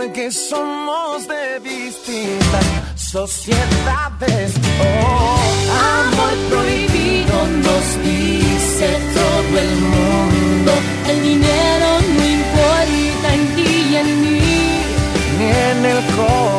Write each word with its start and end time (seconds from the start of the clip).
porque 0.00 0.30
somos 0.30 1.28
de 1.28 1.60
distintas 1.60 2.64
sociedades. 2.96 4.54
Oh, 4.80 5.40
amor 6.00 6.34
prohibido 6.48 7.36
nos 7.66 7.84
dice 8.02 8.88
todo 9.18 9.58
el 9.58 9.76
mundo. 9.94 10.72
El 11.06 11.22
dinero 11.22 11.88
no 12.16 12.24
importa 12.38 13.34
en 13.34 13.42
ti 13.56 13.72
y 13.90 13.96
en 13.96 14.20
mí, 14.22 14.40
ni 15.38 15.48
en 15.70 15.84
el 15.84 16.16
corazón 16.16 16.49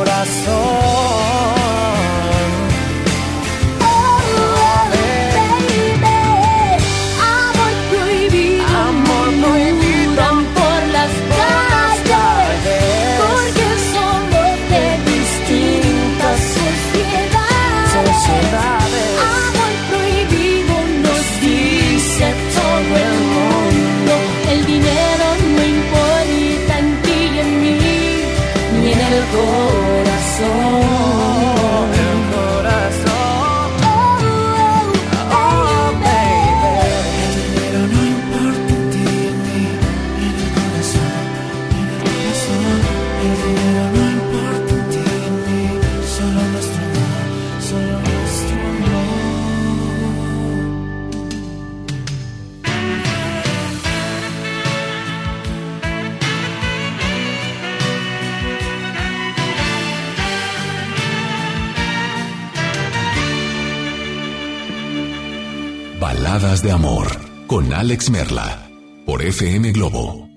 De 66.63 66.71
Amor 66.71 67.07
con 67.47 67.73
Alex 67.73 68.11
Merla 68.11 68.69
por 69.05 69.23
FM 69.23 69.71
Globo. 69.71 70.29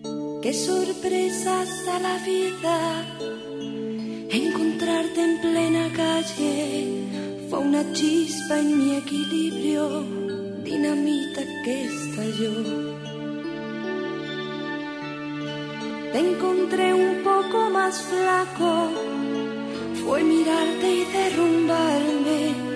Qué 0.42 0.54
sorpresas 0.54 1.84
da 1.84 1.98
la 1.98 2.16
vida. 2.24 3.04
Encontrarte 4.30 5.20
en 5.20 5.40
plena 5.42 5.92
calle 5.92 7.06
fue 7.50 7.58
una 7.58 7.92
chispa 7.92 8.58
en 8.58 8.78
mi 8.78 8.94
equilibrio, 8.96 10.04
dinamita 10.64 11.42
que 11.62 11.84
estalló. 11.84 12.54
Te 16.12 16.18
encontré 16.20 16.94
un 16.94 17.22
poco 17.22 17.68
más 17.68 18.00
flaco, 18.00 18.88
fue 20.06 20.24
mirarte 20.24 20.90
y 20.90 21.04
derrumbarme 21.04 22.74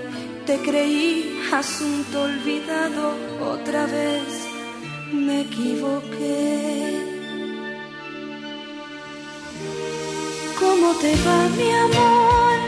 te 0.48 0.56
creí 0.60 1.27
asunto 1.52 2.22
olvidado, 2.22 3.14
otra 3.40 3.86
vez 3.86 4.46
me 5.12 5.42
equivoqué. 5.42 7.04
¿Cómo 10.60 10.94
te 11.00 11.12
va 11.26 11.48
mi 11.56 11.70
amor? 11.86 12.58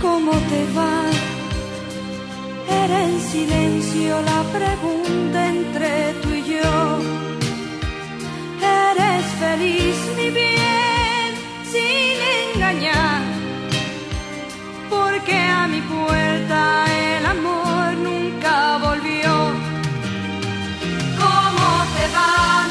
¿Cómo 0.00 0.32
te 0.32 0.62
va? 0.76 1.02
Era 2.84 3.04
en 3.04 3.20
silencio 3.20 4.22
la 4.22 4.42
pregunta 4.58 5.48
entre 5.48 6.14
tú 6.22 6.28
y 6.30 6.42
yo. 6.54 6.98
¿Eres 8.62 9.24
feliz 9.40 9.96
mi 10.16 10.30
bien 10.30 10.81
porque 15.24 15.38
a 15.38 15.68
mi 15.68 15.80
puerta 15.82 16.84
el 17.16 17.26
amor 17.26 17.94
nunca 17.96 18.78
volvió. 18.78 19.32
¿Cómo 21.22 21.66
te 21.94 22.04
va, 22.14 22.66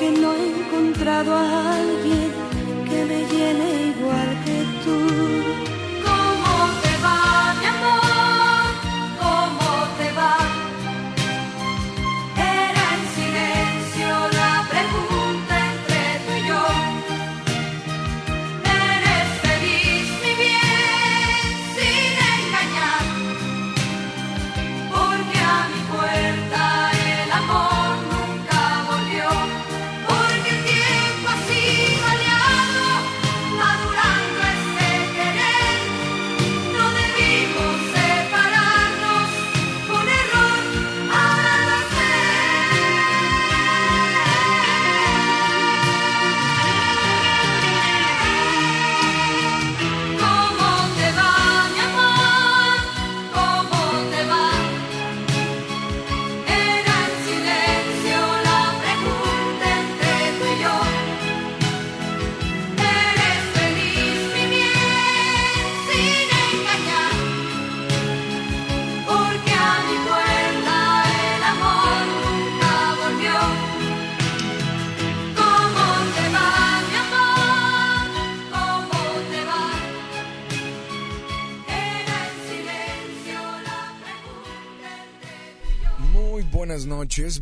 porque 0.00 0.18
no 0.18 0.32
he 0.32 0.46
encontrado 0.46 1.34
a 1.34 1.74
alguien 1.74 2.32
que 2.88 3.04
me 3.04 3.20
llene 3.30 3.66
igual 3.94 4.30
que 4.44 4.49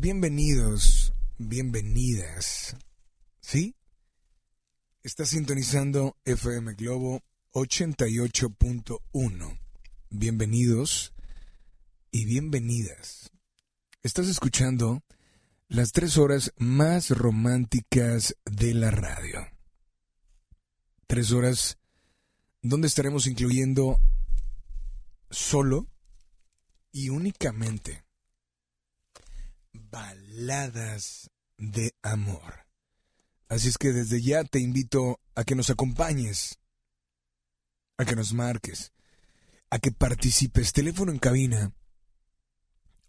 bienvenidos, 0.00 1.12
bienvenidas. 1.37 2.75
¿Sí? 3.40 3.76
Está 5.02 5.26
sintonizando 5.26 6.16
FM 6.25 6.72
Globo 6.72 7.22
88.1. 7.52 9.58
Bienvenidos 10.08 11.12
y 12.10 12.25
bienvenidas. 12.25 13.30
Estás 14.02 14.28
escuchando 14.28 15.02
las 15.68 15.92
tres 15.92 16.16
horas 16.16 16.54
más 16.56 17.10
románticas 17.10 18.37
de 18.46 18.72
la 18.72 18.90
radio. 18.90 19.48
Tres 21.06 21.30
horas 21.30 21.76
donde 22.62 22.88
estaremos 22.88 23.26
incluyendo 23.26 24.00
solo 25.30 25.87
y 26.90 27.10
únicamente 27.10 28.07
baladas 29.90 31.30
de 31.57 31.95
amor. 32.02 32.66
Así 33.49 33.68
es 33.68 33.78
que 33.78 33.92
desde 33.92 34.21
ya 34.21 34.45
te 34.45 34.61
invito 34.61 35.21
a 35.35 35.45
que 35.45 35.54
nos 35.54 35.71
acompañes, 35.71 36.59
a 37.97 38.04
que 38.04 38.14
nos 38.14 38.33
marques, 38.33 38.92
a 39.71 39.78
que 39.78 39.90
participes. 39.90 40.73
Teléfono 40.73 41.12
en 41.12 41.18
cabina 41.18 41.73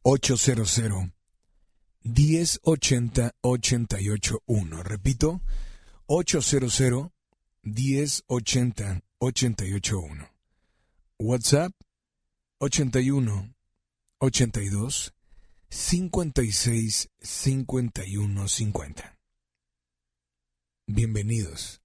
800 0.04 1.12
1080 2.04 3.36
881. 3.42 4.84
Repito, 4.84 5.42
800 6.08 7.12
1080 7.64 9.02
881. 9.20 10.30
WhatsApp 11.20 11.74
81 12.60 13.54
82 14.20 15.14
56 15.72 17.10
51 17.22 18.48
50. 18.48 19.18
Bienvenidos 20.88 21.82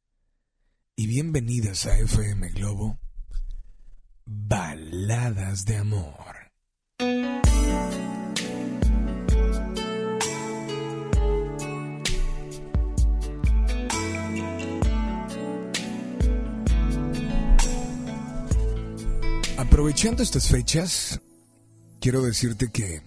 y 0.96 1.06
bienvenidas 1.06 1.84
a 1.84 1.98
FM 1.98 2.48
Globo 2.52 2.98
Baladas 4.24 5.66
de 5.66 5.76
Amor. 5.76 6.34
Aprovechando 19.58 20.22
estas 20.22 20.48
fechas, 20.48 21.20
quiero 22.00 22.22
decirte 22.22 22.70
que 22.72 23.02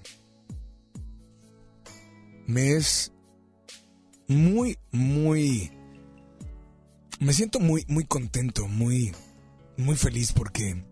me 2.47 2.71
es 2.71 3.13
muy, 4.27 4.77
muy... 4.91 5.71
Me 7.19 7.33
siento 7.33 7.59
muy, 7.59 7.83
muy 7.87 8.05
contento, 8.05 8.67
muy, 8.67 9.11
muy 9.77 9.95
feliz 9.95 10.31
porque 10.33 10.83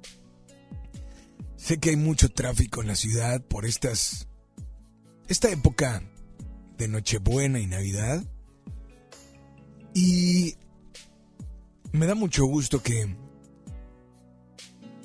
sé 1.55 1.79
que 1.79 1.91
hay 1.91 1.95
mucho 1.95 2.29
tráfico 2.29 2.81
en 2.81 2.87
la 2.89 2.95
ciudad 2.95 3.41
por 3.41 3.65
estas... 3.65 4.27
Esta 5.27 5.49
época 5.49 6.03
de 6.77 6.87
Nochebuena 6.87 7.59
y 7.59 7.65
Navidad. 7.65 8.23
Y 9.95 10.55
me 11.91 12.05
da 12.05 12.13
mucho 12.13 12.45
gusto 12.45 12.83
que 12.83 13.15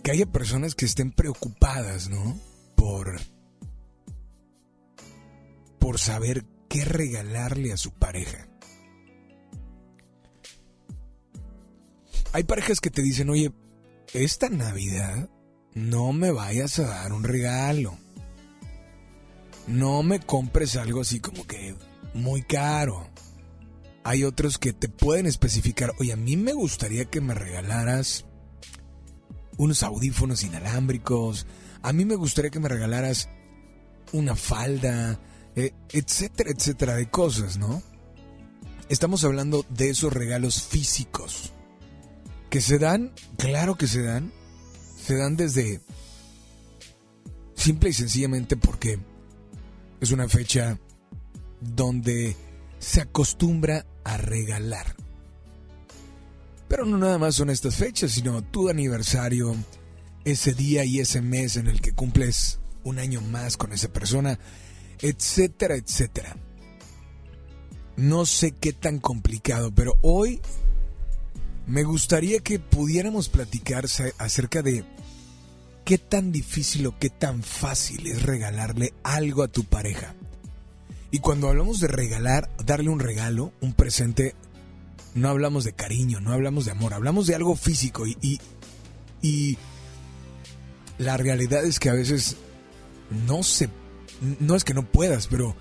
que 0.02 0.10
haya 0.10 0.26
personas 0.26 0.74
que 0.74 0.86
estén 0.86 1.12
preocupadas, 1.12 2.08
¿no? 2.08 2.38
Por 2.74 3.20
por 5.80 5.98
saber 5.98 6.44
qué 6.68 6.84
regalarle 6.84 7.72
a 7.72 7.76
su 7.76 7.90
pareja. 7.90 8.46
Hay 12.32 12.44
parejas 12.44 12.78
que 12.80 12.90
te 12.90 13.02
dicen, 13.02 13.28
oye, 13.30 13.52
esta 14.14 14.48
Navidad 14.48 15.28
no 15.74 16.12
me 16.12 16.30
vayas 16.30 16.78
a 16.78 16.86
dar 16.86 17.12
un 17.12 17.24
regalo. 17.24 17.98
No 19.66 20.04
me 20.04 20.20
compres 20.20 20.76
algo 20.76 21.00
así 21.00 21.18
como 21.18 21.44
que 21.46 21.74
muy 22.14 22.42
caro. 22.42 23.08
Hay 24.04 24.24
otros 24.24 24.58
que 24.58 24.72
te 24.72 24.88
pueden 24.88 25.26
especificar, 25.26 25.92
oye, 25.98 26.12
a 26.12 26.16
mí 26.16 26.36
me 26.36 26.52
gustaría 26.52 27.04
que 27.06 27.20
me 27.20 27.34
regalaras 27.34 28.26
unos 29.56 29.82
audífonos 29.82 30.42
inalámbricos. 30.42 31.46
A 31.82 31.92
mí 31.92 32.04
me 32.04 32.14
gustaría 32.14 32.50
que 32.50 32.60
me 32.60 32.68
regalaras 32.68 33.28
una 34.12 34.36
falda, 34.36 35.20
eh, 35.56 35.72
etcétera, 35.90 36.50
etcétera, 36.50 36.94
de 36.94 37.08
cosas, 37.08 37.58
¿no? 37.58 37.82
Estamos 38.88 39.24
hablando 39.24 39.64
de 39.68 39.90
esos 39.90 40.12
regalos 40.12 40.62
físicos. 40.62 41.52
Que 42.48 42.60
se 42.60 42.78
dan, 42.78 43.12
claro 43.38 43.76
que 43.76 43.86
se 43.86 44.02
dan. 44.02 44.32
Se 45.04 45.16
dan 45.16 45.36
desde... 45.36 45.80
Simple 47.54 47.90
y 47.90 47.92
sencillamente 47.92 48.56
porque 48.56 48.98
es 50.00 50.10
una 50.12 50.28
fecha 50.28 50.78
donde 51.60 52.34
se 52.78 53.02
acostumbra 53.02 53.86
a 54.02 54.16
regalar. 54.16 54.96
Pero 56.68 56.86
no 56.86 56.98
nada 56.98 57.18
más 57.18 57.34
son 57.34 57.50
estas 57.50 57.76
fechas, 57.76 58.12
sino 58.12 58.42
tu 58.42 58.68
aniversario, 58.68 59.54
ese 60.24 60.54
día 60.54 60.84
y 60.84 61.00
ese 61.00 61.20
mes 61.20 61.56
en 61.56 61.66
el 61.66 61.80
que 61.80 61.92
cumples 61.92 62.60
un 62.84 62.98
año 62.98 63.20
más 63.20 63.56
con 63.56 63.72
esa 63.72 63.92
persona, 63.92 64.38
etcétera, 65.02 65.76
etcétera. 65.76 66.36
No 67.96 68.26
sé 68.26 68.52
qué 68.52 68.72
tan 68.72 68.98
complicado, 68.98 69.72
pero 69.74 69.96
hoy 70.02 70.40
me 71.66 71.84
gustaría 71.84 72.40
que 72.40 72.58
pudiéramos 72.58 73.28
platicar 73.28 73.86
acerca 74.18 74.62
de 74.62 74.84
qué 75.84 75.98
tan 75.98 76.32
difícil 76.32 76.86
o 76.86 76.98
qué 76.98 77.10
tan 77.10 77.42
fácil 77.42 78.06
es 78.06 78.22
regalarle 78.22 78.94
algo 79.02 79.42
a 79.42 79.48
tu 79.48 79.64
pareja. 79.64 80.14
Y 81.10 81.18
cuando 81.18 81.48
hablamos 81.48 81.80
de 81.80 81.88
regalar, 81.88 82.48
darle 82.64 82.90
un 82.90 83.00
regalo, 83.00 83.52
un 83.60 83.72
presente, 83.72 84.34
no 85.14 85.28
hablamos 85.28 85.64
de 85.64 85.72
cariño, 85.72 86.20
no 86.20 86.32
hablamos 86.32 86.64
de 86.64 86.70
amor, 86.70 86.94
hablamos 86.94 87.26
de 87.26 87.34
algo 87.34 87.56
físico 87.56 88.06
y, 88.06 88.40
y, 89.20 89.58
la 90.98 91.16
realidad 91.16 91.64
es 91.64 91.80
que 91.80 91.88
a 91.88 91.94
veces 91.94 92.36
no 93.26 93.42
se, 93.42 93.68
no 94.20 94.54
es 94.54 94.64
que 94.64 94.74
no 94.74 94.84
puedas, 94.84 95.26
pero 95.26 95.54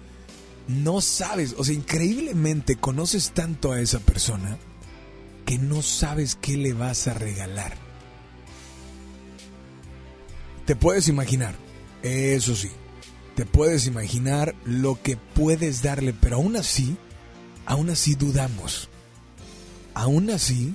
no 0.68 1.01
sabes, 1.01 1.56
o 1.58 1.63
sea, 1.63 1.74
increíblemente 1.74 2.75
conoces 2.75 3.32
tanto 3.32 3.72
a 3.72 3.82
esa 3.82 4.00
persona 4.00 4.58
que 5.46 5.58
no 5.58 5.82
sabes 5.82 6.36
qué 6.36 6.58
le 6.58 6.74
vas 6.74 7.08
a 7.08 7.13
regalar. 7.13 7.75
Te 10.66 10.75
puedes 10.75 11.08
imaginar, 11.08 11.56
eso 12.04 12.56
sí, 12.56 12.70
te 13.36 13.46
puedes 13.46 13.88
imaginar 13.88 14.54
lo 14.66 15.01
que 15.01 15.18
puedes 15.18 15.82
darle, 15.82 16.13
pero 16.13 16.36
aún 16.36 16.56
así, 16.56 16.96
aún 17.66 17.89
así 17.89 18.13
dudamos 18.13 18.89
aún 20.00 20.30
así, 20.30 20.74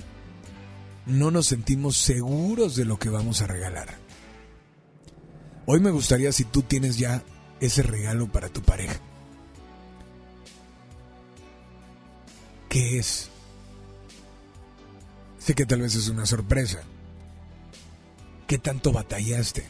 no 1.07 1.31
nos 1.31 1.47
sentimos 1.47 1.97
seguros 1.97 2.75
de 2.75 2.85
lo 2.85 2.99
que 2.99 3.09
vamos 3.09 3.41
a 3.41 3.47
regalar. 3.47 3.97
Hoy 5.65 5.79
me 5.79 5.89
gustaría 5.89 6.31
si 6.31 6.43
tú 6.43 6.61
tienes 6.61 6.97
ya 6.97 7.23
ese 7.65 7.83
regalo 7.83 8.27
para 8.27 8.49
tu 8.49 8.61
pareja. 8.61 8.99
¿Qué 12.69 12.99
es? 12.99 13.29
Sé 15.39 15.53
que 15.53 15.65
tal 15.65 15.81
vez 15.81 15.95
es 15.95 16.09
una 16.09 16.25
sorpresa. 16.25 16.81
¿Qué 18.47 18.57
tanto 18.57 18.91
batallaste? 18.91 19.65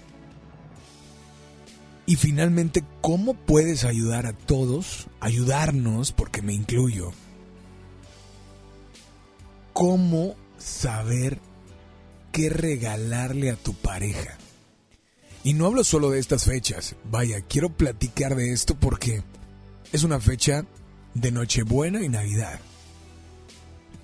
Y 2.06 2.18
finalmente, 2.18 2.84
¿cómo 3.02 3.34
puedes 3.34 3.84
ayudar 3.84 4.26
a 4.28 4.34
todos, 4.34 5.08
ayudarnos, 5.20 6.12
porque 6.12 6.42
me 6.42 6.54
incluyo, 6.54 7.12
cómo 9.74 10.36
saber 10.58 11.40
qué 12.32 12.50
regalarle 12.50 13.52
a 13.52 13.56
tu 13.56 13.74
pareja. 13.74 14.38
Y 15.46 15.54
no 15.54 15.68
hablo 15.68 15.84
solo 15.84 16.10
de 16.10 16.20
estas 16.20 16.46
fechas, 16.46 16.96
vaya, 17.04 17.40
quiero 17.40 17.70
platicar 17.70 18.36
de 18.36 18.52
esto 18.52 18.74
porque 18.76 19.24
es 19.94 20.04
una 20.04 20.20
fecha 20.20 20.66
de 21.14 21.32
Nochebuena 21.32 22.04
y 22.04 22.10
Navidad. 22.10 22.60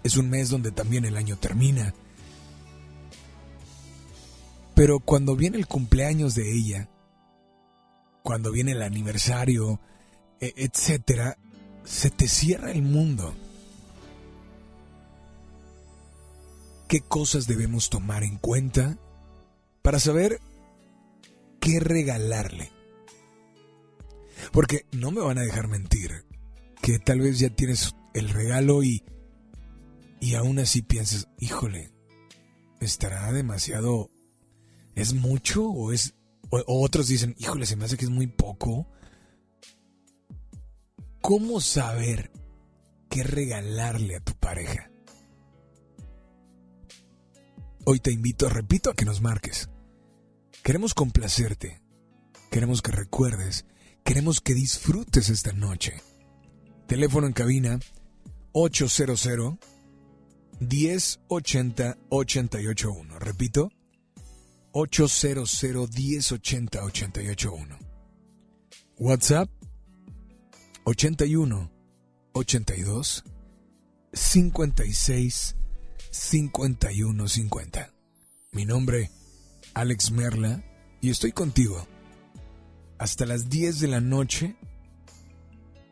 Es 0.03 0.17
un 0.17 0.29
mes 0.29 0.50
donde 0.50 0.71
también 0.71 1.03
el 1.03 1.17
año 1.17 1.38
termina. 1.38 1.95
Pero 4.75 5.00
cuando 5.00 5.36
viene 5.36 5.57
el 5.57 5.65
cumpleaños 5.65 6.36
de 6.36 6.50
ella, 6.50 6.89
cuando 8.21 8.51
viene 8.51 8.74
el 8.74 8.83
aniversario, 8.83 9.79
e, 10.39 10.53
etcétera, 10.55 11.38
se 11.83 12.12
te 12.12 12.27
cierra 12.27 12.71
el 12.71 12.83
mundo. 12.83 13.33
qué 16.91 17.00
cosas 17.00 17.48
debemos 17.48 17.89
tomar 17.89 18.21
en 18.21 18.38
cuenta 18.38 18.98
para 19.81 19.98
saber 19.98 20.41
qué 21.62 21.80
regalarle. 21.80 22.72
Porque 24.51 24.86
no 24.91 25.12
me 25.12 25.22
van 25.22 25.38
a 25.38 25.44
dejar 25.44 25.70
mentir, 25.70 26.25
que 26.82 27.00
tal 27.00 27.22
vez 27.22 27.39
ya 27.39 27.50
tienes 27.50 27.96
el 28.13 28.27
regalo 28.30 28.84
y, 28.84 29.06
y 30.20 30.36
aún 30.36 30.60
así 30.60 30.82
piensas, 30.82 31.30
híjole, 31.39 31.94
estará 32.82 33.32
demasiado, 33.32 34.10
es 34.96 35.13
mucho 35.13 35.65
o 35.68 35.94
es, 35.94 36.15
o 36.50 36.84
otros 36.84 37.08
dicen, 37.08 37.36
híjole, 37.38 37.65
se 37.65 37.77
me 37.77 37.86
hace 37.86 37.96
que 37.96 38.06
es 38.06 38.12
muy 38.12 38.27
poco. 38.27 38.88
¿Cómo 41.22 41.62
saber 41.62 42.32
qué 43.10 43.24
regalarle 43.24 44.15
a 44.15 44.20
tu 44.20 44.34
pareja? 44.34 44.91
Hoy 47.86 48.00
te 48.00 48.12
invito, 48.12 48.50
repito, 48.50 48.89
a 48.89 48.96
que 48.96 49.06
nos 49.06 49.22
marques. 49.22 49.71
Queremos 50.63 50.94
complacerte. 50.94 51.82
Queremos 52.51 52.84
que 52.84 52.91
recuerdes. 52.91 53.65
Queremos 54.03 54.41
que 54.41 54.53
disfrutes 54.53 55.30
esta 55.30 55.53
noche. 55.53 56.03
Teléfono 56.86 57.25
en 57.25 57.34
cabina 57.34 57.80
800 58.51 59.27
1080 60.60 61.98
881. 62.10 63.20
Repito, 63.20 63.72
800 64.74 65.63
1080 65.63 66.84
881. 66.84 67.80
WhatsApp 69.00 69.50
81 70.84 71.72
82 72.34 73.24
56 74.13 75.56
5150. 76.12 77.94
Mi 78.51 78.65
nombre, 78.65 79.10
Alex 79.74 80.12
Merla, 80.12 80.63
y 81.01 81.10
estoy 81.10 81.32
contigo 81.32 81.88
hasta 83.01 83.25
las 83.25 83.50
10 83.50 83.80
de 83.80 83.88
la 83.88 84.00
noche. 84.00 84.56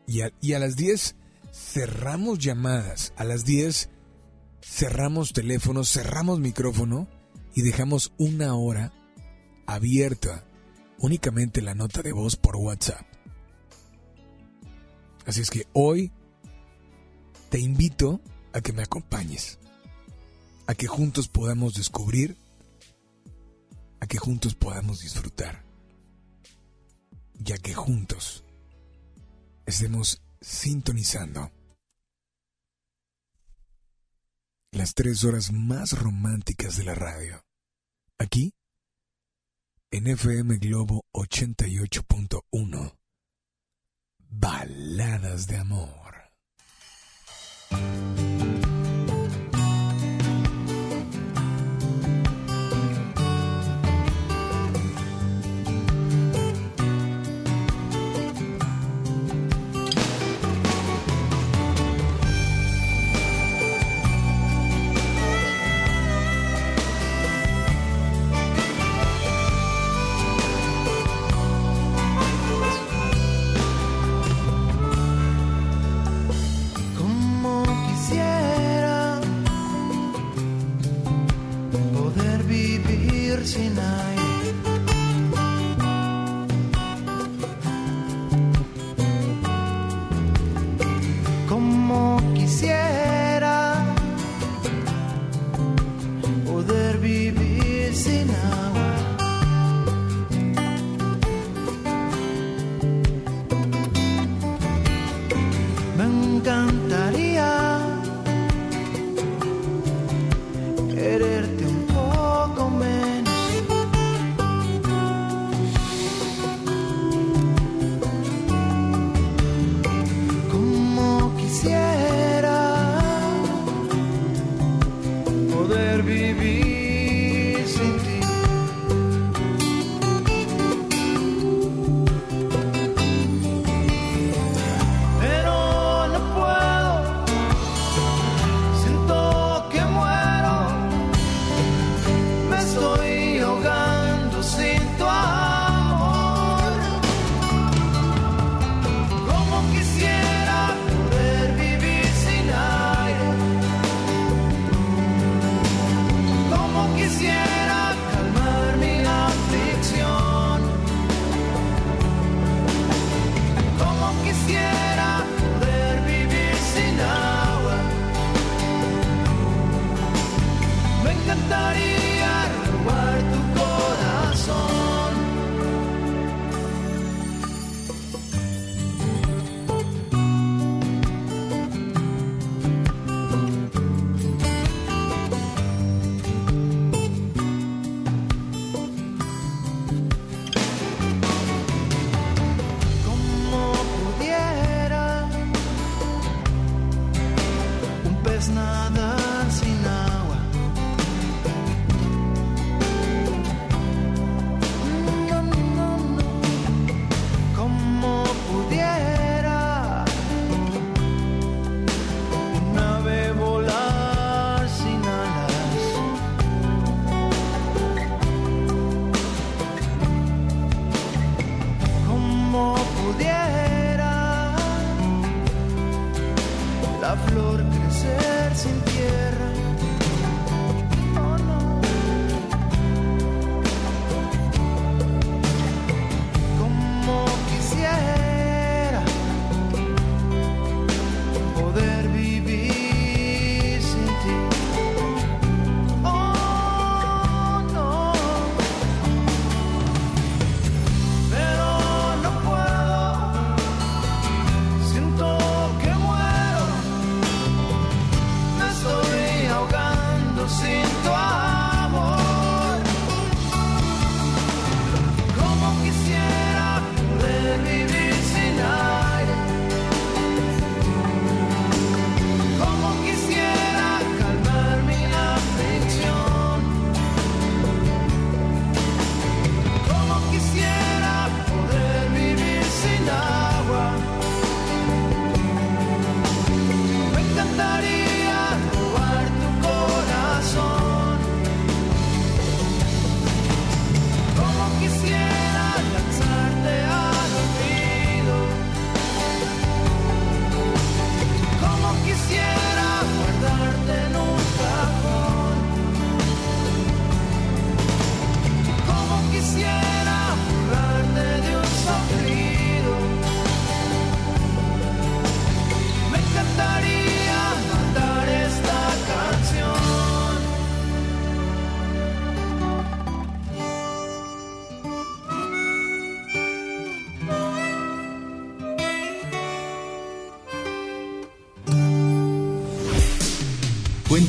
Y 0.06 0.22
a, 0.22 0.58
las 0.58 0.76
10 0.76 1.16
cerramos 1.52 2.38
llamadas. 2.38 3.12
A 3.16 3.24
las 3.24 3.44
10 3.44 3.90
cerramos 4.62 5.32
teléfono, 5.32 5.84
cerramos 5.84 6.38
micrófono 6.38 7.08
y 7.54 7.62
dejamos 7.62 8.12
una 8.16 8.54
hora 8.54 8.92
abierta 9.66 10.44
únicamente 10.98 11.62
la 11.62 11.74
nota 11.74 12.02
de 12.02 12.12
voz 12.12 12.36
por 12.36 12.54
WhatsApp. 12.56 13.04
Así 15.26 15.40
es 15.40 15.50
que 15.50 15.66
hoy 15.72 16.12
te 17.48 17.58
invito 17.58 18.20
a 18.52 18.60
que 18.60 18.72
me 18.72 18.82
acompañes 18.82 19.58
a 20.68 20.74
que 20.74 20.86
juntos 20.86 21.28
podamos 21.28 21.74
descubrir 21.74 22.36
a 24.00 24.06
que 24.06 24.18
juntos 24.18 24.54
podamos 24.54 25.00
disfrutar, 25.00 25.64
ya 27.34 27.58
que 27.58 27.74
juntos 27.74 28.44
estemos 29.66 30.22
sintonizando 30.40 31.50
las 34.72 34.94
tres 34.94 35.24
horas 35.24 35.52
más 35.52 35.98
románticas 35.98 36.76
de 36.76 36.84
la 36.84 36.94
radio. 36.94 37.44
Aquí, 38.18 38.54
en 39.90 40.06
FM 40.06 40.58
Globo 40.58 41.04
88.1. 41.12 42.96
Baladas 44.28 45.46
de 45.48 45.56
amor. 45.56 46.14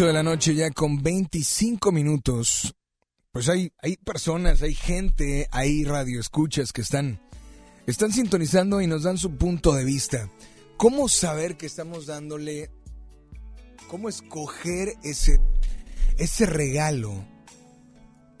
8 0.00 0.06
de 0.06 0.12
la 0.14 0.22
noche 0.22 0.54
ya 0.54 0.70
con 0.70 1.02
25 1.02 1.92
minutos. 1.92 2.74
Pues 3.32 3.50
hay, 3.50 3.70
hay 3.82 3.98
personas, 3.98 4.62
hay 4.62 4.72
gente, 4.72 5.46
hay 5.50 5.84
radioescuchas 5.84 6.72
que 6.72 6.80
están, 6.80 7.20
están 7.86 8.10
sintonizando 8.10 8.80
y 8.80 8.86
nos 8.86 9.02
dan 9.02 9.18
su 9.18 9.36
punto 9.36 9.74
de 9.74 9.84
vista. 9.84 10.30
¿Cómo 10.78 11.06
saber 11.10 11.58
que 11.58 11.66
estamos 11.66 12.06
dándole, 12.06 12.70
cómo 13.88 14.08
escoger 14.08 14.94
ese, 15.02 15.38
ese 16.16 16.46
regalo? 16.46 17.12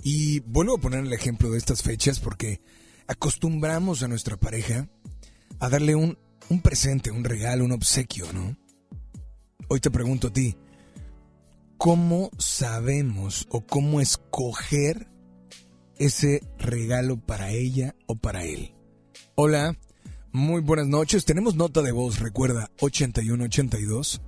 Y 0.02 0.40
vuelvo 0.40 0.76
a 0.76 0.80
poner 0.80 1.04
el 1.04 1.12
ejemplo 1.12 1.50
de 1.50 1.58
estas 1.58 1.82
fechas 1.82 2.20
porque 2.20 2.62
acostumbramos 3.06 4.02
a 4.02 4.08
nuestra 4.08 4.38
pareja 4.38 4.88
a 5.58 5.68
darle 5.68 5.94
un, 5.94 6.16
un 6.48 6.62
presente, 6.62 7.10
un 7.10 7.22
regalo, 7.22 7.66
un 7.66 7.72
obsequio, 7.72 8.32
¿no? 8.32 8.56
Hoy 9.68 9.80
te 9.80 9.90
pregunto 9.90 10.28
a 10.28 10.32
ti, 10.32 10.56
¿cómo 11.80 12.30
sabemos 12.36 13.46
o 13.48 13.62
cómo 13.62 14.02
escoger 14.02 15.08
ese 15.98 16.42
regalo 16.58 17.16
para 17.18 17.52
ella 17.52 17.96
o 18.06 18.16
para 18.16 18.44
él? 18.44 18.74
Hola, 19.34 19.78
muy 20.30 20.60
buenas 20.60 20.88
noches. 20.88 21.24
Tenemos 21.24 21.54
nota 21.54 21.80
de 21.80 21.92
voz, 21.92 22.20
recuerda, 22.20 22.70
8182 22.80 24.20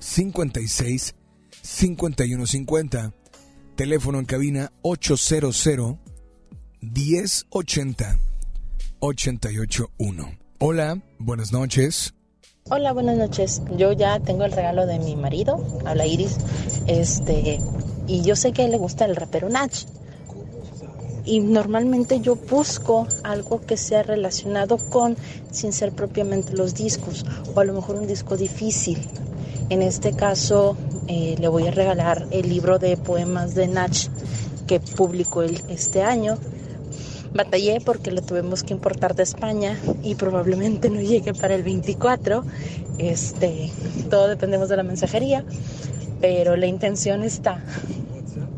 56 0.00 1.14
5150. 1.62 3.14
Teléfono 3.76 4.18
en 4.18 4.24
cabina 4.24 4.72
800 4.82 5.96
1080 6.80 8.18
881. 8.98 10.38
Hola, 10.58 11.00
buenas 11.20 11.52
noches. 11.52 12.14
Hola, 12.72 12.92
buenas 12.92 13.16
noches. 13.16 13.62
Yo 13.76 13.90
ya 13.90 14.20
tengo 14.20 14.44
el 14.44 14.52
regalo 14.52 14.86
de 14.86 15.00
mi 15.00 15.16
marido, 15.16 15.58
habla 15.84 16.06
Iris. 16.06 16.36
Este, 16.86 17.58
y 18.06 18.22
yo 18.22 18.36
sé 18.36 18.52
que 18.52 18.62
a 18.62 18.64
él 18.66 18.70
le 18.70 18.78
gusta 18.78 19.06
el 19.06 19.16
rapero 19.16 19.48
Nach. 19.48 19.72
Y 21.24 21.40
normalmente 21.40 22.20
yo 22.20 22.36
busco 22.36 23.08
algo 23.24 23.60
que 23.60 23.76
sea 23.76 24.04
relacionado 24.04 24.78
con, 24.78 25.16
sin 25.50 25.72
ser 25.72 25.90
propiamente 25.90 26.52
los 26.52 26.74
discos, 26.74 27.26
o 27.56 27.58
a 27.58 27.64
lo 27.64 27.72
mejor 27.72 27.96
un 27.96 28.06
disco 28.06 28.36
difícil. 28.36 29.04
En 29.68 29.82
este 29.82 30.12
caso, 30.12 30.76
eh, 31.08 31.34
le 31.40 31.48
voy 31.48 31.66
a 31.66 31.72
regalar 31.72 32.28
el 32.30 32.48
libro 32.48 32.78
de 32.78 32.96
poemas 32.96 33.56
de 33.56 33.66
Nach 33.66 34.06
que 34.68 34.78
publicó 34.78 35.42
él 35.42 35.60
este 35.68 36.02
año 36.02 36.38
Batallé 37.34 37.80
porque 37.80 38.10
lo 38.10 38.22
tuvimos 38.22 38.64
que 38.64 38.72
importar 38.72 39.14
de 39.14 39.22
España 39.22 39.78
y 40.02 40.16
probablemente 40.16 40.90
no 40.90 41.00
llegue 41.00 41.32
para 41.32 41.54
el 41.54 41.62
24. 41.62 42.44
Este, 42.98 43.70
todo 44.10 44.28
dependemos 44.28 44.68
de 44.68 44.76
la 44.76 44.82
mensajería, 44.82 45.44
pero 46.20 46.56
la 46.56 46.66
intención 46.66 47.22
está. 47.22 47.64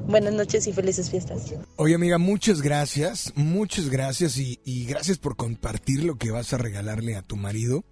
Buenas 0.07 0.35
noches 0.35 0.67
y 0.67 0.73
felices 0.73 1.11
fiestas. 1.11 1.55
Oye 1.77 1.95
amiga, 1.95 2.19
muchas 2.19 2.61
gracias, 2.61 3.33
muchas 3.37 3.89
gracias 3.89 4.37
y, 4.39 4.59
y 4.65 4.85
gracias 4.87 5.19
por 5.19 5.37
compartir 5.37 6.05
lo 6.05 6.17
que 6.17 6.31
vas 6.31 6.53
a 6.53 6.59
regalarle 6.59 7.17
a 7.17 7.23
tu 7.23 7.37
marido. 7.37 7.85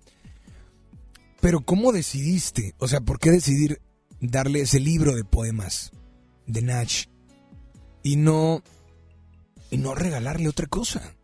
Pero 1.40 1.60
¿cómo 1.62 1.92
decidiste? 1.92 2.74
O 2.78 2.88
sea, 2.88 3.00
¿por 3.00 3.18
qué 3.18 3.30
decidir 3.30 3.80
darle 4.20 4.60
ese 4.60 4.80
libro 4.80 5.14
de 5.14 5.24
poemas 5.24 5.92
de 6.46 6.62
Natch 6.62 7.06
y 8.02 8.16
no 8.16 8.62
y 9.70 9.78
no 9.78 9.94
regalarle 9.94 10.48
otra 10.48 10.66
cosa. 10.66 11.14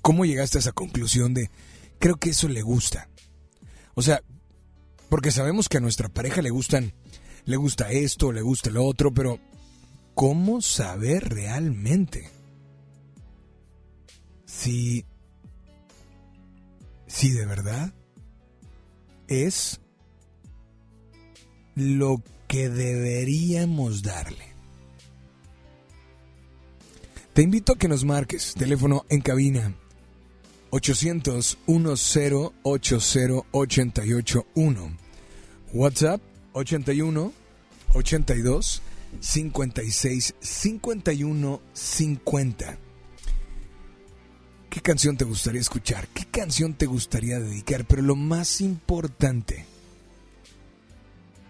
¿Cómo 0.00 0.24
llegaste 0.24 0.58
a 0.58 0.60
esa 0.60 0.72
conclusión 0.72 1.32
de, 1.32 1.50
creo 1.98 2.16
que 2.16 2.30
eso 2.30 2.48
le 2.48 2.62
gusta? 2.62 3.08
O 3.94 4.02
sea, 4.02 4.22
porque 5.08 5.30
sabemos 5.30 5.68
que 5.68 5.76
a 5.76 5.80
nuestra 5.80 6.08
pareja 6.08 6.42
le 6.42 6.50
gustan, 6.50 6.92
le 7.44 7.56
gusta 7.56 7.90
esto, 7.90 8.32
le 8.32 8.42
gusta 8.42 8.70
lo 8.70 8.84
otro, 8.84 9.12
pero 9.12 9.38
¿cómo 10.14 10.60
saber 10.60 11.28
realmente 11.28 12.30
si, 14.44 15.04
si 17.06 17.30
de 17.30 17.46
verdad 17.46 17.92
es 19.28 19.80
lo 21.74 22.22
que 22.48 22.68
deberíamos 22.68 24.02
darle? 24.02 24.51
Te 27.32 27.40
invito 27.40 27.72
a 27.72 27.78
que 27.78 27.88
nos 27.88 28.04
marques, 28.04 28.52
teléfono 28.52 29.06
en 29.08 29.22
cabina 29.22 29.74
800 30.68 31.58
1080 31.66 32.52
881. 33.52 34.98
WhatsApp 35.72 36.20
81 36.52 37.32
82 37.94 38.82
56 39.18 40.34
51 40.40 41.60
50. 41.72 42.78
¿Qué 44.68 44.80
canción 44.82 45.16
te 45.16 45.24
gustaría 45.24 45.62
escuchar? 45.62 46.08
¿Qué 46.08 46.26
canción 46.26 46.74
te 46.74 46.84
gustaría 46.84 47.40
dedicar? 47.40 47.86
Pero 47.86 48.02
lo 48.02 48.16
más 48.16 48.60
importante, 48.60 49.64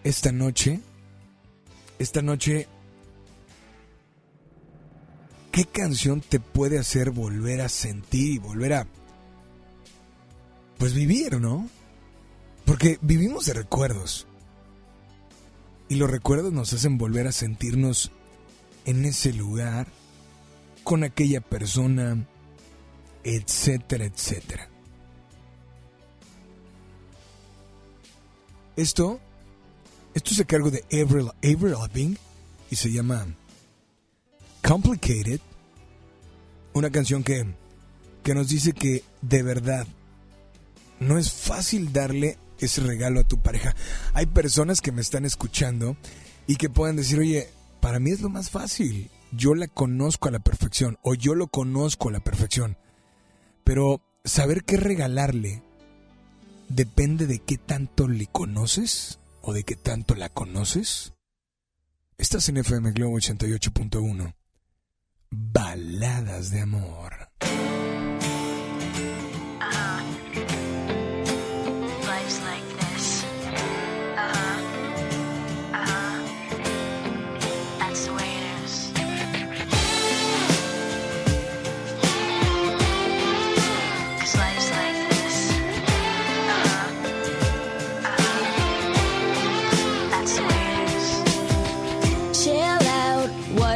esta 0.05 0.31
noche, 0.31 0.79
esta 1.99 2.23
noche 2.23 2.69
¿qué 5.53 5.67
canción 5.67 6.21
te 6.21 6.41
puede 6.41 6.79
hacer 6.79 7.11
volver 7.11 7.61
a 7.61 7.69
sentir 7.69 8.33
y 8.33 8.39
volver 8.39 8.73
a, 8.73 8.87
pues 10.79 10.95
vivir, 10.95 11.39
¿no? 11.41 11.69
Porque 12.65 12.99
vivimos 13.03 13.47
de 13.47 13.53
recuerdos. 13.53 14.27
Y 15.89 15.97
los 15.97 16.11
recuerdos 16.11 16.53
nos 16.53 16.73
hacen 16.73 16.97
volver 16.97 17.27
a 17.27 17.33
sentirnos 17.33 18.11
en 18.87 19.05
ese 19.05 19.33
lugar, 19.35 19.87
con 20.83 21.05
aquella 21.05 21.41
persona, 21.41 22.27
etcétera, 23.23 24.07
etcétera. 24.07 24.69
Esto, 28.75 29.21
esto 30.15 30.31
es 30.33 30.47
cargo 30.47 30.71
de 30.71 30.83
Avril, 30.91 31.29
Avril 31.43 31.73
Lavigne 31.73 32.17
y 32.71 32.77
se 32.77 32.91
llama 32.91 33.27
Complicated, 34.63 35.41
una 36.73 36.91
canción 36.91 37.25
que, 37.25 37.45
que 38.23 38.35
nos 38.35 38.49
dice 38.49 38.73
que 38.73 39.03
de 39.21 39.43
verdad 39.43 39.87
no 41.01 41.19
es 41.19 41.33
fácil 41.33 41.93
darle 41.93 42.39
ese 42.59 42.81
regalo 42.81 43.21
a 43.21 43.25
tu 43.25 43.39
pareja. 43.39 43.75
Hay 44.15 44.27
personas 44.27 44.81
que 44.81 44.93
me 44.93 45.01
están 45.01 45.25
escuchando 45.25 45.97
y 46.47 46.57
que 46.57 46.71
pueden 46.71 46.97
decir, 46.97 47.19
oye, 47.19 47.49
para 47.81 47.99
mí 47.99 48.11
es 48.11 48.21
lo 48.21 48.29
más 48.29 48.51
fácil. 48.51 49.11
Yo 49.33 49.55
la 49.55 49.67
conozco 49.67 50.29
a 50.29 50.33
la 50.33 50.39
perfección 50.39 50.99
o 51.03 51.15
yo 51.15 51.35
lo 51.35 51.49
conozco 51.49 52.09
a 52.09 52.13
la 52.13 52.21
perfección. 52.21 52.77
Pero 53.65 54.01
saber 54.25 54.65
qué 54.65 54.77
regalarle 54.77 55.63
depende 56.69 57.27
de 57.27 57.41
qué 57.41 57.59
tanto 57.59 58.09
le 58.09 58.27
conoces 58.27 59.19
o 59.41 59.53
de 59.53 59.65
qué 59.65 59.77
tanto 59.77 60.15
la 60.15 60.29
conoces. 60.29 61.13
Estás 62.19 62.49
en 62.49 62.59
FM 62.59 62.93
Globo 62.93 63.17
88.1. 63.19 64.35
Baladas 65.35 66.51
de 66.51 66.61
amor. 66.61 67.13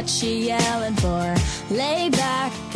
she 0.07 0.47
yelling 0.47 0.86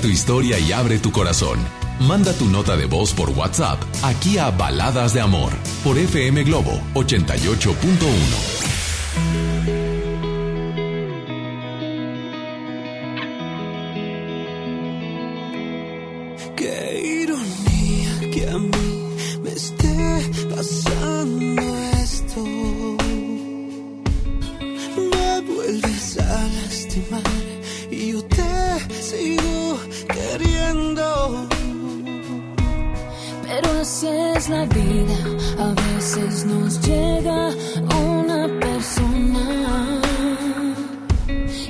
Tu 0.00 0.08
historia 0.08 0.58
y 0.58 0.72
abre 0.72 0.98
tu 0.98 1.12
corazón. 1.12 1.58
Manda 2.00 2.32
tu 2.32 2.46
nota 2.46 2.76
de 2.76 2.86
voz 2.86 3.14
por 3.14 3.30
WhatsApp 3.30 3.80
aquí 4.02 4.38
a 4.38 4.50
Baladas 4.50 5.14
de 5.14 5.20
Amor 5.20 5.52
por 5.84 5.96
FM 5.96 6.42
Globo 6.42 6.80
88.1. 6.94 8.64
Ironía 17.04 18.30
que 18.32 18.48
a 18.50 18.58
mí 18.58 19.16
me 19.42 19.50
esté 19.52 19.96
pasando 20.54 21.62
esto. 22.02 22.44
Me 25.12 25.40
vuelves 25.40 26.18
a 26.18 26.48
lastimar 26.48 27.22
y 27.90 28.12
yo 28.12 28.24
te 28.24 28.42
sigo. 29.00 29.53
así 34.04 34.36
es 34.36 34.48
la 34.48 34.64
vida. 34.66 35.16
A 35.58 35.72
veces 35.94 36.44
nos 36.44 36.80
llega 36.80 37.50
una 38.06 38.48
persona 38.60 40.00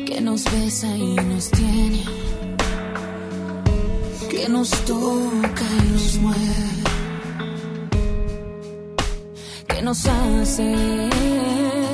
que 0.06 0.20
nos 0.20 0.44
besa 0.44 0.96
y 0.96 1.14
nos 1.14 1.50
tiene, 1.50 2.04
que 4.30 4.48
nos 4.48 4.70
toca 4.84 5.64
y 5.80 5.92
nos 5.92 6.16
mueve, 6.18 6.82
que 9.68 9.82
nos 9.82 10.06
hace. 10.06 11.93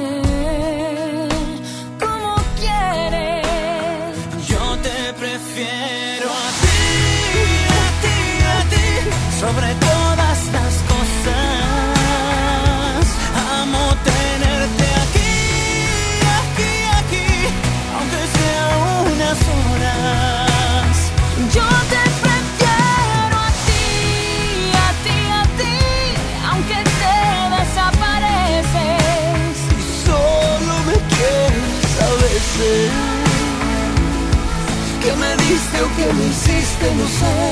hiciste 35.71 35.83
o 35.83 35.89
que 35.97 36.13
me 36.13 36.27
hiciste, 36.27 36.95
no 36.95 37.07
sé. 37.07 37.51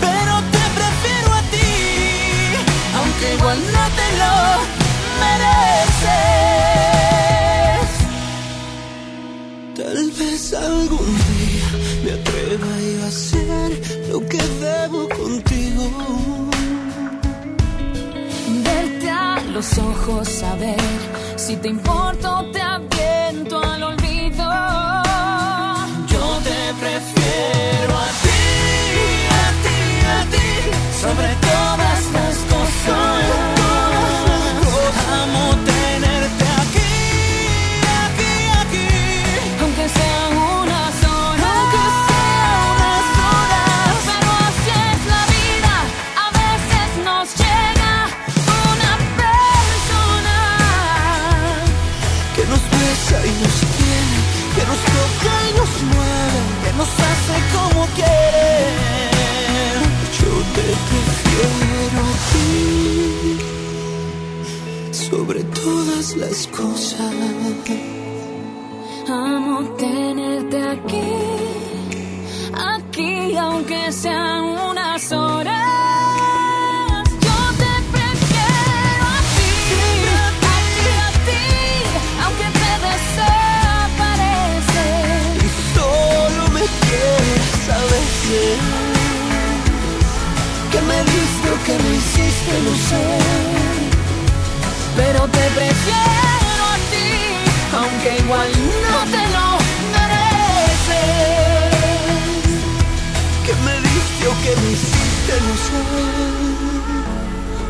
Pero 0.00 0.34
te 0.52 0.64
prefiero 0.78 1.32
a 1.34 1.42
ti, 1.42 1.72
aunque 2.96 3.34
igual 3.34 3.58
no 3.72 3.84
te 3.98 4.06
lo 4.20 4.34
mereces. 5.22 6.00
Tal 9.76 10.10
vez 10.18 10.42
algún 10.54 11.10
día 11.30 11.68
me 12.04 12.10
atreva 12.12 12.70
a 13.04 13.08
hacer 13.08 13.70
lo 14.10 14.18
que 14.28 14.42
debo 14.60 15.08
contigo. 15.08 15.84
Verte 18.64 19.08
a 19.10 19.40
los 19.52 19.78
ojos, 19.78 20.42
a 20.42 20.54
ver 20.56 20.80
si 21.36 21.56
te 21.56 21.68
importo, 21.68 22.50
te 22.52 22.60
aviento 22.60 23.60
al 23.62 23.82
olvido. 23.82 24.79
sobre 31.00 31.34
todo. 31.36 31.49
quiero 95.90 96.64
a 96.74 96.76
ti, 96.92 97.10
aunque 97.80 98.10
igual 98.22 98.50
no 98.90 98.98
te 99.14 99.22
lo 99.36 99.46
mereces. 99.94 101.00
Que 103.44 103.54
me 103.66 103.74
diste 103.86 104.24
o 104.28 104.34
que 104.42 104.52
me 104.60 104.68
hiciste, 104.72 105.34
no. 105.46 105.54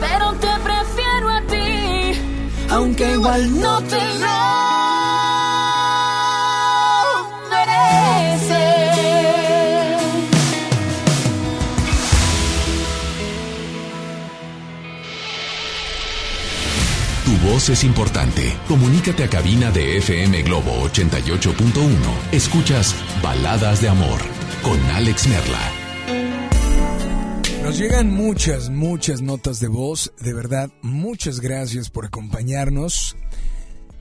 Pero 0.01 0.27
te 0.35 0.53
prefiero 0.69 1.27
a 1.29 1.41
ti, 1.43 1.69
aunque 2.71 3.13
igual 3.13 3.61
no 3.61 3.83
te 3.83 4.03
lo 4.19 4.80
es 17.73 17.85
importante. 17.85 18.57
Comunícate 18.67 19.23
a 19.23 19.31
cabina 19.31 19.71
de 19.71 19.99
FM 19.99 20.43
Globo 20.43 20.73
88.1. 20.89 22.33
Escuchas 22.33 22.97
Baladas 23.23 23.81
de 23.81 23.89
Amor 23.89 24.21
con 24.63 24.81
Alex 24.91 25.29
Merla. 25.29 25.73
Nos 27.63 27.79
llegan 27.79 28.11
muchas, 28.11 28.71
muchas 28.71 29.23
notas 29.23 29.61
de 29.61 29.69
voz. 29.69 30.13
De 30.21 30.35
verdad, 30.35 30.71
muchas 30.83 31.41
gracias 31.41 31.91
por 31.91 32.07
acompañarnos. 32.07 33.17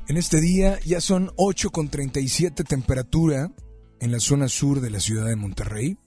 En 0.08 0.18
este 0.18 0.42
día 0.42 0.80
ya 0.84 1.00
son 1.00 1.30
8,37 1.36 2.66
temperatura 2.68 3.52
en 4.00 4.12
la 4.12 4.20
zona 4.20 4.48
sur 4.48 4.82
de 4.82 4.90
la 4.90 5.00
ciudad 5.00 5.28
de 5.28 5.36
Monterrey. 5.36 5.98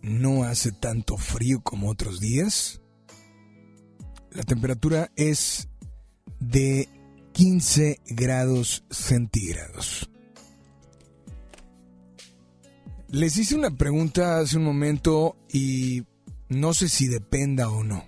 No 0.00 0.44
hace 0.44 0.70
tanto 0.70 1.16
frío 1.16 1.60
como 1.60 1.90
otros 1.90 2.20
días. 2.20 2.80
La 4.30 4.44
temperatura 4.44 5.10
es 5.16 5.68
de 6.40 6.88
15 7.32 8.00
grados 8.06 8.84
centígrados. 8.90 10.10
Les 13.08 13.36
hice 13.36 13.54
una 13.54 13.70
pregunta 13.70 14.38
hace 14.38 14.58
un 14.58 14.64
momento 14.64 15.36
y 15.52 16.04
no 16.48 16.74
sé 16.74 16.88
si 16.88 17.08
dependa 17.08 17.70
o 17.70 17.82
no. 17.82 18.04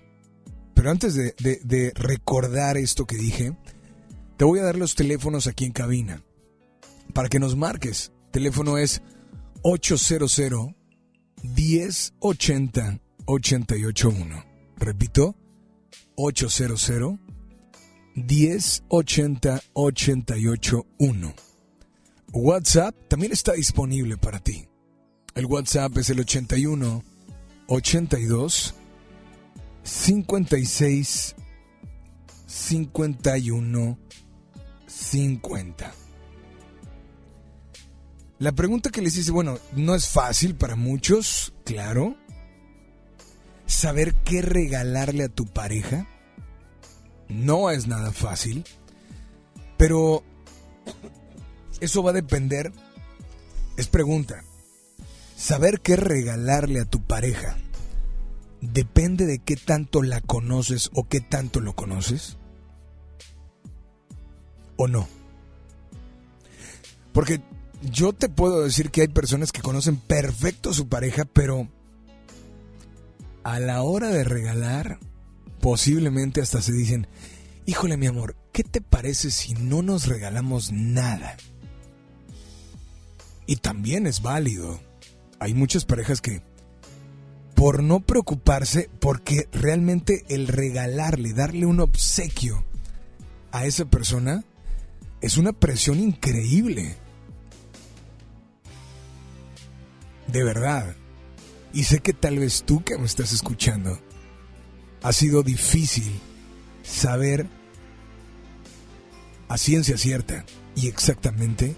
Pero 0.75 0.91
antes 0.91 1.15
de, 1.15 1.93
recordar 1.95 2.77
esto 2.77 3.07
que 3.07 3.17
dije, 3.17 3.57
te 4.37 4.45
voy 4.45 4.59
a 4.61 4.65
dar 4.65 4.77
los 4.77 4.95
teléfonos 4.95 5.47
aquí 5.47 5.65
en 5.65 5.73
cabina 5.73 6.23
para 7.15 7.29
que 7.29 7.39
nos 7.39 7.57
marques. 7.57 8.13
Teléfono 8.31 8.79
es 8.79 9.03
800 9.63 10.41
1080 11.43 13.01
881. 13.27 14.45
Repito, 14.77 15.37
800 16.17 17.30
1080 18.15 19.61
881. 19.73 21.35
WhatsApp 22.33 22.95
también 23.09 23.33
está 23.33 23.53
disponible 23.53 24.17
para 24.17 24.39
ti. 24.41 24.69
El 25.35 25.47
WhatsApp 25.47 25.97
es 25.99 26.11
el 26.11 26.21
81 26.21 27.03
82 27.69 28.75
56 29.83 31.35
51 32.47 33.99
50. 34.87 35.95
La 38.39 38.53
pregunta 38.53 38.91
que 38.91 39.03
les 39.03 39.17
hice, 39.17 39.31
bueno, 39.31 39.59
no 39.77 39.95
es 39.95 40.09
fácil 40.09 40.57
para 40.57 40.75
muchos, 40.75 41.53
claro. 41.65 42.17
Saber 43.67 44.15
qué 44.25 44.43
regalarle 44.43 45.25
a 45.25 45.29
tu 45.29 45.47
pareja 45.47 46.09
no 47.31 47.71
es 47.71 47.87
nada 47.87 48.13
fácil, 48.13 48.65
pero 49.77 50.23
eso 51.81 52.03
va 52.03 52.11
a 52.11 52.15
depender, 52.15 52.73
es 53.77 53.89
pregunta, 53.89 54.45
saber 55.37 55.81
qué 55.81 55.97
regalarle 55.97 56.81
a 56.81 56.85
tu 56.85 57.03
pareja 57.03 57.57
depende 58.61 59.27
de 59.27 59.39
qué 59.39 59.57
tanto 59.57 60.03
la 60.03 60.21
conoces 60.21 60.91
o 60.95 61.09
qué 61.09 61.21
tanto 61.21 61.61
lo 61.61 61.75
conoces 61.75 62.37
o 64.77 64.89
no. 64.89 65.09
Porque 67.13 67.41
yo 67.83 68.13
te 68.13 68.29
puedo 68.29 68.63
decir 68.63 68.91
que 68.91 69.03
hay 69.03 69.09
personas 69.09 69.53
que 69.53 69.63
conocen 69.63 69.97
perfecto 69.97 70.71
a 70.71 70.75
su 70.75 70.89
pareja, 70.89 71.25
pero 71.25 71.69
a 73.43 73.59
la 73.59 73.83
hora 73.83 74.09
de 74.09 74.25
regalar, 74.25 74.99
posiblemente 75.61 76.41
hasta 76.41 76.61
se 76.63 76.73
dicen, 76.73 77.07
híjole 77.67 77.97
mi 77.97 78.07
amor, 78.07 78.37
¿qué 78.53 78.65
te 78.65 78.81
parece 78.81 79.31
si 79.31 79.55
no 79.55 79.83
nos 79.83 80.07
regalamos 80.07 80.73
nada? 80.73 81.37
Y 83.47 83.57
también 83.57 84.07
es 84.07 84.23
válido. 84.23 84.81
Hay 85.39 85.55
muchas 85.55 85.85
parejas 85.85 86.21
que, 86.21 86.43
por 87.55 87.83
no 87.83 88.01
preocuparse, 88.01 88.91
porque 89.01 89.49
realmente 89.53 90.25
el 90.29 90.49
regalarle, 90.49 91.33
darle 91.33 91.67
un 91.67 91.81
obsequio 91.81 92.65
a 93.53 93.67
esa 93.67 93.85
persona, 93.85 94.45
es 95.21 95.37
una 95.37 95.53
presión 95.53 95.99
increíble. 95.99 96.97
De 100.29 100.45
verdad. 100.45 100.95
Y 101.73 101.85
sé 101.85 102.01
que 102.01 102.13
tal 102.13 102.39
vez 102.39 102.65
tú 102.65 102.83
que 102.83 102.99
me 102.99 103.07
estás 103.07 103.33
escuchando, 103.33 104.01
ha 105.03 105.13
sido 105.13 105.43
difícil 105.43 106.21
saber 106.83 107.47
a 109.49 109.59
ciencia 109.59 109.97
cierta 109.97 110.45
y 110.77 110.89
exactamente 110.89 111.77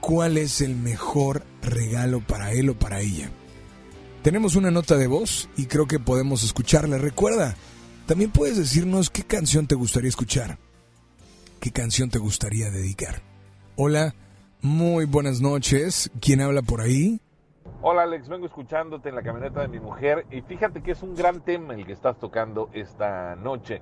cuál 0.00 0.38
es 0.38 0.60
el 0.60 0.74
mejor 0.74 1.44
regalo 1.62 2.20
para 2.26 2.52
él 2.52 2.70
o 2.70 2.78
para 2.78 3.00
ella. 3.00 3.30
Tenemos 4.22 4.56
una 4.56 4.70
nota 4.70 4.96
de 4.96 5.06
voz 5.06 5.48
y 5.56 5.66
creo 5.66 5.86
que 5.86 6.00
podemos 6.00 6.42
escucharla. 6.42 6.98
Recuerda, 6.98 7.56
también 8.06 8.30
puedes 8.30 8.56
decirnos 8.56 9.10
qué 9.10 9.22
canción 9.22 9.66
te 9.66 9.74
gustaría 9.74 10.08
escuchar. 10.08 10.58
¿Qué 11.60 11.70
canción 11.70 12.10
te 12.10 12.18
gustaría 12.18 12.70
dedicar? 12.70 13.22
Hola, 13.76 14.14
muy 14.60 15.04
buenas 15.04 15.40
noches. 15.40 16.10
¿Quién 16.20 16.40
habla 16.40 16.62
por 16.62 16.80
ahí? 16.80 17.20
Hola 17.80 18.02
Alex, 18.02 18.28
vengo 18.28 18.44
escuchándote 18.44 19.08
en 19.08 19.14
la 19.14 19.22
camioneta 19.22 19.60
de 19.60 19.68
mi 19.68 19.78
mujer 19.78 20.26
y 20.32 20.40
fíjate 20.40 20.82
que 20.82 20.90
es 20.90 21.02
un 21.04 21.14
gran 21.14 21.42
tema 21.42 21.74
el 21.74 21.86
que 21.86 21.92
estás 21.92 22.18
tocando 22.18 22.70
esta 22.72 23.36
noche. 23.36 23.80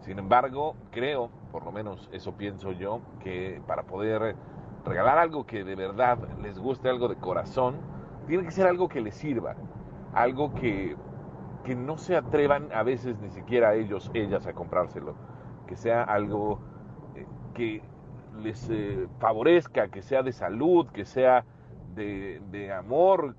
Sin 0.00 0.18
embargo, 0.18 0.76
creo, 0.90 1.28
por 1.52 1.62
lo 1.62 1.70
menos 1.70 2.08
eso 2.10 2.32
pienso 2.32 2.72
yo, 2.72 3.02
que 3.22 3.60
para 3.66 3.82
poder 3.82 4.34
regalar 4.86 5.18
algo 5.18 5.44
que 5.44 5.62
de 5.62 5.74
verdad 5.74 6.16
les 6.40 6.58
guste, 6.58 6.88
algo 6.88 7.06
de 7.06 7.16
corazón, 7.16 7.76
tiene 8.26 8.44
que 8.44 8.50
ser 8.50 8.66
algo 8.66 8.88
que 8.88 9.02
les 9.02 9.14
sirva, 9.14 9.56
algo 10.14 10.54
que, 10.54 10.96
que 11.64 11.74
no 11.74 11.98
se 11.98 12.16
atrevan 12.16 12.72
a 12.72 12.82
veces 12.82 13.18
ni 13.18 13.28
siquiera 13.28 13.74
ellos, 13.74 14.10
ellas 14.14 14.46
a 14.46 14.54
comprárselo, 14.54 15.16
que 15.66 15.76
sea 15.76 16.02
algo 16.02 16.60
eh, 17.14 17.26
que 17.52 17.82
les 18.42 18.70
eh, 18.70 19.06
favorezca, 19.18 19.88
que 19.88 20.00
sea 20.00 20.22
de 20.22 20.32
salud, 20.32 20.86
que 20.88 21.04
sea 21.04 21.44
de, 21.94 22.72
amor, 22.72 23.36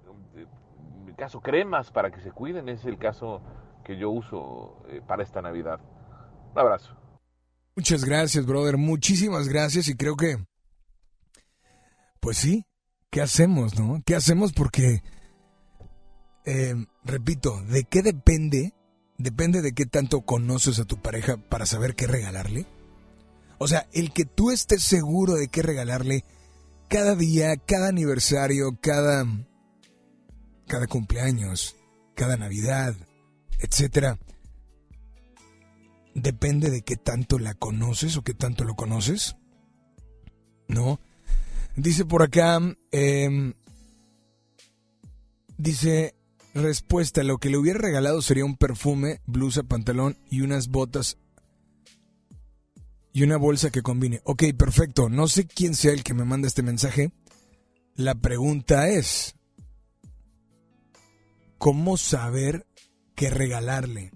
mi 1.05 1.13
caso 1.13 1.41
cremas 1.41 1.91
para 1.91 2.11
que 2.11 2.21
se 2.21 2.31
cuiden, 2.31 2.69
es 2.69 2.85
el 2.85 2.97
caso 2.97 3.41
que 3.83 3.97
yo 3.97 4.09
uso 4.09 4.81
eh, 4.89 5.01
para 5.05 5.23
esta 5.23 5.41
Navidad. 5.41 5.79
Un 6.53 6.59
abrazo. 6.59 6.95
Muchas 7.75 8.05
gracias, 8.05 8.45
brother. 8.45 8.77
Muchísimas 8.77 9.47
gracias 9.47 9.87
y 9.89 9.95
creo 9.95 10.15
que, 10.15 10.37
pues 12.19 12.37
sí, 12.37 12.65
¿qué 13.09 13.21
hacemos, 13.21 13.77
no? 13.77 14.01
¿Qué 14.05 14.15
hacemos? 14.15 14.53
Porque, 14.53 15.03
eh, 16.45 16.75
repito, 17.03 17.61
¿de 17.63 17.83
qué 17.83 18.01
depende? 18.01 18.73
Depende 19.17 19.61
de 19.61 19.73
qué 19.73 19.85
tanto 19.85 20.21
conoces 20.21 20.79
a 20.79 20.85
tu 20.85 21.01
pareja 21.01 21.37
para 21.37 21.65
saber 21.65 21.95
qué 21.95 22.07
regalarle. 22.07 22.65
O 23.57 23.67
sea, 23.67 23.87
el 23.93 24.11
que 24.11 24.25
tú 24.25 24.51
estés 24.51 24.83
seguro 24.83 25.33
de 25.33 25.47
qué 25.47 25.61
regalarle 25.61 26.25
cada 26.95 27.15
día, 27.15 27.57
cada 27.57 27.89
aniversario, 27.89 28.79
cada, 28.79 29.25
cada 30.65 30.87
cumpleaños, 30.87 31.75
cada 32.13 32.37
Navidad, 32.37 32.95
etcétera, 33.59 34.17
depende 36.13 36.69
de 36.71 36.83
qué 36.83 36.95
tanto 36.95 37.37
la 37.37 37.53
conoces 37.53 38.15
o 38.15 38.23
qué 38.23 38.33
tanto 38.33 38.63
lo 38.63 38.75
conoces. 38.75 39.35
¿No? 40.69 41.01
Dice 41.75 42.05
por 42.05 42.23
acá, 42.23 42.61
em, 42.93 43.55
dice, 45.57 46.15
respuesta, 46.53 47.23
lo 47.23 47.39
que 47.39 47.49
le 47.49 47.57
hubiera 47.57 47.79
regalado 47.79 48.21
sería 48.21 48.45
un 48.45 48.55
perfume, 48.55 49.19
blusa, 49.25 49.63
pantalón 49.63 50.17
y 50.31 50.39
unas 50.39 50.69
botas 50.69 51.17
y 53.15 53.23
una 53.23 53.37
bolsa 53.37 53.71
que 53.71 53.81
combine. 53.81 54.19
Ok, 54.25 54.43
perfecto. 54.57 55.07
No 55.07 55.29
sé 55.29 55.47
quién 55.47 55.73
sea 55.73 55.93
el 55.93 56.03
que 56.03 56.13
me 56.13 56.25
manda 56.25 56.49
este 56.49 56.63
mensaje. 56.63 57.13
La 57.95 58.13
pregunta 58.13 58.89
es, 58.89 59.37
¿cómo 61.57 61.95
saber 61.95 62.67
qué 63.15 63.29
regalarle? 63.29 64.11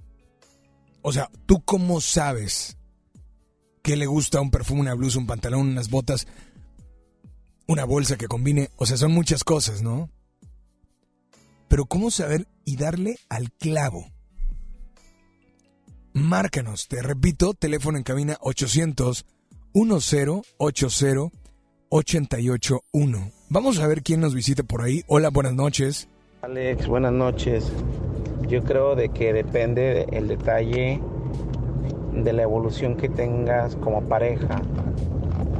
O 1.01 1.13
sea, 1.13 1.31
¿tú 1.45 1.61
cómo 1.63 2.01
sabes 2.01 2.77
qué 3.83 3.95
le 3.95 4.05
gusta 4.05 4.41
un 4.41 4.51
perfume, 4.51 4.81
una 4.81 4.95
blusa, 4.95 5.19
un 5.19 5.27
pantalón, 5.27 5.69
unas 5.69 5.89
botas, 5.89 6.27
una 7.67 7.85
bolsa 7.85 8.17
que 8.17 8.27
combine? 8.27 8.69
O 8.75 8.85
sea, 8.85 8.97
son 8.97 9.13
muchas 9.13 9.45
cosas, 9.45 9.81
¿no? 9.81 10.09
Pero 11.69 11.85
¿cómo 11.85 12.11
saber 12.11 12.49
y 12.65 12.75
darle 12.75 13.17
al 13.29 13.49
clavo? 13.53 14.11
Márcanos. 16.13 16.87
Te 16.87 17.01
repito, 17.01 17.53
teléfono 17.53 17.97
en 17.97 18.03
cabina 18.03 18.37
800 18.41 19.25
1080 19.73 21.31
881. 21.89 23.31
Vamos 23.49 23.79
a 23.79 23.87
ver 23.87 24.03
quién 24.03 24.21
nos 24.21 24.35
visita 24.35 24.63
por 24.63 24.81
ahí. 24.83 25.03
Hola, 25.07 25.29
buenas 25.29 25.53
noches. 25.53 26.07
Alex, 26.41 26.87
buenas 26.87 27.11
noches. 27.11 27.71
Yo 28.47 28.63
creo 28.63 28.95
de 28.95 29.09
que 29.09 29.33
depende 29.33 30.05
el 30.11 30.27
detalle 30.27 31.01
de 32.13 32.33
la 32.33 32.43
evolución 32.43 32.95
que 32.95 33.09
tengas 33.09 33.75
como 33.75 34.03
pareja. 34.03 34.61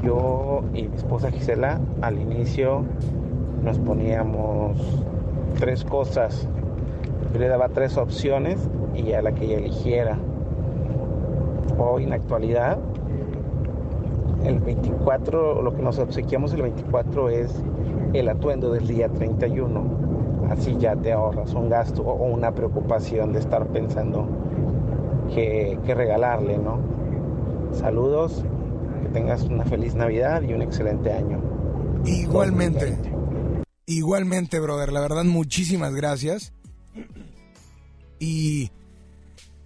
Yo 0.03 0.63
y 0.73 0.83
mi 0.83 0.95
esposa 0.95 1.31
Gisela 1.31 1.81
al 2.01 2.19
inicio 2.19 2.85
nos 3.63 3.79
poníamos 3.79 4.77
tres 5.59 5.83
cosas. 5.83 6.47
Yo 7.33 7.39
le 7.39 7.47
daba 7.47 7.69
tres 7.69 7.97
opciones 7.97 8.59
y 8.95 9.13
a 9.13 9.21
la 9.21 9.33
que 9.33 9.45
ella 9.45 9.57
eligiera. 9.57 10.17
Hoy 11.77 12.03
en 12.03 12.09
la 12.09 12.15
actualidad, 12.15 12.79
el 14.43 14.59
24, 14.59 15.61
lo 15.61 15.75
que 15.75 15.81
nos 15.81 15.99
obsequiamos 15.99 16.53
el 16.53 16.63
24 16.63 17.29
es 17.29 17.53
el 18.13 18.29
atuendo 18.29 18.71
del 18.71 18.87
día 18.87 19.09
31. 19.09 20.47
Así 20.49 20.75
ya 20.79 20.95
te 20.95 21.11
ahorras 21.11 21.53
un 21.53 21.69
gasto 21.69 22.01
o 22.01 22.25
una 22.25 22.53
preocupación 22.53 23.33
de 23.33 23.39
estar 23.39 23.67
pensando 23.67 24.27
qué 25.33 25.77
regalarle, 25.85 26.57
¿no? 26.57 26.79
Saludos, 27.73 28.43
que 29.03 29.09
tengas 29.09 29.43
una 29.43 29.63
feliz 29.63 29.95
Navidad 29.95 30.41
y 30.41 30.53
un 30.53 30.61
excelente 30.61 31.11
año. 31.11 31.39
Igualmente. 32.05 32.97
Igualmente, 33.85 34.59
brother. 34.59 34.91
La 34.91 35.01
verdad, 35.01 35.23
muchísimas 35.23 35.95
gracias. 35.95 36.53
Y, 38.19 38.71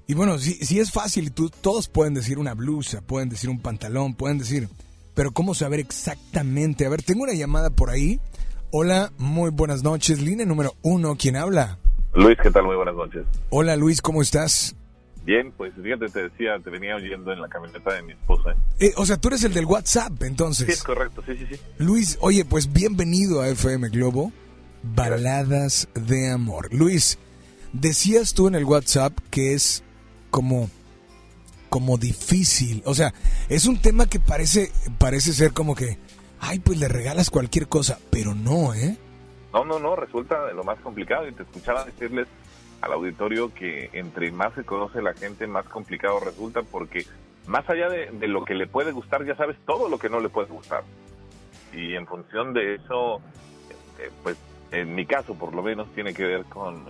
y 0.07 0.13
bueno, 0.13 0.37
si, 0.37 0.53
si 0.53 0.79
es 0.79 0.91
fácil, 0.91 1.31
tú, 1.31 1.49
todos 1.49 1.87
pueden 1.87 2.13
decir 2.13 2.37
una 2.37 2.53
blusa, 2.53 3.01
pueden 3.01 3.29
decir 3.29 3.49
un 3.49 3.61
pantalón, 3.61 4.15
pueden 4.15 4.37
decir, 4.37 4.67
pero 5.13 5.31
¿cómo 5.31 5.53
saber 5.53 5.79
exactamente? 5.79 6.85
A 6.85 6.89
ver, 6.89 7.03
tengo 7.03 7.23
una 7.23 7.33
llamada 7.33 7.69
por 7.69 7.89
ahí. 7.89 8.19
Hola, 8.71 9.11
muy 9.17 9.51
buenas 9.51 9.83
noches. 9.83 10.21
Línea 10.21 10.45
número 10.45 10.73
uno, 10.81 11.15
¿quién 11.17 11.35
habla? 11.35 11.77
Luis, 12.15 12.37
¿qué 12.41 12.51
tal? 12.51 12.63
Muy 12.63 12.75
buenas 12.75 12.95
noches. 12.95 13.25
Hola 13.49 13.75
Luis, 13.75 14.01
¿cómo 14.01 14.21
estás? 14.21 14.75
Bien, 15.23 15.53
pues 15.55 15.73
fíjate, 15.81 16.07
te 16.07 16.23
decía, 16.23 16.59
te 16.61 16.69
venía 16.69 16.95
oyendo 16.95 17.31
en 17.31 17.39
la 17.39 17.47
camioneta 17.47 17.93
de 17.93 18.01
mi 18.01 18.11
esposa. 18.11 18.55
Eh, 18.79 18.91
o 18.97 19.05
sea, 19.05 19.17
tú 19.17 19.29
eres 19.29 19.43
el 19.45 19.53
del 19.53 19.65
WhatsApp, 19.65 20.21
entonces. 20.23 20.65
Sí, 20.65 20.73
es 20.73 20.83
correcto, 20.83 21.23
sí, 21.25 21.37
sí, 21.37 21.45
sí. 21.49 21.61
Luis, 21.77 22.17
oye, 22.19 22.43
pues 22.43 22.73
bienvenido 22.73 23.41
a 23.41 23.47
FM 23.47 23.89
Globo, 23.89 24.33
Baladas 24.83 25.87
de 25.95 26.29
Amor. 26.29 26.73
Luis, 26.73 27.17
decías 27.71 28.33
tú 28.33 28.49
en 28.49 28.55
el 28.55 28.65
WhatsApp 28.65 29.17
que 29.29 29.53
es 29.53 29.83
como 30.33 30.67
como 31.69 31.97
difícil, 31.99 32.81
o 32.85 32.95
sea, 32.95 33.13
es 33.49 33.67
un 33.67 33.79
tema 33.79 34.07
que 34.07 34.19
parece 34.19 34.71
parece 34.97 35.31
ser 35.31 35.53
como 35.53 35.75
que 35.75 35.99
ay, 36.39 36.57
pues 36.57 36.79
le 36.79 36.87
regalas 36.87 37.29
cualquier 37.29 37.67
cosa, 37.67 37.99
pero 38.09 38.33
no, 38.33 38.73
¿eh? 38.73 38.97
No, 39.53 39.63
no, 39.63 39.77
no, 39.77 39.95
resulta 39.95 40.43
de 40.45 40.55
lo 40.55 40.63
más 40.63 40.79
complicado 40.79 41.27
y 41.27 41.33
te 41.33 41.43
escuchaba 41.43 41.85
decirles 41.85 42.27
al 42.81 42.93
auditorio 42.93 43.53
que 43.53 43.91
entre 43.93 44.31
más 44.31 44.55
se 44.55 44.63
conoce 44.63 45.03
la 45.03 45.13
gente, 45.13 45.45
más 45.45 45.65
complicado 45.67 46.19
resulta 46.19 46.63
porque 46.63 47.05
más 47.45 47.69
allá 47.69 47.87
de, 47.87 48.09
de 48.09 48.27
lo 48.27 48.43
que 48.43 48.55
le 48.55 48.65
puede 48.65 48.91
gustar, 48.91 49.23
ya 49.25 49.35
sabes 49.35 49.55
todo 49.67 49.87
lo 49.87 49.99
que 49.99 50.09
no 50.09 50.19
le 50.19 50.29
puede 50.29 50.47
gustar. 50.47 50.83
Y 51.73 51.93
en 51.93 52.07
función 52.07 52.53
de 52.53 52.75
eso, 52.75 53.17
eh, 53.99 54.09
pues 54.23 54.37
en 54.71 54.95
mi 54.95 55.05
caso 55.05 55.35
por 55.35 55.53
lo 55.53 55.61
menos 55.61 55.87
tiene 55.93 56.11
que 56.11 56.25
ver 56.25 56.45
con 56.45 56.85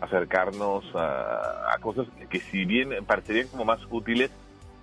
acercarnos 0.00 0.84
a, 0.94 1.72
a 1.74 1.78
cosas 1.80 2.06
que 2.28 2.40
si 2.40 2.64
bien 2.64 2.90
parecerían 3.06 3.48
como 3.48 3.64
más 3.64 3.80
útiles, 3.90 4.30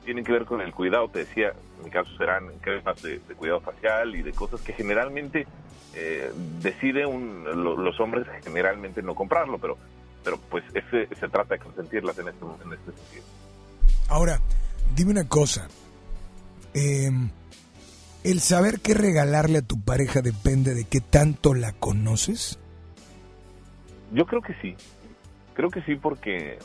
tienen 0.05 0.23
que 0.23 0.31
ver 0.31 0.45
con 0.45 0.61
el 0.61 0.73
cuidado. 0.73 1.07
Te 1.07 1.19
decía, 1.19 1.53
en 1.77 1.83
mi 1.85 1.89
caso 1.89 2.09
serán 2.17 2.47
cremas 2.61 3.01
de, 3.01 3.19
de 3.19 3.35
cuidado 3.35 3.61
facial 3.61 4.15
y 4.15 4.21
de 4.21 4.31
cosas 4.33 4.61
que 4.61 4.73
generalmente 4.73 5.47
eh, 5.95 6.31
decide 6.61 7.05
un, 7.05 7.43
lo- 7.45 7.77
los 7.77 7.99
hombres 7.99 8.25
generalmente 8.43 9.01
no 9.01 9.13
comprarlo, 9.15 9.57
pero 9.59 9.77
pero 10.23 10.37
pues 10.49 10.63
ese, 10.73 11.07
se 11.19 11.27
trata 11.27 11.55
de 11.55 11.59
consentirlas 11.59 12.17
en 12.17 12.29
este, 12.29 12.45
en 12.45 12.71
este 12.73 12.91
sentido. 12.93 13.23
Ahora, 14.07 14.39
dime 14.95 15.11
una 15.11 15.27
cosa. 15.27 15.67
Eh, 16.73 17.11
¿El 18.23 18.39
saber 18.39 18.79
qué 18.79 18.93
regalarle 18.93 19.57
a 19.57 19.61
tu 19.63 19.81
pareja 19.81 20.21
depende 20.21 20.73
de 20.75 20.85
qué 20.85 21.01
tanto 21.01 21.53
la 21.53 21.73
conoces? 21.73 22.57
Yo 24.13 24.25
creo 24.25 24.41
que 24.41 24.53
sí, 24.61 24.75
creo 25.53 25.69
que 25.69 25.81
sí 25.81 25.95
porque 25.95 26.57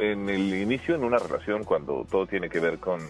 en 0.00 0.28
el 0.28 0.54
inicio 0.54 0.94
en 0.94 1.04
una 1.04 1.18
relación 1.18 1.64
cuando 1.64 2.06
todo 2.10 2.26
tiene 2.26 2.48
que 2.50 2.60
ver 2.60 2.78
con, 2.78 3.00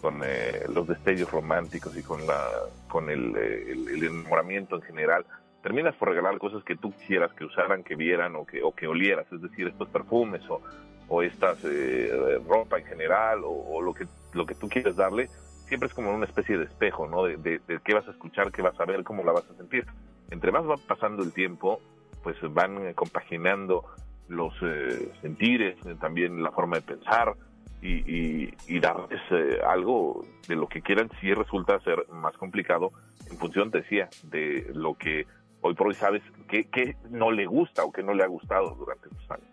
con 0.00 0.20
eh, 0.24 0.64
los 0.72 0.86
destellos 0.86 1.30
románticos 1.30 1.96
y 1.96 2.02
con 2.02 2.26
la 2.26 2.46
con 2.88 3.08
el, 3.10 3.34
eh, 3.36 3.72
el- 3.72 4.04
enamoramiento 4.04 4.76
en 4.76 4.82
general 4.82 5.24
terminas 5.62 5.94
por 5.96 6.08
regalar 6.08 6.38
cosas 6.38 6.62
que 6.64 6.76
tú 6.76 6.92
quisieras 6.92 7.32
que 7.32 7.44
usaran 7.44 7.82
que 7.82 7.96
vieran 7.96 8.36
o 8.36 8.44
que 8.44 8.62
o 8.62 8.72
que 8.72 8.86
olieras 8.86 9.26
es 9.32 9.40
decir 9.40 9.66
estos 9.68 9.88
perfumes 9.88 10.42
o 10.48 10.60
o 11.08 11.22
estas 11.22 11.58
eh, 11.64 12.38
ropa 12.46 12.78
en 12.78 12.84
general 12.86 13.40
o, 13.44 13.80
lo 13.82 13.92
que 13.94 14.06
lo 14.32 14.46
que 14.46 14.54
tú 14.54 14.68
quieres 14.68 14.94
darle 14.96 15.28
siempre 15.66 15.88
es 15.88 15.94
como 15.94 16.14
una 16.14 16.26
especie 16.26 16.58
de 16.58 16.64
espejo 16.64 17.08
no 17.08 17.24
de, 17.24 17.36
de, 17.36 17.60
de 17.66 17.80
qué 17.84 17.94
vas 17.94 18.06
a 18.06 18.10
escuchar 18.10 18.52
qué 18.52 18.62
vas 18.62 18.78
a 18.78 18.84
ver 18.84 19.02
cómo 19.04 19.24
la 19.24 19.32
vas 19.32 19.48
a 19.50 19.54
sentir. 19.56 19.86
Entre 20.30 20.52
más 20.52 20.64
va 20.68 20.76
pasando 20.76 21.22
el 21.22 21.32
tiempo 21.32 21.80
pues 22.22 22.36
van 22.54 22.92
compaginando 22.94 23.84
los 24.30 24.54
eh, 24.62 25.12
sentires, 25.20 25.76
eh, 25.84 25.96
también 26.00 26.42
la 26.42 26.52
forma 26.52 26.76
de 26.76 26.82
pensar 26.82 27.34
y, 27.82 27.88
y, 27.88 28.54
y 28.68 28.80
darles 28.80 29.20
eh, 29.30 29.58
algo 29.66 30.24
de 30.46 30.56
lo 30.56 30.68
que 30.68 30.82
quieran 30.82 31.10
si 31.20 31.34
resulta 31.34 31.80
ser 31.80 32.06
más 32.12 32.36
complicado 32.36 32.92
en 33.30 33.36
función, 33.38 33.70
te 33.70 33.82
decía, 33.82 34.08
de 34.24 34.70
lo 34.74 34.94
que 34.94 35.26
hoy 35.62 35.74
por 35.74 35.88
hoy 35.88 35.94
sabes 35.94 36.22
que, 36.48 36.64
que 36.64 36.96
no 37.10 37.30
le 37.32 37.46
gusta 37.46 37.84
o 37.84 37.92
que 37.92 38.02
no 38.02 38.14
le 38.14 38.22
ha 38.22 38.28
gustado 38.28 38.74
durante 38.76 39.08
los 39.08 39.30
años. 39.30 39.48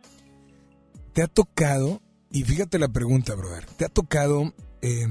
¿Te 1.14 1.24
ha 1.24 1.28
tocado, 1.28 2.00
y 2.32 2.44
fíjate 2.44 2.78
la 2.78 2.90
pregunta, 2.90 3.34
brother, 3.36 3.66
¿te 3.66 3.86
ha 3.86 3.90
tocado 3.90 4.54
eh, 4.82 5.08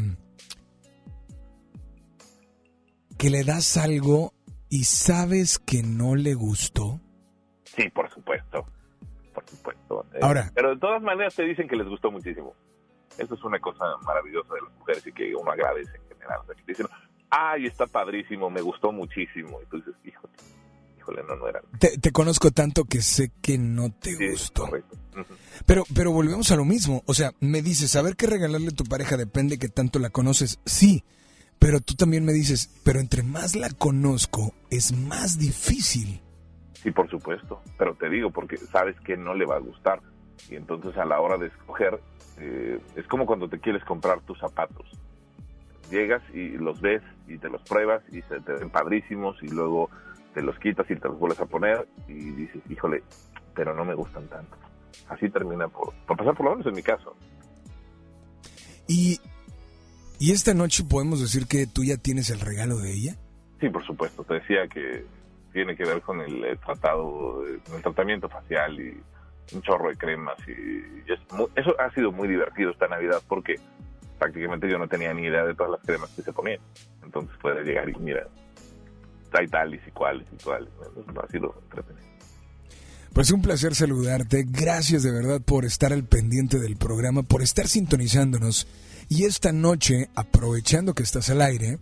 que 3.18 3.30
le 3.30 3.42
das 3.42 3.76
algo 3.76 4.32
y 4.68 4.84
sabes 4.84 5.58
que 5.58 5.82
no 5.82 6.14
le 6.14 6.34
gustó? 6.34 7.00
Sí, 7.64 7.90
por 7.90 8.08
supuesto, 8.10 8.45
supuesto. 9.46 10.06
Eh, 10.14 10.18
Ahora- 10.22 10.50
pero 10.54 10.70
de 10.70 10.80
todas 10.80 11.02
maneras 11.02 11.34
te 11.34 11.44
dicen 11.44 11.68
que 11.68 11.76
les 11.76 11.86
gustó 11.88 12.10
muchísimo. 12.10 12.54
Eso 13.18 13.34
es 13.34 13.44
una 13.44 13.58
cosa 13.60 13.84
maravillosa 14.04 14.54
de 14.54 14.60
las 14.62 14.72
mujeres 14.78 15.06
y 15.06 15.12
que 15.12 15.34
uno 15.34 15.50
agradece 15.50 15.96
en 15.96 16.08
general. 16.16 16.40
O 16.42 16.46
sea, 16.46 16.54
que 16.54 16.62
te 16.62 16.72
dicen, 16.72 16.86
ay, 17.30 17.66
está 17.66 17.86
padrísimo, 17.86 18.50
me 18.50 18.60
gustó 18.60 18.92
muchísimo. 18.92 19.58
Y 19.62 19.66
tú 19.70 19.76
dices, 19.78 19.94
híjole, 20.04 20.32
híjole, 20.98 21.22
no, 21.26 21.36
no 21.36 21.48
era. 21.48 21.62
Te, 21.78 21.96
te 21.98 22.12
conozco 22.12 22.50
tanto 22.50 22.84
que 22.84 23.00
sé 23.00 23.30
que 23.40 23.56
no 23.58 23.90
te 23.90 24.14
Sí, 24.16 24.30
gustó. 24.30 24.64
correcto. 24.66 24.96
Pero, 25.64 25.84
pero 25.94 26.12
volvemos 26.12 26.50
a 26.50 26.56
lo 26.56 26.66
mismo. 26.66 27.02
O 27.06 27.14
sea, 27.14 27.32
me 27.40 27.62
dices, 27.62 27.90
saber 27.90 28.16
qué 28.16 28.26
regalarle 28.26 28.68
a 28.68 28.72
tu 28.76 28.84
pareja 28.84 29.16
depende 29.16 29.58
que 29.58 29.68
tanto 29.68 29.98
la 29.98 30.10
conoces. 30.10 30.58
Sí, 30.66 31.02
pero 31.58 31.80
tú 31.80 31.94
también 31.94 32.22
me 32.26 32.34
dices, 32.34 32.68
pero 32.84 33.00
entre 33.00 33.22
más 33.22 33.56
la 33.56 33.70
conozco, 33.70 34.52
es 34.70 34.92
más 34.92 35.38
difícil. 35.38 36.20
Sí, 36.86 36.92
por 36.92 37.10
supuesto, 37.10 37.60
pero 37.76 37.96
te 37.96 38.08
digo 38.08 38.30
porque 38.30 38.56
sabes 38.56 38.94
que 39.00 39.16
no 39.16 39.34
le 39.34 39.44
va 39.44 39.56
a 39.56 39.58
gustar 39.58 40.00
y 40.48 40.54
entonces 40.54 40.96
a 40.96 41.04
la 41.04 41.20
hora 41.20 41.36
de 41.36 41.48
escoger 41.48 41.98
eh, 42.38 42.78
es 42.94 43.04
como 43.08 43.26
cuando 43.26 43.48
te 43.48 43.58
quieres 43.58 43.82
comprar 43.82 44.20
tus 44.20 44.38
zapatos. 44.38 44.86
Llegas 45.90 46.22
y 46.32 46.50
los 46.50 46.80
ves 46.80 47.02
y 47.26 47.38
te 47.38 47.48
los 47.48 47.60
pruebas 47.62 48.04
y 48.12 48.22
se 48.22 48.38
te 48.38 48.52
ven 48.52 48.70
padrísimos 48.70 49.36
y 49.42 49.48
luego 49.48 49.90
te 50.32 50.42
los 50.42 50.56
quitas 50.60 50.88
y 50.88 50.94
te 50.94 51.08
los 51.08 51.18
vuelves 51.18 51.40
a 51.40 51.46
poner 51.46 51.88
y 52.06 52.30
dices, 52.30 52.62
híjole, 52.70 53.02
pero 53.52 53.74
no 53.74 53.84
me 53.84 53.94
gustan 53.94 54.28
tanto. 54.28 54.56
Así 55.08 55.28
termina 55.28 55.66
por, 55.66 55.92
por 56.06 56.16
pasar 56.16 56.36
por 56.36 56.46
lo 56.46 56.52
menos 56.52 56.66
en 56.68 56.74
mi 56.76 56.84
caso. 56.84 57.16
Y, 58.86 59.18
y 60.20 60.30
esta 60.30 60.54
noche 60.54 60.84
podemos 60.88 61.20
decir 61.20 61.48
que 61.48 61.66
tú 61.66 61.82
ya 61.82 61.96
tienes 61.96 62.30
el 62.30 62.38
regalo 62.38 62.78
de 62.78 62.92
ella. 62.92 63.16
Sí, 63.58 63.70
por 63.70 63.84
supuesto. 63.84 64.22
Te 64.22 64.34
decía 64.34 64.68
que 64.68 65.15
tiene 65.56 65.74
que 65.74 65.84
ver 65.86 66.02
con 66.02 66.20
el, 66.20 66.44
eh, 66.44 66.56
tratado, 66.64 67.42
eh, 67.48 67.58
el 67.74 67.82
tratamiento 67.82 68.28
facial 68.28 68.78
y 68.78 69.00
un 69.54 69.62
chorro 69.62 69.88
de 69.88 69.96
cremas 69.96 70.36
y, 70.46 70.50
y 70.52 71.04
es 71.12 71.18
mu- 71.32 71.48
eso 71.56 71.74
ha 71.80 71.90
sido 71.94 72.12
muy 72.12 72.28
divertido 72.28 72.72
esta 72.72 72.88
Navidad 72.88 73.22
porque 73.26 73.54
prácticamente 74.18 74.68
yo 74.68 74.76
no 74.76 74.86
tenía 74.86 75.14
ni 75.14 75.22
idea 75.22 75.46
de 75.46 75.54
todas 75.54 75.72
las 75.72 75.80
cremas 75.80 76.10
que 76.10 76.20
se 76.20 76.32
ponían. 76.32 76.60
Entonces 77.02 77.34
puede 77.40 77.64
llegar 77.64 77.88
y 77.88 77.94
mira, 77.94 78.26
hay 79.32 79.46
tales 79.48 79.80
y 79.86 79.90
cuáles 79.92 80.26
y 80.30 80.42
cuáles. 80.44 80.68
¿no? 81.14 81.20
Ha 81.22 81.26
sido 81.28 81.54
entretenido. 81.64 82.06
Pues 83.14 83.30
un 83.30 83.40
placer 83.40 83.74
saludarte. 83.74 84.44
Gracias 84.46 85.02
de 85.02 85.10
verdad 85.10 85.40
por 85.40 85.64
estar 85.64 85.90
al 85.92 86.04
pendiente 86.04 86.58
del 86.58 86.76
programa, 86.76 87.22
por 87.22 87.40
estar 87.40 87.66
sintonizándonos. 87.66 88.66
Y 89.08 89.24
esta 89.24 89.52
noche, 89.52 90.08
aprovechando 90.14 90.92
que 90.92 91.02
estás 91.02 91.30
al 91.30 91.40
aire, 91.40 91.78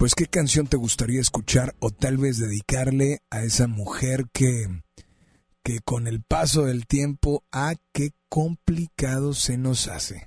pues 0.00 0.14
qué 0.14 0.24
canción 0.24 0.66
te 0.66 0.78
gustaría 0.78 1.20
escuchar 1.20 1.74
o 1.78 1.90
tal 1.90 2.16
vez 2.16 2.38
dedicarle 2.38 3.18
a 3.30 3.42
esa 3.42 3.68
mujer 3.68 4.20
que, 4.32 4.64
que 5.62 5.80
con 5.84 6.06
el 6.06 6.22
paso 6.26 6.64
del 6.64 6.86
tiempo, 6.86 7.42
ah, 7.52 7.74
qué 7.92 8.08
complicado 8.30 9.34
se 9.34 9.58
nos 9.58 9.88
hace. 9.88 10.26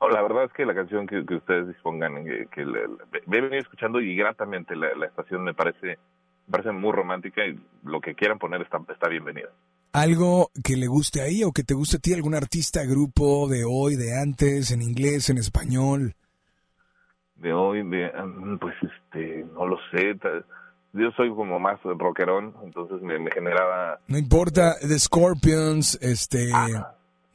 No, 0.00 0.08
la 0.08 0.22
verdad 0.22 0.44
es 0.44 0.52
que 0.54 0.64
la 0.64 0.74
canción 0.74 1.06
que, 1.06 1.22
que 1.26 1.34
ustedes 1.34 1.68
dispongan, 1.68 2.16
eh, 2.26 2.48
que, 2.50 2.64
me 2.64 3.36
he 3.36 3.40
venido 3.42 3.60
escuchando 3.60 4.00
y 4.00 4.16
gratamente 4.16 4.74
la, 4.74 4.94
la 4.94 5.04
estación 5.04 5.44
me 5.44 5.52
parece, 5.52 5.98
me 6.46 6.50
parece 6.50 6.72
muy 6.72 6.92
romántica 6.92 7.46
y 7.46 7.60
lo 7.84 8.00
que 8.00 8.14
quieran 8.14 8.38
poner 8.38 8.62
está, 8.62 8.78
está 8.90 9.10
bienvenido. 9.10 9.50
Algo 9.92 10.48
que 10.64 10.76
le 10.76 10.86
guste 10.86 11.20
a 11.20 11.26
ella 11.26 11.46
o 11.46 11.52
que 11.52 11.62
te 11.62 11.74
guste 11.74 11.98
a 11.98 12.00
ti, 12.00 12.14
algún 12.14 12.34
artista, 12.34 12.82
grupo 12.84 13.48
de 13.48 13.64
hoy, 13.68 13.96
de 13.96 14.18
antes, 14.18 14.70
en 14.70 14.80
inglés, 14.80 15.28
en 15.28 15.36
español. 15.36 16.14
De 17.44 17.52
hoy, 17.52 17.88
de, 17.88 18.10
mm, 18.10 18.58
pues 18.58 18.74
este, 18.82 19.44
no 19.54 19.66
lo 19.66 19.76
sé, 19.92 20.18
yo 20.92 21.10
soy 21.16 21.28
como 21.28 21.60
más 21.60 21.80
rockerón, 21.82 22.54
entonces 22.64 23.00
me, 23.02 23.18
me 23.18 23.30
generaba... 23.30 24.00
No 24.08 24.18
importa, 24.18 24.74
The 24.80 24.98
Scorpions, 24.98 25.98
este... 26.02 26.50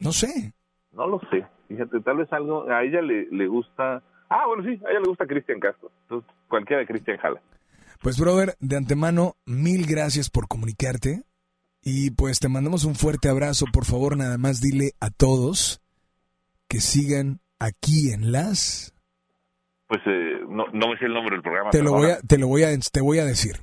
No 0.00 0.12
sé. 0.12 0.52
No 0.92 1.06
lo 1.06 1.20
sé, 1.30 1.46
fíjate, 1.68 2.00
tal 2.00 2.18
vez 2.18 2.32
algo, 2.32 2.68
a 2.70 2.82
ella 2.82 3.00
le, 3.00 3.26
le 3.30 3.46
gusta... 3.46 4.02
Ah, 4.28 4.46
bueno, 4.46 4.62
sí, 4.64 4.80
a 4.84 4.90
ella 4.90 5.00
le 5.00 5.08
gusta 5.08 5.26
Cristian 5.26 5.60
Castro, 5.60 5.90
entonces 6.02 6.30
cualquiera 6.48 6.80
de 6.80 6.86
Cristian 6.86 7.16
jala. 7.18 7.40
Pues, 8.02 8.18
brother, 8.18 8.56
de 8.60 8.76
antemano, 8.76 9.36
mil 9.44 9.86
gracias 9.86 10.30
por 10.30 10.48
comunicarte. 10.48 11.22
Y 11.82 12.10
pues 12.10 12.40
te 12.40 12.48
mandamos 12.48 12.84
un 12.84 12.94
fuerte 12.94 13.28
abrazo. 13.28 13.66
Por 13.72 13.84
favor, 13.84 14.16
nada 14.16 14.36
más 14.38 14.60
dile 14.60 14.92
a 15.00 15.10
todos 15.10 15.80
que 16.68 16.80
sigan 16.80 17.40
aquí 17.58 18.10
en 18.10 18.32
las. 18.32 18.94
Pues 19.90 20.02
eh, 20.06 20.38
no, 20.48 20.66
no 20.72 20.88
me 20.88 20.96
sé 20.98 21.06
el 21.06 21.12
nombre 21.12 21.34
del 21.34 21.42
programa. 21.42 21.70
Te 21.70 21.82
lo 21.82 21.90
voy 21.90 22.12
a, 22.12 22.20
te 22.20 22.38
lo 22.38 22.46
voy 22.46 22.62
a, 22.62 22.68
te 22.78 23.00
voy 23.00 23.18
a 23.18 23.24
decir. 23.24 23.56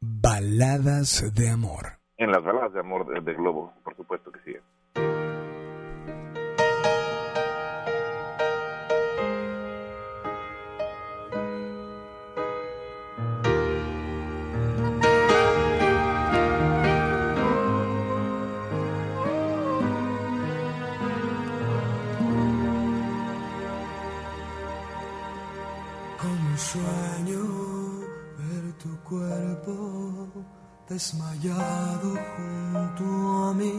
Baladas 0.00 1.34
de 1.34 1.50
amor. 1.50 1.98
En 2.16 2.30
las 2.30 2.42
baladas 2.42 2.72
de 2.72 2.80
amor 2.80 3.06
de, 3.06 3.20
de 3.20 3.36
Globo, 3.36 3.74
por 3.84 3.94
supuesto 3.94 4.32
que 4.32 4.40
sí. 4.46 4.56
Sueño 26.74 27.44
ver 28.38 28.64
tu 28.82 28.90
cuerpo 29.10 29.74
desmayado 30.88 32.08
junto 32.32 33.04
a 33.48 33.54
mí 33.54 33.76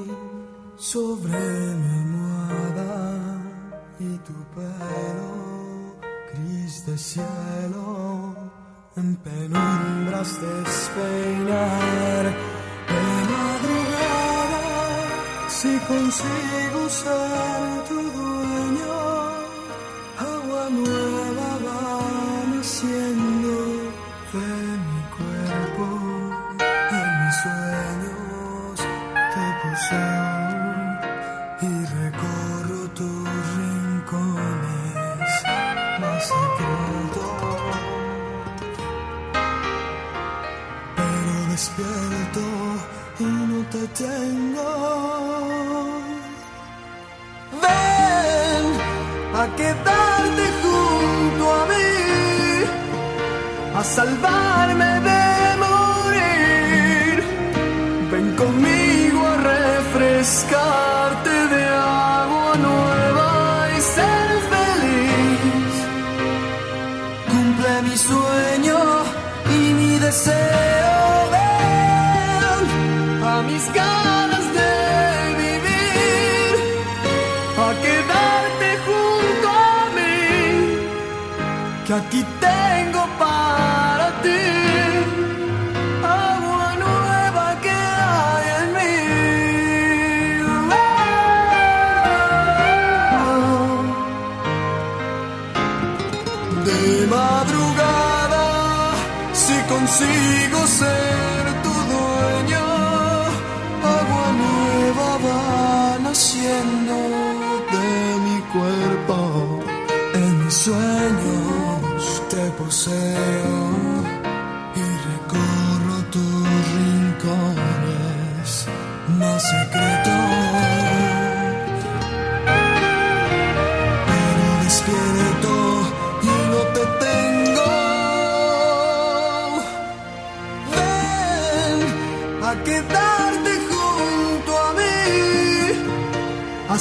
sobre 0.78 1.40
mi 1.82 1.90
almohada 2.02 2.94
y 4.00 4.12
tu 4.28 4.38
pelo 4.56 5.34
gris 6.32 6.86
de 6.86 6.98
cielo 6.98 8.34
en 8.96 9.16
penumbras 9.18 10.30
despeinar. 10.46 12.24
De 12.92 13.04
madrugada 13.32 14.64
si 15.50 15.72
consigo 15.92 16.90
ser 16.90 17.55
te 43.88 44.04
tengo. 44.04 44.72
Ven 47.62 48.66
a 49.42 49.56
quedarte 49.56 50.46
junto 50.62 51.54
a 51.54 51.66
mí, 51.72 51.90
a 53.76 53.84
salvarme 53.84 55.00
de 55.02 55.15
que 82.02 82.35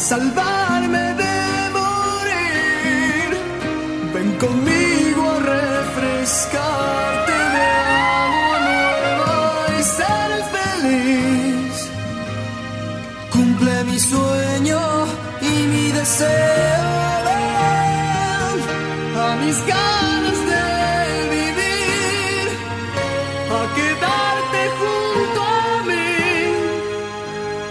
salvarme 0.05 1.05
de 1.23 1.37
morir. 1.79 3.29
Ven 4.13 4.31
conmigo 4.45 5.23
a 5.37 5.39
refrescarte 5.57 7.37
de 7.57 7.67
agua 8.21 8.57
nueva 8.69 9.35
y 9.79 9.83
ser 9.99 10.31
feliz. 10.57 11.75
Cumple 13.33 13.75
mi 13.85 13.99
sueño 13.99 14.81
y 15.41 15.53
mi 15.73 15.87
deseo. 15.99 16.85
Ven 17.29 18.57
a 19.27 19.29
mis 19.43 19.59
ganas 19.75 20.39
de 20.53 20.67
vivir, 21.37 22.47
a 23.59 23.63
quedarte 23.79 24.61
junto 24.81 25.41
a 25.43 25.83
mí, 25.89 26.13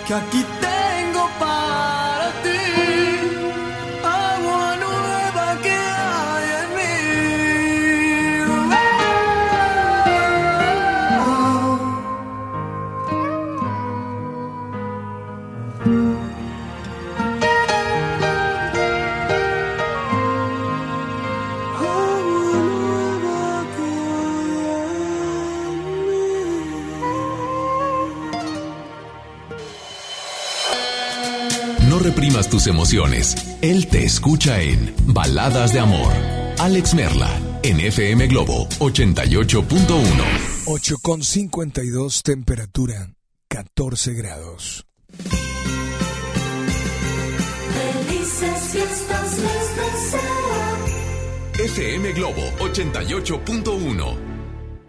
que 0.08 0.14
aquí 0.22 0.42
tus 32.64 32.68
emociones. 32.68 33.36
Él 33.62 33.88
te 33.88 34.04
escucha 34.06 34.62
en 34.62 34.94
Baladas 35.08 35.74
de 35.74 35.80
Amor. 35.80 36.14
Alex 36.60 36.94
Merla, 36.94 37.30
en 37.64 37.80
FM 37.80 38.28
Globo 38.28 38.68
88.1. 38.80 40.24
8 40.66 40.96
con 41.02 41.24
52, 41.24 42.24
temperatura 42.24 43.10
14 43.50 44.14
grados. 44.14 44.86
Felices 47.74 48.60
fiestas 48.72 49.40
les 49.40 49.76
deseo. 49.76 50.22
FM 51.66 52.14
Globo 52.14 52.42
88.1. 52.60 54.18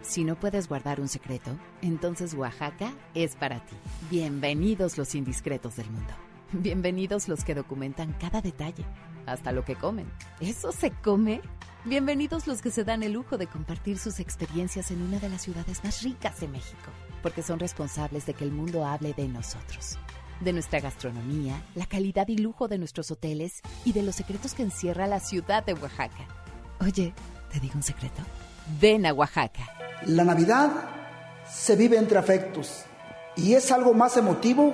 Si 0.01 0.23
no 0.23 0.39
puedes 0.39 0.69
guardar 0.69 1.01
un 1.01 1.07
secreto, 1.09 1.57
entonces 1.81 2.33
Oaxaca 2.35 2.93
es 3.15 3.35
para 3.35 3.65
ti. 3.65 3.75
Bienvenidos 4.09 4.97
los 4.97 5.15
indiscretos 5.15 5.75
del 5.75 5.89
mundo. 5.89 6.13
Bienvenidos 6.61 7.27
los 7.27 7.43
que 7.43 7.53
documentan 7.53 8.13
cada 8.13 8.41
detalle, 8.41 8.85
hasta 9.25 9.51
lo 9.51 9.65
que 9.65 9.75
comen. 9.75 10.09
¿Eso 10.39 10.71
se 10.71 10.91
come? 10.91 11.41
Bienvenidos 11.83 12.47
los 12.47 12.61
que 12.61 12.71
se 12.71 12.85
dan 12.85 13.03
el 13.03 13.11
lujo 13.11 13.37
de 13.37 13.47
compartir 13.47 13.97
sus 13.97 14.21
experiencias 14.21 14.89
en 14.89 15.01
una 15.01 15.19
de 15.19 15.27
las 15.27 15.41
ciudades 15.41 15.83
más 15.83 16.01
ricas 16.01 16.39
de 16.39 16.47
México, 16.47 16.91
porque 17.21 17.43
son 17.43 17.59
responsables 17.59 18.25
de 18.25 18.33
que 18.33 18.45
el 18.45 18.53
mundo 18.53 18.85
hable 18.85 19.13
de 19.13 19.27
nosotros, 19.27 19.99
de 20.39 20.53
nuestra 20.53 20.79
gastronomía, 20.79 21.61
la 21.75 21.85
calidad 21.85 22.27
y 22.29 22.37
lujo 22.37 22.69
de 22.69 22.77
nuestros 22.77 23.11
hoteles 23.11 23.61
y 23.83 23.91
de 23.91 24.03
los 24.03 24.15
secretos 24.15 24.53
que 24.53 24.63
encierra 24.63 25.07
la 25.07 25.19
ciudad 25.19 25.65
de 25.65 25.73
Oaxaca. 25.73 26.25
Oye, 26.79 27.13
¿te 27.51 27.59
digo 27.59 27.73
un 27.75 27.83
secreto? 27.83 28.21
Ven 28.79 29.05
a 29.05 29.13
Oaxaca. 29.13 29.67
La 30.05 30.23
Navidad 30.23 30.71
se 31.49 31.75
vive 31.75 31.97
entre 31.97 32.17
afectos 32.17 32.85
y 33.35 33.53
es 33.55 33.71
algo 33.71 33.93
más 33.93 34.15
emotivo 34.15 34.73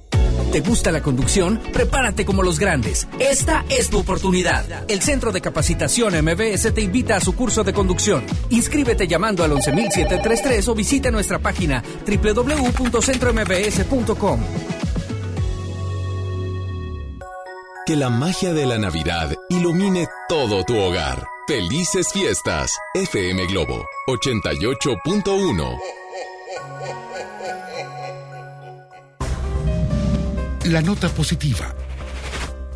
¿Te 0.53 0.61
gusta 0.61 0.91
la 0.91 1.01
conducción? 1.01 1.61
Prepárate 1.73 2.25
como 2.25 2.43
los 2.43 2.59
grandes. 2.59 3.07
Esta 3.21 3.65
es 3.69 3.89
tu 3.89 4.01
oportunidad. 4.01 4.91
El 4.91 5.01
Centro 5.01 5.31
de 5.31 5.41
Capacitación 5.41 6.13
MBS 6.25 6.75
te 6.75 6.81
invita 6.81 7.15
a 7.17 7.21
su 7.21 7.37
curso 7.37 7.63
de 7.63 7.73
conducción. 7.73 8.25
Inscríbete 8.49 9.07
llamando 9.07 9.45
al 9.45 9.53
11733 9.53 10.67
o 10.67 10.75
visita 10.75 11.13
nuestra 11.13 11.39
página 11.39 11.85
www.centrombs.com. 12.05 14.41
Que 17.91 17.97
la 17.97 18.09
magia 18.09 18.53
de 18.53 18.67
la 18.67 18.79
Navidad 18.79 19.35
ilumine 19.49 20.07
todo 20.29 20.63
tu 20.63 20.79
hogar. 20.79 21.27
Felices 21.49 22.13
fiestas. 22.13 22.79
FM 22.95 23.47
Globo 23.47 23.85
88.1. 24.07 25.77
La 30.67 30.81
nota 30.83 31.09
positiva. 31.09 31.75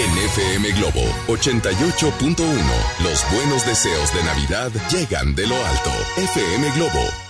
En 0.00 0.16
FM 0.16 0.72
Globo 0.78 1.02
88.1, 1.26 2.38
los 3.04 3.22
buenos 3.34 3.66
deseos 3.66 4.14
de 4.14 4.24
Navidad 4.24 4.72
llegan 4.90 5.34
de 5.34 5.46
lo 5.46 5.54
alto. 5.54 5.90
FM 6.16 6.70
Globo. 6.70 7.29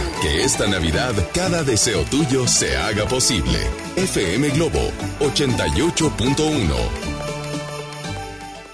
Que 0.21 0.43
esta 0.43 0.67
Navidad 0.67 1.15
cada 1.33 1.63
deseo 1.63 2.03
tuyo 2.03 2.47
se 2.47 2.77
haga 2.77 3.07
posible. 3.07 3.57
FM 3.95 4.51
Globo 4.51 4.91
88.1. 5.19 7.10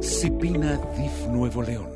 Cipina 0.00 0.78
DIF 0.96 1.28
Nuevo 1.28 1.62
León. 1.62 1.95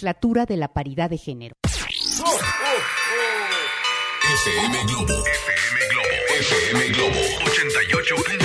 De 0.00 0.56
la 0.56 0.68
Paridad 0.68 1.08
de 1.08 1.16
Género. 1.16 1.54
FM 1.64 1.86
Globo. 4.86 5.14
FM 5.14 5.88
Globo. 5.90 6.08
FM 6.38 6.88
Globo. 6.92 7.18
88.1. 7.46 8.36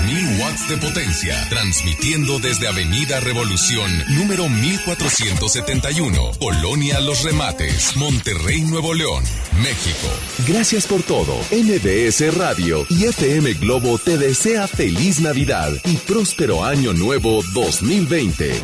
Con 0.04 0.10
3000 0.10 0.42
watts 0.42 0.68
de 0.70 0.78
potencia. 0.78 1.36
Transmitiendo 1.50 2.40
desde 2.40 2.68
Avenida 2.68 3.20
Revolución, 3.22 3.90
número 4.10 4.50
1471. 4.50 6.32
Colonia 6.40 7.00
Los 7.00 7.24
Remates. 7.24 7.96
Monterrey, 7.96 8.62
Nuevo 8.62 8.94
León. 8.94 9.24
México. 9.62 10.08
Gracias 10.48 10.88
por 10.88 11.04
todo. 11.04 11.34
NBS 11.52 12.36
Radio 12.36 12.86
y 12.90 13.06
FM 13.06 13.54
Globo 13.54 13.98
te 13.98 14.18
desea 14.18 14.68
feliz 14.68 15.22
Navidad 15.22 15.72
y 15.86 15.96
próspero 15.96 16.66
año 16.66 16.92
nuevo 16.94 17.42
2020. 17.54 18.62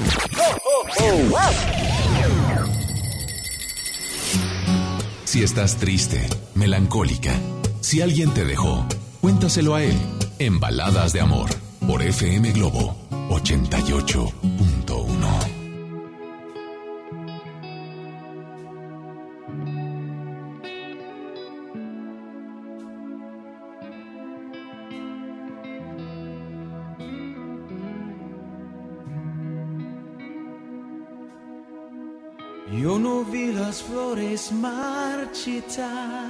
Si 5.24 5.44
estás 5.44 5.78
triste, 5.78 6.28
melancólica, 6.56 7.40
si 7.80 8.02
alguien 8.02 8.34
te 8.34 8.44
dejó, 8.44 8.86
cuéntaselo 9.22 9.76
a 9.76 9.84
él 9.84 9.96
en 10.40 10.60
Baladas 10.60 11.14
de 11.14 11.20
Amor 11.20 11.50
por 11.86 12.02
FM 12.02 12.52
Globo 12.54 12.96
88.1. 13.30 15.60
Yo 32.82 32.98
no 32.98 33.26
vi 33.26 33.52
las 33.52 33.84
flores 33.84 34.54
marchitar, 34.54 36.30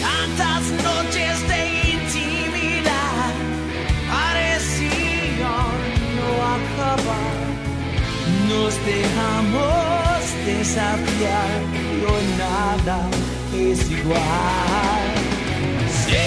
Tantas 0.00 0.64
noches 0.82 1.48
de 1.48 1.60
intimidad 1.92 3.32
parecían 4.08 5.78
no 6.16 6.28
acabar. 6.56 7.36
Nos 8.48 8.74
dejamos 8.86 10.20
desafiar 10.46 11.60
hoy 12.08 12.26
nada 12.38 12.98
es 13.54 13.90
igual. 13.90 15.06
Sé 16.06 16.22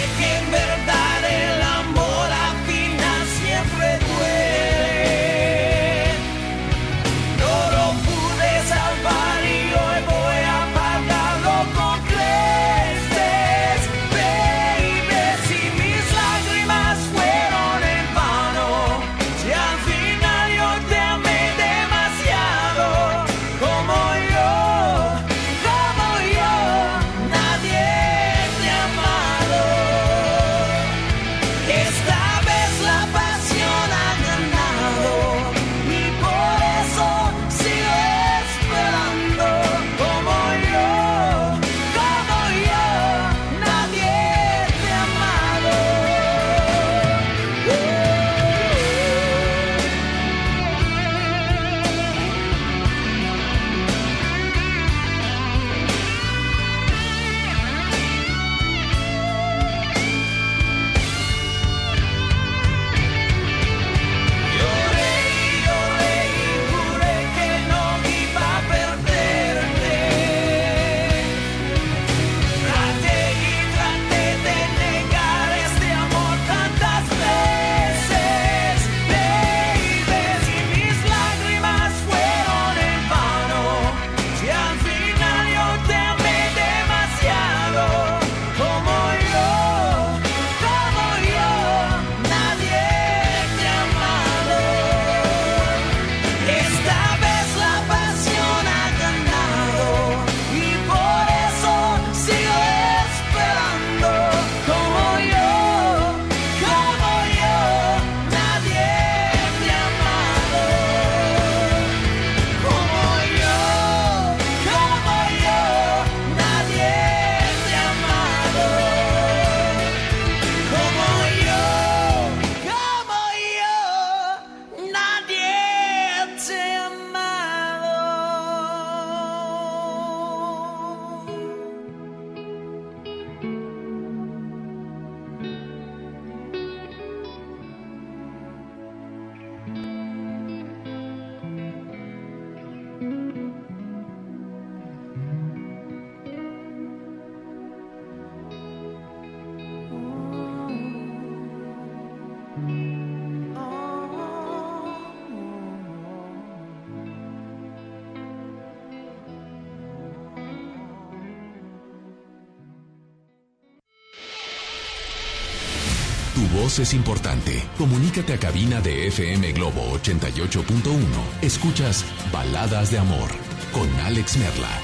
es 166.79 166.93
importante. 166.93 167.63
Comunícate 167.77 168.33
a 168.33 168.39
cabina 168.39 168.81
de 168.81 169.07
FM 169.07 169.53
Globo 169.53 169.81
88.1. 169.97 171.01
Escuchas 171.41 172.05
Baladas 172.31 172.91
de 172.91 172.99
Amor 172.99 173.29
con 173.71 173.89
Alex 174.01 174.37
Merla. 174.37 174.81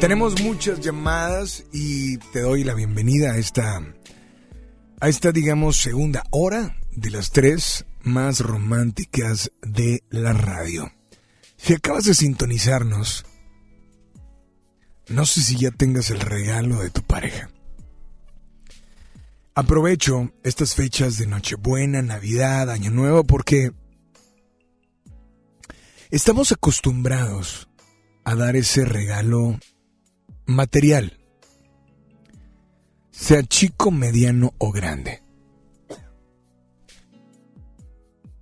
Tenemos 0.00 0.40
muchas 0.40 0.80
llamadas 0.80 1.64
y 1.72 2.16
te 2.32 2.40
doy 2.40 2.64
la 2.64 2.74
bienvenida 2.74 3.32
a 3.32 3.36
esta, 3.36 3.82
a 5.00 5.08
esta, 5.08 5.32
digamos, 5.32 5.76
segunda 5.76 6.22
hora 6.30 6.76
de 6.92 7.10
las 7.10 7.32
tres 7.32 7.84
más 8.02 8.40
románticas 8.40 9.52
de 9.60 10.02
la 10.08 10.32
radio. 10.32 10.90
Si 11.58 11.74
acabas 11.74 12.04
de 12.04 12.14
sintonizarnos, 12.14 13.26
no 15.10 15.26
sé 15.26 15.42
si 15.42 15.56
ya 15.56 15.70
tengas 15.72 16.10
el 16.10 16.20
regalo 16.20 16.78
de 16.80 16.90
tu 16.90 17.02
pareja. 17.02 17.50
Aprovecho 19.54 20.32
estas 20.44 20.74
fechas 20.74 21.18
de 21.18 21.26
Nochebuena, 21.26 22.00
Navidad, 22.00 22.70
Año 22.70 22.92
Nuevo, 22.92 23.24
porque 23.24 23.72
estamos 26.10 26.52
acostumbrados 26.52 27.68
a 28.24 28.36
dar 28.36 28.54
ese 28.54 28.84
regalo 28.84 29.58
material, 30.46 31.18
sea 33.10 33.42
chico, 33.42 33.90
mediano 33.90 34.54
o 34.58 34.70
grande. 34.70 35.22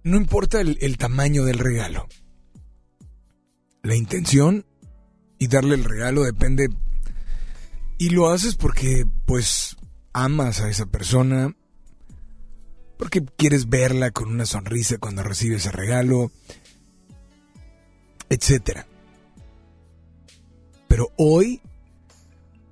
No 0.05 0.19
importa 0.19 0.61
el, 0.61 0.77
el 0.83 0.99
tamaño 0.99 1.45
del 1.45 1.59
regalo. 1.59 2.07
La 3.83 3.97
intención 3.97 4.67
y 5.39 5.47
darle 5.49 5.75
el 5.75 5.85
regalo 5.85 6.25
depende. 6.25 6.69
Y 7.99 8.11
lo 8.11 8.31
haces 8.31 8.55
porque, 8.55 9.07
pues, 9.27 9.77
amas 10.13 10.61
a 10.61 10.69
esa 10.69 10.87
persona, 10.87 11.55
porque 12.97 13.25
quieres 13.25 13.69
verla 13.69 14.11
con 14.11 14.29
una 14.29 14.47
sonrisa 14.47 14.99
cuando 14.99 15.23
recibe 15.23 15.57
ese 15.57 15.71
regalo, 15.71 16.31
etcétera. 18.29 18.87
Pero 20.89 21.13
hoy, 21.17 21.61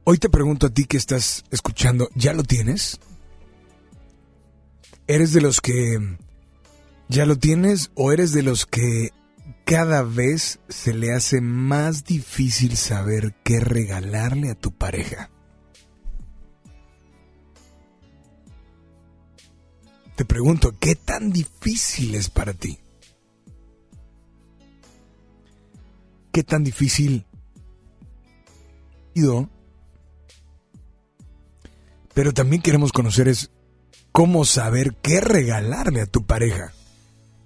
hoy 0.05 0.19
te 0.19 0.29
pregunto 0.29 0.67
a 0.67 0.71
ti 0.71 0.85
que 0.85 0.97
estás 0.97 1.45
escuchando, 1.51 2.09
¿ya 2.15 2.33
lo 2.33 2.43
tienes? 2.43 2.99
¿Eres 5.07 5.33
de 5.33 5.41
los 5.41 5.61
que 5.61 6.17
ya 7.09 7.27
lo 7.27 7.37
tienes 7.37 7.91
o 7.95 8.13
eres 8.13 8.33
de 8.33 8.43
los 8.43 8.67
que 8.67 9.13
cada 9.67 10.03
vez 10.03 10.61
se 10.71 10.95
le 10.95 11.13
hace 11.13 11.43
más 11.43 12.05
difícil 12.05 12.79
saber 12.79 13.35
qué 13.45 13.61
regalarle 13.61 14.51
a 14.51 14.55
tu 14.55 14.73
pareja? 14.73 15.29
Te 20.17 20.25
pregunto, 20.25 20.75
¿qué 20.81 20.95
tan 20.95 21.31
difícil 21.31 22.15
es 22.15 22.31
para 22.31 22.55
ti? 22.55 22.79
¿Qué 26.33 26.43
tan 26.43 26.65
difícil 26.65 27.27
pero 32.15 32.33
también 32.33 32.63
queremos 32.63 32.93
conocer 32.93 33.29
es 33.29 33.51
cómo 34.13 34.45
saber 34.45 34.95
qué 35.03 35.21
regalarle 35.21 36.03
a 36.03 36.07
tu 36.07 36.27
pareja. 36.27 36.73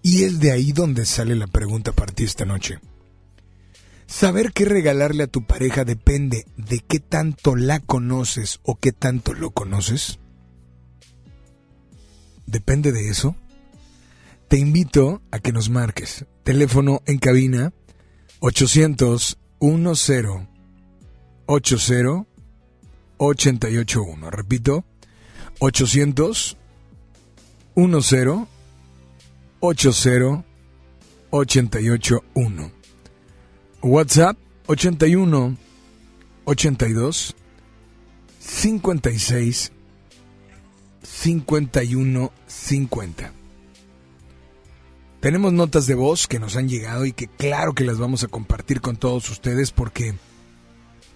Y 0.03 0.25
es 0.25 0.41
de 0.41 0.53
ahí 0.53 0.73
donde 0.73 1.05
sale 1.05 1.37
la 1.37 1.47
pregunta 1.47 1.93
para 1.93 2.13
ti 2.13 2.25
esta 2.25 2.45
noche. 2.45 2.79
Saber 4.07 4.53
qué 4.53 4.65
regalarle 4.65 5.25
a 5.25 5.29
tu 5.29 5.47
pareja 5.47 5.85
depende 5.85 6.45
de 6.57 6.81
qué 6.81 6.99
tanto 6.99 7.55
la 7.55 7.79
conoces 7.81 8.59
o 8.65 8.75
qué 8.77 8.93
tanto 8.93 9.35
lo 9.35 9.51
conoces. 9.53 10.19
¿Depende 12.47 12.91
de 12.91 13.09
eso? 13.09 13.37
Te 14.49 14.59
invito 14.59 15.23
a 15.31 15.39
que 15.39 15.53
nos 15.53 15.71
marques. 15.71 16.25
Teléfono 16.43 17.03
en 17.07 17.19
cabina 17.19 17.73
800 18.41 19.39
10 19.61 19.79
80 21.47 22.27
881. 23.19 24.31
Repito, 24.31 24.85
800 25.61 26.57
10 27.77 28.49
80 29.61 30.45
881. 31.31 32.73
WhatsApp 33.83 34.37
81 34.67 35.57
82 36.45 37.35
56 38.39 39.73
51 41.03 42.33
50. 42.47 43.33
Tenemos 45.21 45.53
notas 45.53 45.87
de 45.87 45.95
voz 45.95 46.27
que 46.27 46.39
nos 46.39 46.57
han 46.57 46.69
llegado 46.69 47.05
y 47.05 47.13
que 47.13 47.29
claro 47.29 47.75
que 47.75 47.85
las 47.85 47.99
vamos 47.99 48.25
a 48.25 48.29
compartir 48.29 48.81
con 48.81 48.97
todos 48.97 49.29
ustedes 49.29 49.71
porque 49.71 50.15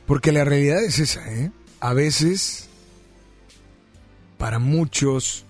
porque 0.06 0.32
la 0.32 0.44
realidad 0.44 0.84
es 0.84 0.98
esa, 0.98 1.32
¿eh? 1.32 1.50
A 1.80 1.94
veces 1.94 2.68
para 4.36 4.58
muchos 4.58 5.46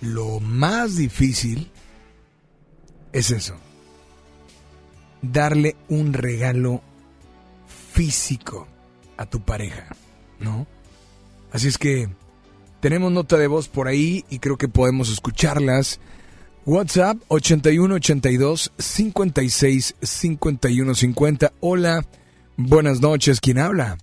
lo 0.00 0.40
más 0.40 0.96
difícil 0.96 1.70
es 3.16 3.30
eso. 3.30 3.54
Darle 5.22 5.74
un 5.88 6.12
regalo 6.12 6.82
físico 7.92 8.68
a 9.16 9.24
tu 9.24 9.40
pareja, 9.40 9.96
¿no? 10.38 10.66
Así 11.50 11.68
es 11.68 11.78
que 11.78 12.10
tenemos 12.80 13.10
nota 13.10 13.38
de 13.38 13.46
voz 13.46 13.68
por 13.68 13.88
ahí 13.88 14.26
y 14.28 14.38
creo 14.38 14.58
que 14.58 14.68
podemos 14.68 15.10
escucharlas. 15.10 15.98
WhatsApp 16.66 17.16
8182 17.28 18.72
56 18.76 19.94
51 20.02 20.94
50. 20.94 21.52
Hola, 21.60 22.04
buenas 22.58 23.00
noches, 23.00 23.40
¿quién 23.40 23.58
habla? 23.58 23.96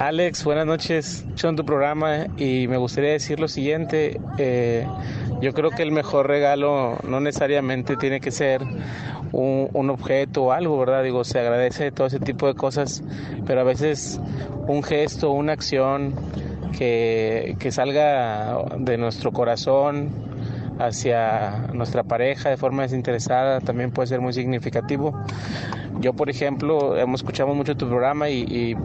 Alex, 0.00 0.44
buenas 0.44 0.66
noches. 0.66 1.24
Son 1.36 1.54
tu 1.54 1.64
programa 1.64 2.26
y 2.36 2.66
me 2.68 2.76
gustaría 2.76 3.12
decir 3.12 3.38
lo 3.38 3.46
siguiente. 3.48 4.20
Eh, 4.38 4.86
yo 5.40 5.54
creo 5.54 5.70
que 5.70 5.82
el 5.82 5.92
mejor 5.92 6.26
regalo 6.26 6.98
no 7.04 7.20
necesariamente 7.20 7.96
tiene 7.96 8.20
que 8.20 8.32
ser 8.32 8.62
un, 9.32 9.90
objeto 9.90 10.44
o 10.44 10.52
algo, 10.52 10.78
¿verdad? 10.78 11.04
Digo, 11.04 11.22
se 11.24 11.38
agradece 11.38 11.92
todo 11.92 12.08
ese 12.08 12.18
tipo 12.18 12.46
de 12.46 12.54
cosas, 12.54 13.04
pero 13.46 13.60
a 13.60 13.64
veces 13.64 14.20
un 14.66 14.82
gesto, 14.82 15.30
una 15.30 15.52
acción 15.52 16.14
que 16.76 17.68
salga 17.70 18.58
de 18.78 18.98
nuestro 18.98 19.32
corazón 19.32 20.25
hacia 20.78 21.68
nuestra 21.72 22.02
pareja 22.02 22.50
de 22.50 22.56
forma 22.56 22.82
desinteresada 22.82 23.60
también 23.60 23.90
puede 23.90 24.08
ser 24.08 24.20
muy 24.20 24.32
significativo. 24.32 25.14
Yo, 26.00 26.12
por 26.12 26.28
ejemplo, 26.28 26.96
hemos 26.98 27.20
escuchado 27.20 27.54
mucho 27.54 27.74
tu 27.74 27.88
programa 27.88 28.28
y, 28.28 28.76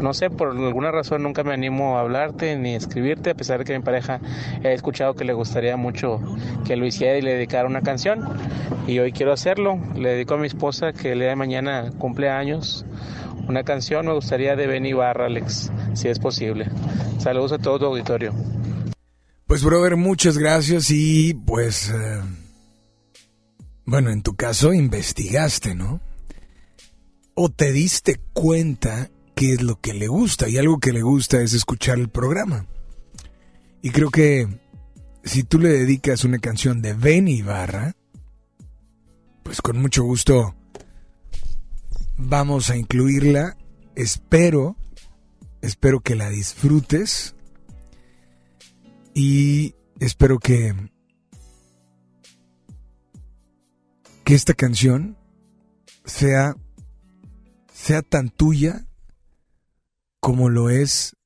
no 0.00 0.12
sé, 0.12 0.28
por 0.28 0.48
alguna 0.48 0.90
razón 0.90 1.22
nunca 1.22 1.44
me 1.44 1.54
animo 1.54 1.96
a 1.96 2.00
hablarte 2.00 2.56
ni 2.56 2.74
a 2.74 2.76
escribirte, 2.76 3.30
a 3.30 3.34
pesar 3.34 3.58
de 3.58 3.64
que 3.64 3.78
mi 3.78 3.84
pareja 3.84 4.20
he 4.64 4.72
escuchado 4.72 5.14
que 5.14 5.24
le 5.24 5.34
gustaría 5.34 5.76
mucho 5.76 6.20
que 6.64 6.74
lo 6.76 6.84
hiciera 6.84 7.16
y 7.16 7.22
le 7.22 7.34
dedicara 7.34 7.68
una 7.68 7.82
canción. 7.82 8.28
Y 8.88 8.98
hoy 8.98 9.12
quiero 9.12 9.32
hacerlo. 9.32 9.78
Le 9.94 10.10
dedico 10.10 10.34
a 10.34 10.38
mi 10.38 10.48
esposa 10.48 10.92
que 10.92 11.12
el 11.12 11.20
día 11.20 11.28
de 11.28 11.36
mañana 11.36 11.92
cumple 11.98 12.28
años. 12.28 12.84
Una 13.48 13.62
canción 13.62 14.06
me 14.06 14.12
gustaría 14.12 14.56
de 14.56 14.66
Benny 14.66 14.92
Barra, 14.92 15.26
Alex, 15.26 15.70
si 15.94 16.08
es 16.08 16.18
posible. 16.18 16.66
Saludos 17.18 17.52
a 17.52 17.58
todo 17.58 17.78
tu 17.78 17.86
auditorio. 17.86 18.32
Pues, 19.52 19.64
brother, 19.64 19.98
muchas 19.98 20.38
gracias 20.38 20.90
y 20.90 21.34
pues... 21.34 21.90
Eh, 21.90 22.22
bueno, 23.84 24.08
en 24.08 24.22
tu 24.22 24.34
caso 24.34 24.72
investigaste, 24.72 25.74
¿no? 25.74 26.00
o 27.34 27.50
te 27.50 27.70
diste 27.70 28.18
cuenta 28.32 29.10
qué 29.34 29.52
es 29.52 29.60
lo 29.60 29.78
que 29.78 29.92
le 29.92 30.08
gusta 30.08 30.48
y 30.48 30.56
algo 30.56 30.78
que 30.78 30.94
le 30.94 31.02
gusta 31.02 31.42
es 31.42 31.52
escuchar 31.52 31.98
el 31.98 32.08
programa. 32.08 32.64
Y 33.82 33.90
creo 33.90 34.08
que 34.08 34.48
si 35.22 35.44
tú 35.44 35.58
le 35.58 35.68
dedicas 35.68 36.24
una 36.24 36.38
canción 36.38 36.80
de 36.80 36.94
Benny 36.94 37.34
Ibarra, 37.34 37.94
pues 39.42 39.60
con 39.60 39.78
mucho 39.82 40.02
gusto 40.02 40.54
vamos 42.16 42.70
a 42.70 42.76
incluirla. 42.78 43.58
Espero, 43.96 44.78
espero 45.60 46.00
que 46.00 46.14
la 46.14 46.30
disfrutes 46.30 47.34
y 49.14 49.74
espero 50.00 50.38
que 50.38 50.74
que 54.24 54.34
esta 54.34 54.54
canción 54.54 55.16
sea 56.04 56.54
sea 57.72 58.02
tan 58.02 58.30
tuya 58.30 58.86
como 60.20 60.48
lo 60.48 60.70
es 60.70 61.16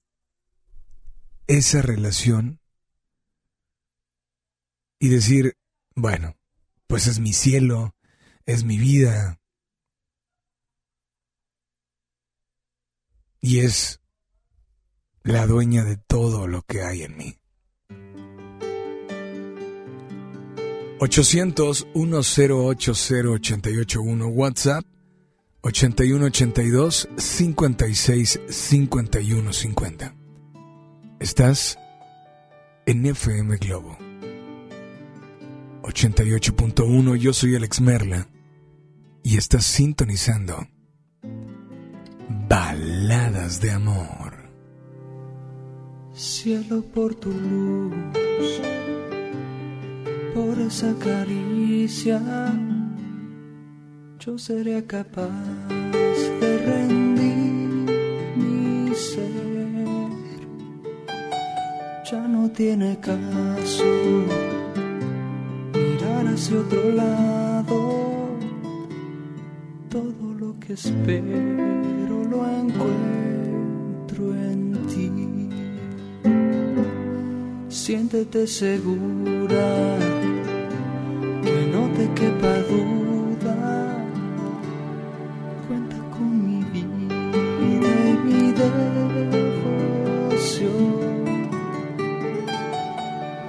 esa 1.47 1.83
relación 1.83 2.61
y 4.99 5.09
decir, 5.09 5.57
bueno, 5.95 6.35
pues 6.87 7.07
es 7.07 7.21
mi 7.21 7.33
cielo, 7.33 7.95
es 8.47 8.65
mi 8.65 8.79
vida 8.79 9.39
y 13.41 13.61
es 13.61 14.01
la 15.23 15.47
dueña 15.47 15.85
de 15.85 15.97
todo 15.97 16.47
lo 16.47 16.63
que 16.63 16.83
hay 16.83 17.03
en 17.03 17.17
mí. 17.17 17.39
800 20.99 21.89
1080 21.95 22.55
881 22.55 24.27
WhatsApp 24.29 24.85
8182 25.63 27.09
56 27.17 28.41
51 28.49 29.53
50. 29.53 30.15
Estás 31.21 31.79
en 32.87 33.07
FM 33.07 33.57
Globo 33.59 33.99
88.1. 35.83 37.17
Yo 37.17 37.33
soy 37.33 37.57
Alex 37.57 37.81
Merla 37.81 38.29
y 39.23 39.37
estás 39.37 39.65
sintonizando 39.67 40.67
Baladas 42.49 43.61
de 43.61 43.71
Amor. 43.71 44.35
Cielo 46.13 46.83
por 46.95 47.15
tu 47.15 47.31
luz, 47.31 47.93
por 50.37 50.59
esa 50.59 50.93
caricia 50.99 52.21
yo 54.19 54.37
sería 54.37 54.87
capaz 54.87 55.31
de 56.41 56.59
rendir 56.59 57.87
mi 58.37 58.95
ser. 58.95 59.47
Ya 62.11 62.21
no 62.29 62.51
tiene 62.51 62.99
caso 63.01 63.85
mirar 65.73 66.27
hacia 66.27 66.59
otro 66.59 66.91
lado. 66.91 67.79
Todo 69.89 70.35
lo 70.39 70.61
que 70.61 70.75
espero 70.75 72.17
lo 72.33 72.41
encuentro 72.63 74.35
en 74.35 74.61
ti. 74.91 75.11
Siéntete 77.69 78.47
segura 78.47 80.06
quepa 82.17 82.55
duda 82.69 82.97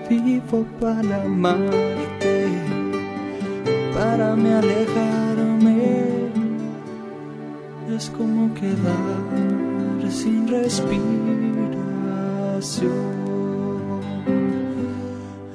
Vivo 0.10 0.66
para 0.80 1.24
amarte, 1.24 2.48
para 3.94 4.36
me 4.38 4.54
alejarme. 4.54 6.30
Es 7.94 8.10
como 8.12 8.54
quedar 8.54 10.10
sin 10.10 10.48
respiración. 10.48 11.12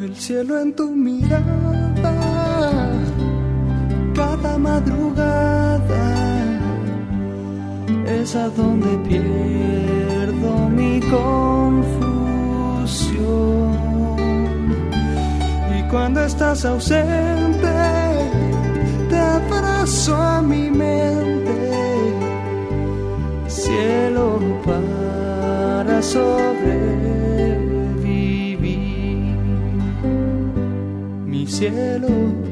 El 0.01 0.15
cielo 0.17 0.59
en 0.61 0.75
tu 0.77 0.91
mirada, 0.91 2.32
madrugada 4.59 6.03
es 8.07 8.35
a 8.37 8.49
donde 8.49 8.97
pierdo 9.09 10.69
mi 10.69 11.01
confusión. 11.01 12.13
Y 15.79 15.83
cuando 15.91 16.25
estás 16.25 16.65
ausente, 16.65 17.73
te 19.09 19.19
abrazo 19.19 20.15
a 20.17 20.43
mi 20.43 20.71
mente, 20.71 22.15
cielo 23.49 24.41
para 24.65 26.03
sobrevivir, 26.03 27.27
mi 31.27 31.47
cielo 31.47 32.52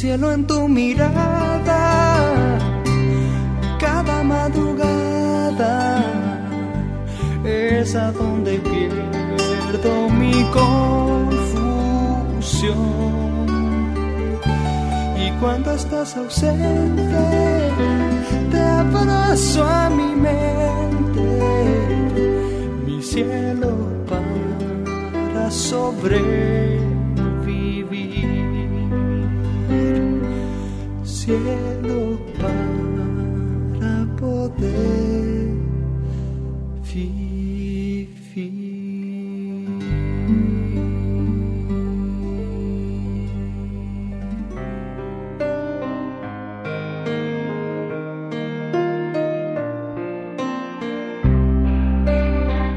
cielo 0.00 0.32
en 0.32 0.46
tu 0.46 0.66
mirada, 0.66 1.76
cada 3.78 4.22
madrugada 4.22 6.02
es 7.44 7.94
a 7.94 8.10
donde 8.10 8.52
pierdo 8.60 10.08
mi 10.08 10.42
confusión. 10.54 11.50
Y 15.22 15.30
cuando 15.38 15.72
estás 15.72 16.16
ausente, 16.16 17.02
te 18.50 18.58
abrazo 18.58 19.62
a 19.64 19.90
mi 19.90 20.16
mente, 20.16 21.28
mi 22.86 23.02
cielo 23.02 23.76
para 24.08 25.50
sobrevivir 25.50 26.89
cielo 31.20 32.18
para 32.38 34.16
poder 34.16 35.50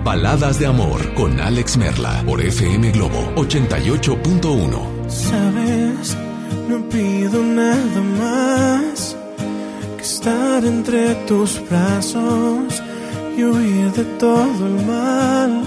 Baladas 0.04 0.60
de 0.60 0.68
amor 0.68 1.14
con 1.16 1.40
Alex 1.40 1.78
Merla 1.78 2.22
por 2.26 2.42
FM 2.42 2.92
Globo 2.92 3.34
88.1. 3.36 5.63
No 6.68 6.78
pido 6.90 7.44
nada 7.44 8.02
más 8.20 9.16
que 9.98 10.04
estar 10.04 10.64
entre 10.66 11.16
tus 11.28 11.62
brazos 11.70 12.82
y 13.38 13.44
huir 13.44 13.92
de 13.92 14.06
todo 14.18 14.68
el 14.68 14.86
mal, 14.86 15.64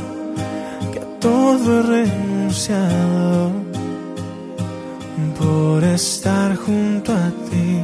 que 0.93 1.01
a 1.01 1.21
todo 1.21 1.81
he 1.81 1.83
renunciado 1.83 3.51
por 5.39 5.85
estar 5.85 6.57
junto 6.57 7.13
a 7.13 7.31
ti. 7.51 7.83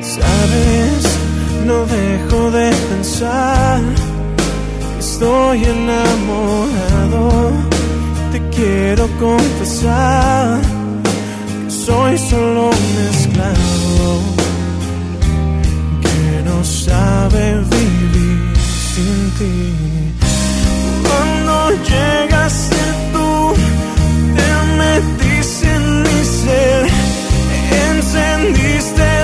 Sabes, 0.00 1.02
no 1.66 1.84
dejo 1.86 2.50
de 2.50 2.70
pensar, 2.88 3.80
estoy 4.98 5.64
enamorado, 5.64 7.50
te 8.32 8.40
quiero 8.48 9.06
confesar 9.18 10.60
que 10.62 10.69
soy 11.86 12.18
solo 12.18 12.70
un 12.70 12.94
esclavo 13.10 14.10
que 16.02 16.42
no 16.44 16.62
sabe 16.62 17.44
vivir 17.74 18.56
sin 18.94 19.30
ti. 19.38 20.12
Cuando 21.06 21.70
llegaste 21.90 22.76
tú, 23.12 23.54
te 24.36 24.48
metiste 24.80 25.66
en 25.74 26.02
mi 26.02 26.24
ser, 26.24 26.86
encendiste 27.88 29.19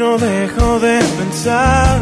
No 0.00 0.16
dejo 0.16 0.80
de 0.80 0.98
pensar 1.18 1.98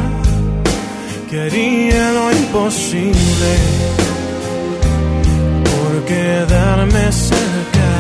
que 1.29 1.41
haría 1.41 2.13
lo 2.13 2.31
imposible 2.33 3.53
por 5.71 6.05
quedarme 6.05 7.13
cerca 7.13 7.91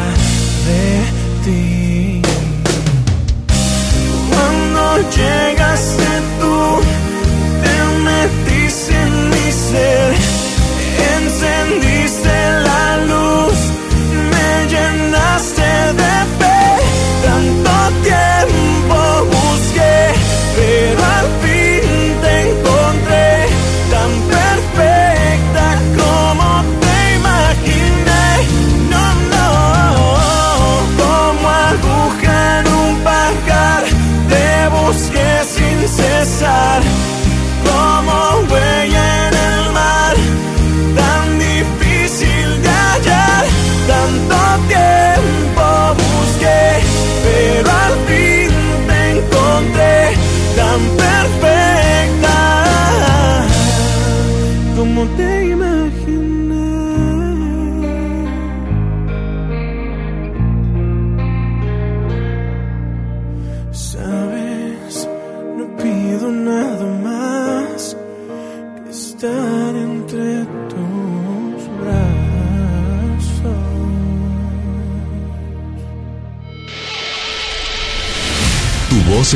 de 0.68 0.82
ti. 1.44 2.22
Cuando 4.30 4.82
llegaste 5.18 6.08
tú, 6.40 6.58
te 7.64 7.74
metiste 8.08 8.94
en 8.94 9.30
mi 9.30 9.52
ser, 9.68 10.14
encendiste 11.16 12.36
la 12.68 12.96
luz, 13.10 13.58
me 14.32 14.50
llenaste 14.72 15.68
de 16.02 16.17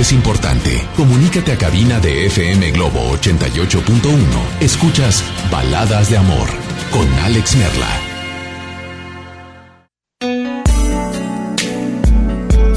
es 0.03 0.13
importante. 0.13 0.85
Comunícate 0.97 1.53
a 1.53 1.59
cabina 1.59 2.01
de 2.01 2.27
FM 2.27 2.73
Globo 2.73 3.13
88.1. 3.13 4.61
Escuchas 4.61 5.23
Baladas 5.49 6.11
de 6.11 6.17
Amor 6.17 6.49
con 6.91 7.09
Alex 7.21 7.57
Merla. 7.57 7.89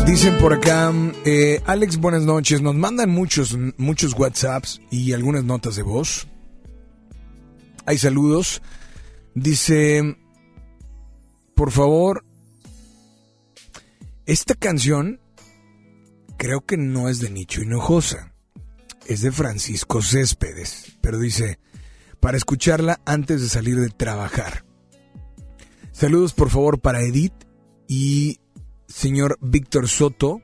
Dicen 0.06 0.38
por 0.38 0.54
acá, 0.54 0.94
eh, 1.26 1.64
Alex, 1.66 1.98
buenas 1.98 2.22
noches. 2.22 2.62
Nos 2.62 2.76
mandan 2.76 3.10
muchos, 3.10 3.58
muchos 3.78 4.14
WhatsApps 4.14 4.80
y 4.92 5.14
algunas 5.14 5.44
notas 5.44 5.76
de 5.76 5.82
voz. 5.82 6.28
Hay 7.88 7.98
saludos. 7.98 8.62
Dice, 9.34 10.16
por 11.56 11.72
favor, 11.72 12.24
esta 14.28 14.54
canción 14.54 15.20
creo 16.38 16.66
que 16.66 16.78
no 16.78 17.10
es 17.10 17.20
de 17.20 17.30
Nicho 17.30 17.62
Hinojosa. 17.62 18.34
Es 19.06 19.22
de 19.22 19.32
Francisco 19.32 20.02
Céspedes. 20.02 20.98
Pero 21.02 21.20
dice, 21.20 21.60
para 22.20 22.38
escucharla 22.38 23.00
antes 23.06 23.42
de 23.42 23.50
salir 23.50 23.80
de 23.80 23.90
trabajar. 23.90 24.66
Saludos 25.92 26.34
por 26.34 26.50
favor 26.50 26.80
para 26.82 27.02
Edith 27.02 27.34
y 27.88 28.40
señor 28.88 29.38
Víctor 29.42 29.88
Soto 29.88 30.42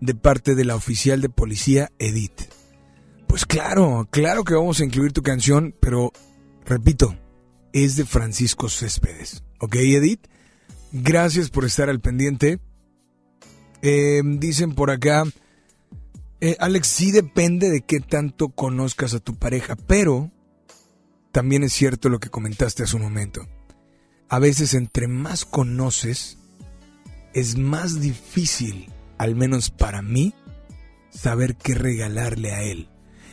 de 0.00 0.14
parte 0.14 0.54
de 0.54 0.64
la 0.64 0.76
oficial 0.76 1.20
de 1.20 1.28
policía 1.28 1.92
Edith. 1.98 2.48
Pues 3.26 3.46
claro, 3.46 4.08
claro 4.10 4.44
que 4.44 4.54
vamos 4.54 4.80
a 4.80 4.84
incluir 4.84 5.12
tu 5.12 5.22
canción, 5.22 5.74
pero 5.78 6.12
repito, 6.64 7.16
es 7.72 7.96
de 7.96 8.04
Francisco 8.04 8.68
Céspedes. 8.68 9.44
¿Ok, 9.60 9.76
Edith? 9.76 10.26
Gracias 10.92 11.50
por 11.50 11.64
estar 11.64 11.88
al 11.88 12.00
pendiente. 12.00 12.58
Eh, 13.82 14.20
dicen 14.24 14.74
por 14.74 14.90
acá, 14.90 15.24
eh, 16.40 16.56
Alex, 16.58 16.86
sí 16.86 17.12
depende 17.12 17.70
de 17.70 17.82
qué 17.82 18.00
tanto 18.00 18.48
conozcas 18.50 19.14
a 19.14 19.20
tu 19.20 19.36
pareja, 19.36 19.76
pero 19.76 20.30
también 21.32 21.62
es 21.62 21.72
cierto 21.72 22.08
lo 22.08 22.18
que 22.18 22.30
comentaste 22.30 22.82
hace 22.82 22.96
un 22.96 23.02
momento. 23.02 23.46
A 24.28 24.38
veces 24.38 24.74
entre 24.74 25.08
más 25.08 25.44
conoces, 25.44 26.38
es 27.34 27.56
más 27.56 28.00
difícil, 28.00 28.90
al 29.18 29.34
menos 29.34 29.70
para 29.70 30.02
mí, 30.02 30.34
saber 31.10 31.56
qué 31.56 31.74
regalarle 31.74 32.52
a 32.52 32.62
él. 32.62 32.88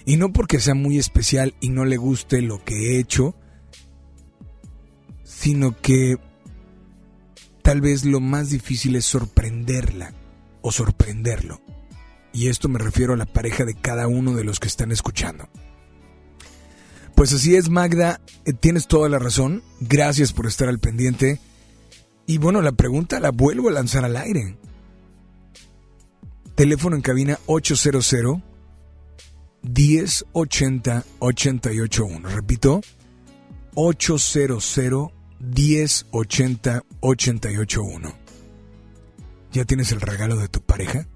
Y 0.05 0.15
no 0.15 0.31
porque 0.31 0.59
sea 0.59 0.73
muy 0.73 0.97
especial 0.97 1.55
y 1.59 1.69
no 1.69 1.83
le 1.83 1.97
guste 1.97 2.41
lo 2.41 2.63
que 2.63 2.75
he 2.75 2.99
hecho, 2.99 3.35
sino 5.23 5.79
que 5.81 6.17
tal 7.61 7.81
vez 7.81 8.05
lo 8.05 8.21
más 8.21 8.49
difícil 8.49 8.95
es 8.95 9.05
sorprenderla 9.05 10.13
o 10.61 10.71
sorprenderlo. 10.71 11.61
Y 12.33 12.49
esto 12.49 12.69
me 12.69 12.79
refiero 12.79 13.13
a 13.13 13.17
la 13.17 13.25
pareja 13.25 13.65
de 13.65 13.73
cada 13.73 14.07
uno 14.07 14.35
de 14.35 14.43
los 14.43 14.59
que 14.59 14.67
están 14.67 14.91
escuchando. 14.91 15.49
Pues 17.15 17.33
así 17.33 17.55
es, 17.55 17.69
Magda, 17.69 18.21
eh, 18.45 18.53
tienes 18.53 18.87
toda 18.87 19.09
la 19.09 19.17
razón. 19.17 19.63
Gracias 19.79 20.33
por 20.33 20.45
estar 20.45 20.69
al 20.69 20.77
pendiente. 20.77 21.39
Y 22.27 22.37
bueno, 22.37 22.61
la 22.61 22.73
pregunta 22.73 23.19
la 23.19 23.31
vuelvo 23.31 23.69
a 23.69 23.71
lanzar 23.71 24.05
al 24.05 24.17
aire. 24.17 24.57
Teléfono 26.53 26.95
en 26.95 27.01
cabina 27.01 27.39
800 27.47 28.15
1080 29.63 31.05
881. 31.19 32.29
Repito, 32.29 32.81
800 33.73 34.77
1080 35.39 36.83
881. 36.99 38.26
¿Ya 39.51 39.65
tienes 39.65 39.91
el 39.91 40.01
regalo 40.01 40.35
de 40.37 40.47
tu 40.47 40.61
pareja? 40.61 41.07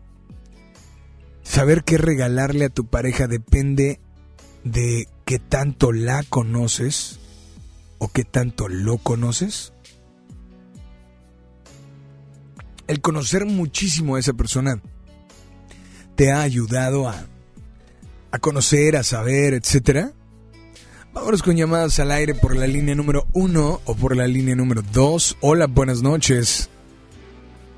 Saber 1.43 1.83
qué 1.83 1.97
regalarle 1.97 2.65
a 2.65 2.69
tu 2.69 2.87
pareja 2.87 3.27
depende 3.27 3.99
de 4.63 5.07
qué 5.25 5.39
tanto 5.39 5.91
la 5.91 6.23
conoces 6.23 7.19
o 7.97 8.09
qué 8.09 8.23
tanto 8.23 8.67
lo 8.67 8.97
conoces. 8.97 9.73
El 12.87 13.01
conocer 13.01 13.45
muchísimo 13.45 14.15
a 14.15 14.19
esa 14.19 14.33
persona 14.33 14.81
te 16.15 16.31
ha 16.31 16.41
ayudado 16.41 17.07
a, 17.07 17.25
a 18.31 18.39
conocer, 18.39 18.95
a 18.95 19.03
saber, 19.03 19.53
etcétera. 19.53 20.13
Vámonos 21.13 21.43
con 21.43 21.57
llamadas 21.57 21.99
al 21.99 22.11
aire 22.11 22.33
por 22.33 22.55
la 22.55 22.67
línea 22.67 22.95
número 22.95 23.27
uno 23.33 23.81
o 23.85 23.95
por 23.95 24.15
la 24.15 24.27
línea 24.27 24.55
número 24.55 24.81
dos. 24.81 25.37
Hola, 25.41 25.67
buenas 25.67 26.01
noches. 26.01 26.69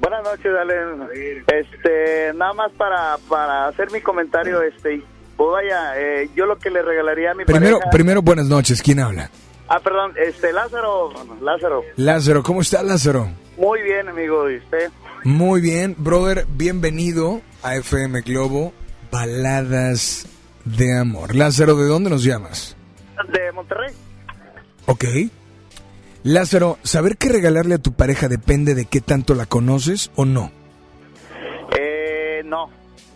Buenas 0.03 0.23
noches, 0.25 0.51
Allen. 0.61 1.07
Este, 1.47 2.33
nada 2.35 2.51
más 2.51 2.71
para, 2.73 3.17
para 3.29 3.67
hacer 3.69 3.89
mi 3.89 4.01
comentario, 4.01 4.61
este, 4.61 5.01
pues 5.37 5.49
vaya, 5.49 5.97
eh, 5.97 6.29
yo 6.35 6.45
lo 6.45 6.57
que 6.59 6.69
le 6.69 6.81
regalaría 6.81 7.31
a 7.31 7.33
mi 7.33 7.45
Primero, 7.45 7.77
pareja... 7.77 7.89
primero, 7.89 8.21
buenas 8.21 8.47
noches. 8.47 8.81
¿Quién 8.81 8.99
habla? 8.99 9.29
Ah, 9.69 9.79
perdón, 9.79 10.11
este, 10.17 10.51
Lázaro, 10.51 11.13
Lázaro. 11.41 11.83
Lázaro, 11.95 12.43
¿cómo 12.43 12.59
está 12.59 12.83
Lázaro? 12.83 13.29
Muy 13.55 13.81
bien, 13.81 14.09
amigo, 14.09 14.49
¿y 14.51 14.57
usted? 14.57 14.91
Muy 15.23 15.61
bien, 15.61 15.95
brother, 15.97 16.45
bienvenido 16.49 17.39
a 17.61 17.77
FM 17.77 18.23
Globo, 18.23 18.73
Baladas 19.09 20.27
de 20.65 20.97
Amor. 20.99 21.33
Lázaro, 21.33 21.77
¿de 21.77 21.87
dónde 21.87 22.09
nos 22.09 22.25
llamas? 22.25 22.75
De 23.31 23.53
Monterrey. 23.53 23.93
Ok. 24.85 25.05
Lázaro, 26.23 26.77
saber 26.83 27.17
qué 27.17 27.29
regalarle 27.29 27.75
a 27.75 27.79
tu 27.79 27.93
pareja 27.93 28.29
depende 28.29 28.75
de 28.75 28.85
qué 28.85 29.01
tanto 29.01 29.35
la 29.35 29.45
conoces 29.45 30.09
o 30.15 30.23
no. 30.25 30.51
Eh, 31.77 32.43
no, 32.45 32.69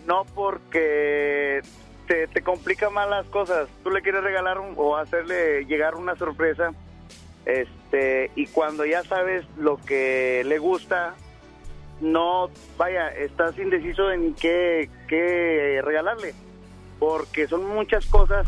no 0.06 0.24
porque 0.34 1.60
te, 2.06 2.26
te 2.28 2.42
complica 2.42 2.90
más 2.90 3.08
las 3.08 3.26
cosas. 3.26 3.68
Tú 3.82 3.90
le 3.90 4.02
quieres 4.02 4.22
regalar 4.22 4.58
un- 4.58 4.74
o 4.76 4.96
hacerle 4.96 5.64
llegar 5.64 5.94
una 5.94 6.16
sorpresa, 6.16 6.72
este, 7.46 8.30
y 8.34 8.46
cuando 8.48 8.84
ya 8.84 9.02
sabes 9.04 9.46
lo 9.56 9.78
que 9.78 10.42
le 10.44 10.58
gusta, 10.58 11.14
no, 12.00 12.50
vaya, 12.76 13.08
estás 13.08 13.58
indeciso 13.58 14.10
en 14.12 14.34
qué, 14.34 14.90
qué 15.08 15.80
regalarle, 15.82 16.34
porque 16.98 17.48
son 17.48 17.66
muchas 17.74 18.04
cosas 18.06 18.46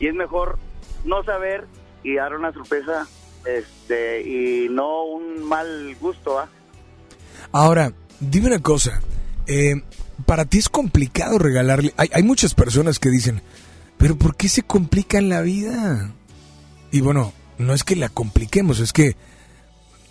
y 0.00 0.08
es 0.08 0.14
mejor 0.14 0.58
no 1.04 1.22
saber 1.24 1.66
y 2.02 2.14
dar 2.14 2.34
una 2.34 2.52
sorpresa, 2.52 3.06
este, 3.44 4.22
y 4.22 4.68
no 4.68 5.04
un 5.04 5.42
mal 5.42 5.94
gusto, 6.00 6.38
¿ah? 6.38 6.48
Ahora, 7.52 7.92
dime 8.20 8.48
una 8.48 8.60
cosa. 8.60 9.00
eh, 9.46 9.74
para 10.26 10.44
ti 10.44 10.58
es 10.58 10.68
complicado 10.68 11.38
regalarle. 11.38 11.94
Hay, 11.96 12.10
hay 12.12 12.22
muchas 12.22 12.54
personas 12.54 12.98
que 12.98 13.08
dicen, 13.08 13.42
pero 13.96 14.16
¿por 14.16 14.36
qué 14.36 14.48
se 14.48 14.62
complica 14.62 15.20
la 15.20 15.40
vida? 15.40 16.12
Y 16.90 17.00
bueno, 17.00 17.32
no 17.58 17.72
es 17.74 17.84
que 17.84 17.96
la 17.96 18.08
compliquemos, 18.08 18.80
es 18.80 18.92
que, 18.92 19.16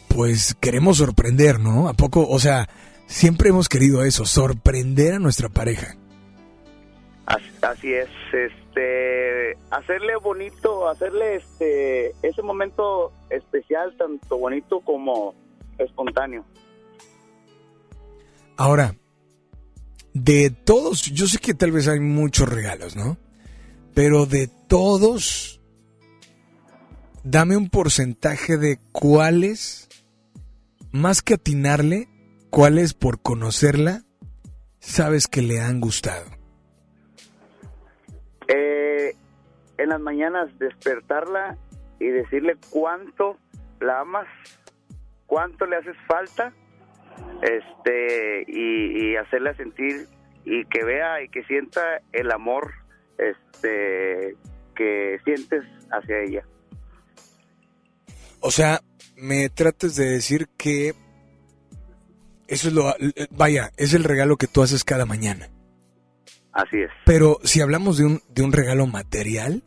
pues 0.08 0.56
queremos 0.60 0.98
sorprender, 0.98 1.60
¿no? 1.60 1.88
¿A 1.90 1.94
poco? 1.94 2.28
O 2.28 2.40
sea, 2.40 2.70
siempre 3.08 3.50
hemos 3.50 3.70
querido 3.70 4.04
eso, 4.04 4.26
sorprender 4.26 5.16
a 5.16 5.20
nuestra 5.20 5.50
pareja. 5.50 5.96
Así, 7.28 7.94
es, 7.94 8.08
este, 8.32 9.58
hacerle 9.70 10.16
bonito, 10.16 10.88
hacerle 10.88 11.36
este, 11.36 12.16
ese 12.22 12.42
momento 12.42 13.12
especial, 13.30 13.94
tanto 13.98 14.38
bonito 14.38 14.80
como 14.80 15.36
espontáneo. 15.78 16.46
Ahora, 18.56 18.96
de 20.14 20.50
todos, 20.52 21.04
yo 21.12 21.28
sé 21.28 21.38
que 21.40 21.54
tal 21.54 21.74
vez 21.74 21.90
hay 21.90 22.00
muchos 22.00 22.48
regalos, 22.48 22.96
¿no? 22.96 23.18
Pero 23.94 24.26
de 24.26 24.48
todos, 24.48 25.60
dame 27.26 27.58
un 27.58 27.70
porcentaje 27.70 28.56
de 28.56 28.80
cuáles, 28.94 29.90
más 30.92 31.22
que 31.22 31.34
atinarle, 31.34 32.08
cuáles 32.50 32.94
por 32.94 33.22
conocerla, 33.22 34.06
sabes 34.80 35.28
que 35.28 35.42
le 35.42 35.60
han 35.60 35.82
gustado. 35.82 36.37
Eh, 38.48 39.14
en 39.78 39.90
las 39.90 40.00
mañanas 40.00 40.50
despertarla 40.60 41.58
y 42.00 42.08
decirle 42.08 42.58
cuánto 42.70 43.38
la 43.80 44.02
amas, 44.02 44.28
cuánto 45.26 45.66
le 45.66 45.78
haces 45.78 45.96
falta, 46.08 46.54
este, 47.42 48.46
y, 48.48 49.16
hacerla 49.16 49.56
sentir 49.56 50.08
y 50.46 50.66
que 50.66 50.84
vea 50.84 51.22
y 51.24 51.30
que 51.30 51.44
sienta 51.44 52.02
el 52.12 52.32
amor, 52.32 52.72
este, 53.18 54.36
que 54.76 55.20
sientes 55.24 55.64
hacia 55.92 56.20
ella. 56.20 56.46
O 58.40 58.52
sea, 58.52 58.80
me 59.16 59.50
tratas 59.50 59.96
de 59.96 60.06
decir 60.06 60.48
que 60.58 60.94
eso 62.48 62.68
es 62.68 62.74
lo... 62.74 62.94
Vaya, 63.32 63.72
es 63.78 63.94
el 63.94 64.04
regalo 64.04 64.38
que 64.38 64.48
tú 64.48 64.62
haces 64.62 64.84
cada 64.84 65.06
mañana. 65.06 65.50
Así 66.58 66.82
es. 66.82 66.90
Pero 67.06 67.38
si 67.44 67.62
hablamos 67.62 67.98
de 68.00 68.06
un, 68.06 68.22
de 68.30 68.42
un 68.42 68.52
regalo 68.52 68.88
material, 68.88 69.62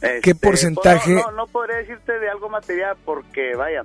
¿qué 0.00 0.16
Este, 0.16 0.34
porcentaje? 0.34 1.12
No, 1.14 1.22
no, 1.30 1.32
no 1.32 1.46
podría 1.48 1.76
decirte 1.78 2.18
de 2.18 2.28
algo 2.30 2.48
material 2.48 2.96
porque, 3.04 3.54
vaya, 3.54 3.84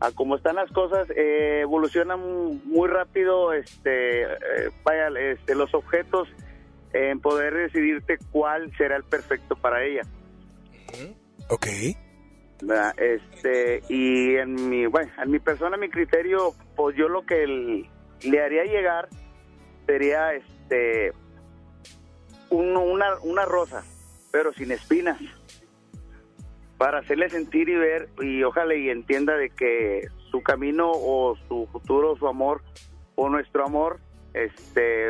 a 0.00 0.12
como 0.12 0.36
están 0.36 0.56
las 0.56 0.70
cosas, 0.70 1.08
eh, 1.16 1.60
evolucionan 1.62 2.20
muy 2.64 2.88
rápido, 2.88 3.52
este, 3.52 4.22
eh, 4.22 4.28
vaya, 4.84 5.08
este, 5.20 5.54
los 5.56 5.74
objetos 5.74 6.28
en 6.92 7.20
poder 7.20 7.54
decidirte 7.54 8.18
cuál 8.30 8.70
será 8.76 8.96
el 8.96 9.04
perfecto 9.04 9.56
para 9.56 9.84
ella. 9.84 10.02
Ok. 11.48 11.66
¿verdad? 12.62 12.94
Este, 12.96 13.82
y 13.88 14.36
en 14.36 14.68
mi, 14.70 14.86
bueno, 14.86 15.10
en 15.20 15.30
mi 15.32 15.40
persona, 15.40 15.76
mi 15.76 15.88
criterio, 15.90 16.54
pues 16.76 16.96
yo 16.96 17.08
lo 17.08 17.26
que 17.26 17.42
el- 17.42 17.88
le 18.22 18.40
haría 18.40 18.62
llegar 18.62 19.08
sería, 19.86 20.34
este, 20.34 21.12
un- 22.50 22.76
una, 22.76 23.18
una 23.22 23.44
rosa, 23.44 23.84
pero 24.30 24.52
sin 24.52 24.72
espinas, 24.72 25.20
para 26.78 26.98
hacerle 26.98 27.28
sentir 27.30 27.68
y 27.68 27.76
ver, 27.76 28.08
y 28.20 28.42
ojalá 28.42 28.74
y 28.74 28.90
entienda 28.90 29.36
de 29.36 29.50
que 29.50 30.08
su 30.30 30.42
camino 30.42 30.90
o 30.92 31.36
su 31.48 31.68
futuro, 31.70 32.16
su 32.16 32.26
amor, 32.26 32.62
o 33.14 33.28
nuestro 33.28 33.64
amor, 33.64 34.00
este, 34.34 35.06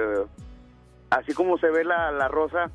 así 1.11 1.32
como 1.32 1.57
se 1.59 1.69
ve 1.70 1.85
la, 1.85 2.11
la 2.11 2.28
rosa, 2.28 2.70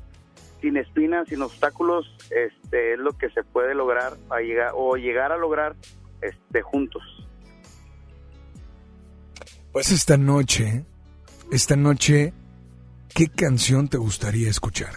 sin 0.60 0.76
espinas, 0.76 1.28
sin 1.28 1.42
obstáculos, 1.42 2.06
este 2.30 2.94
es 2.94 2.98
lo 2.98 3.12
que 3.12 3.30
se 3.30 3.44
puede 3.44 3.74
lograr 3.74 4.14
a 4.30 4.40
llegar 4.40 4.72
o 4.74 4.96
llegar 4.96 5.30
a 5.30 5.36
lograr 5.36 5.76
este 6.20 6.62
juntos. 6.62 7.02
Pues 9.72 9.92
esta 9.92 10.16
noche, 10.16 10.84
esta 11.50 11.76
noche, 11.76 12.32
¿qué 13.14 13.28
canción 13.28 13.88
te 13.88 13.96
gustaría 13.98 14.50
escuchar? 14.50 14.94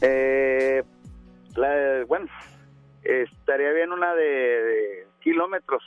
Eh, 0.00 0.82
la- 1.56 2.04
bueno, 2.06 2.26
estaría 3.02 3.72
bien 3.72 3.92
una 3.92 4.14
de, 4.14 4.22
de 4.24 5.06
kilómetros. 5.22 5.82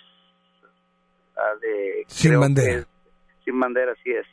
de, 1.61 2.03
Sin 2.07 2.39
bandera. 2.39 2.87
sin 3.45 3.59
bandera, 3.59 3.91
así 3.91 4.09
es. 4.11 4.25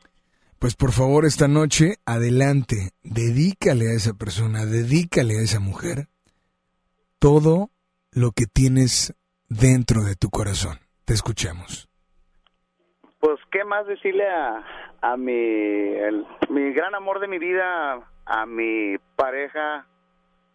Pues 0.59 0.75
por 0.75 0.93
favor, 0.93 1.27
esta 1.27 1.49
noche, 1.49 1.97
adelante, 2.07 2.93
dedícale 3.03 3.91
a 3.91 3.93
esa 3.95 4.15
persona, 4.15 4.65
dedícale 4.65 5.39
a 5.39 5.43
esa 5.43 5.61
mujer 5.61 6.09
todo 7.19 7.71
lo 8.13 8.33
que 8.33 8.47
tienes 8.47 9.13
dentro 9.51 10.03
de 10.05 10.17
tu 10.17 10.31
corazón. 10.31 10.79
Te 11.05 11.13
escuchamos. 11.13 11.89
Pues, 13.25 13.41
¿qué 13.51 13.65
más 13.65 13.87
decirle 13.87 14.29
a, 14.29 14.63
a 15.01 15.17
mi, 15.17 15.95
mi 16.51 16.73
gran 16.75 16.95
amor 16.95 17.21
de 17.21 17.27
mi 17.27 17.39
vida, 17.39 18.07
a 18.27 18.45
mi 18.45 18.99
pareja 19.17 19.87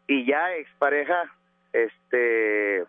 y 0.06 0.24
ya 0.28 0.54
expareja? 0.54 1.34
Este, 1.74 2.86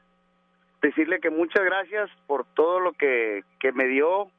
decirle 0.82 1.18
que 1.20 1.30
muchas 1.30 1.64
gracias 1.64 2.10
por 2.26 2.44
todo 2.52 2.78
lo 2.78 2.92
que, 2.92 3.42
que 3.58 3.72
me 3.72 3.86
dio, 3.86 4.30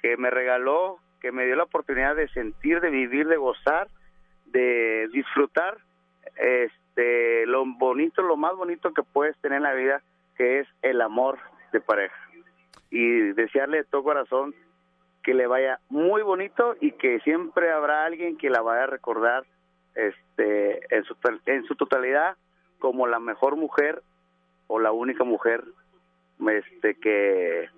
que 0.00 0.16
me 0.16 0.30
regaló, 0.30 0.98
que 1.20 1.30
me 1.30 1.44
dio 1.44 1.56
la 1.56 1.64
oportunidad 1.64 2.16
de 2.16 2.28
sentir, 2.28 2.80
de 2.80 2.88
vivir, 2.88 3.28
de 3.28 3.36
gozar, 3.36 3.88
de 4.46 5.08
disfrutar 5.12 5.76
este 6.36 7.44
lo 7.44 7.66
bonito, 7.66 8.22
lo 8.22 8.38
más 8.38 8.56
bonito 8.56 8.94
que 8.94 9.02
puedes 9.02 9.36
tener 9.42 9.58
en 9.58 9.64
la 9.64 9.74
vida, 9.74 10.00
que 10.38 10.60
es 10.60 10.68
el 10.80 11.02
amor 11.02 11.38
de 11.70 11.82
pareja. 11.82 12.16
Y 12.88 13.32
desearle 13.34 13.78
de 13.78 13.84
todo 13.84 14.02
corazón 14.02 14.54
que 15.26 15.34
le 15.34 15.48
vaya 15.48 15.80
muy 15.88 16.22
bonito 16.22 16.76
y 16.80 16.92
que 16.92 17.18
siempre 17.24 17.72
habrá 17.72 18.04
alguien 18.04 18.38
que 18.38 18.48
la 18.48 18.62
vaya 18.62 18.84
a 18.84 18.86
recordar 18.86 19.44
este 19.96 20.78
en 20.94 21.02
su 21.02 21.16
en 21.46 21.64
su 21.64 21.74
totalidad 21.74 22.36
como 22.78 23.08
la 23.08 23.18
mejor 23.18 23.56
mujer 23.56 24.04
o 24.68 24.78
la 24.78 24.92
única 24.92 25.24
mujer 25.24 25.64
este 26.48 26.94
que 27.00 27.68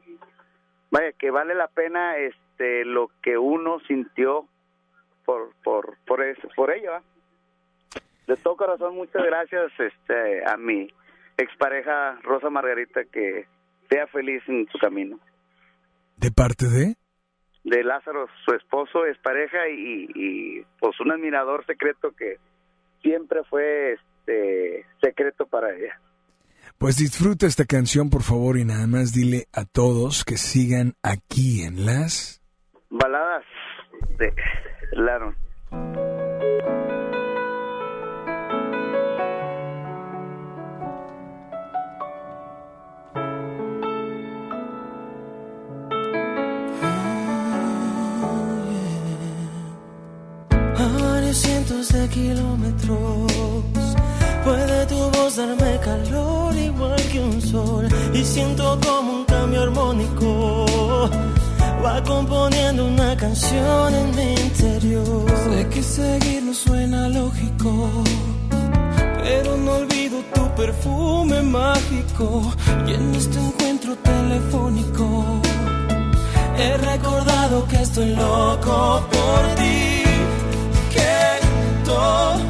vaya 0.91 1.13
que 1.13 1.31
vale 1.31 1.55
la 1.55 1.69
pena 1.69 2.19
este 2.19 2.85
lo 2.85 3.11
que 3.23 3.39
uno 3.39 3.81
sintió 3.89 4.47
por 5.25 5.55
por 5.65 5.97
por 6.07 6.23
eso 6.23 6.49
por 6.55 6.71
ella 6.71 7.01
de 8.27 8.37
todo 8.37 8.59
corazón 8.59 8.95
muchas 8.95 9.25
gracias 9.25 9.73
este 9.79 10.47
a 10.47 10.59
mi 10.59 10.93
expareja 11.39 12.19
Rosa 12.25 12.51
Margarita 12.51 13.05
que 13.05 13.47
sea 13.89 14.07
feliz 14.09 14.43
en 14.49 14.69
su 14.71 14.79
camino 14.79 15.19
¿De 16.19 16.31
parte 16.31 16.67
de? 16.67 17.08
De 17.69 17.85
Lázaro, 17.85 18.27
su 18.45 18.55
esposo, 18.55 19.05
es 19.05 19.19
pareja 19.19 19.69
y, 19.69 20.09
y, 20.15 20.65
pues 20.81 20.99
un 21.01 21.13
admirador 21.13 21.65
secreto 21.67 22.13
que 22.13 22.39
siempre 23.03 23.43
fue 23.45 23.95
este 23.95 24.87
secreto 25.01 25.47
para 25.47 25.75
ella. 25.75 26.01
Pues 26.79 26.97
disfruta 26.97 27.47
esta 27.47 27.65
canción, 27.65 28.09
por 28.11 28.23
favor, 28.23 28.57
y 28.57 28.65
nada 28.65 28.87
más 28.87 29.13
dile 29.13 29.47
a 29.53 29.65
todos 29.65 30.25
que 30.25 30.37
sigan 30.37 30.95
aquí 31.03 31.63
en 31.63 31.85
las... 31.85 32.41
Baladas 32.91 33.45
de 34.19 34.33
Laron. 34.93 35.37
12 51.91 52.09
kilómetros. 52.09 53.33
Puede 54.45 54.87
tu 54.87 55.11
voz 55.11 55.37
darme 55.37 55.79
calor 55.81 56.55
igual 56.55 57.01
que 57.11 57.21
un 57.21 57.41
sol 57.41 57.89
y 58.13 58.25
siento 58.25 58.79
como 58.85 59.13
un 59.13 59.25
cambio 59.25 59.63
armónico. 59.63 60.67
Va 61.83 62.03
componiendo 62.03 62.87
una 62.87 63.17
canción 63.17 63.95
en 63.95 64.17
mi 64.17 64.35
interior. 64.35 65.25
Sé 65.45 65.69
que 65.69 65.83
seguir 65.83 66.43
no 66.43 66.53
suena 66.53 67.09
lógico, 67.09 67.89
pero 69.23 69.57
no 69.57 69.73
olvido 69.77 70.19
tu 70.35 70.47
perfume 70.57 71.41
mágico 71.43 72.53
y 72.87 72.93
en 72.93 73.15
este 73.15 73.39
encuentro 73.39 73.97
telefónico 73.97 75.25
he 76.59 76.77
recordado 76.77 77.67
que 77.67 77.77
estoy 77.81 78.15
loco 78.15 79.03
por 79.11 79.55
ti. 79.57 79.98
Todo 81.89 82.48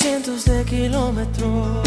cientos 0.00 0.44
de 0.46 0.64
kilómetros 0.64 1.86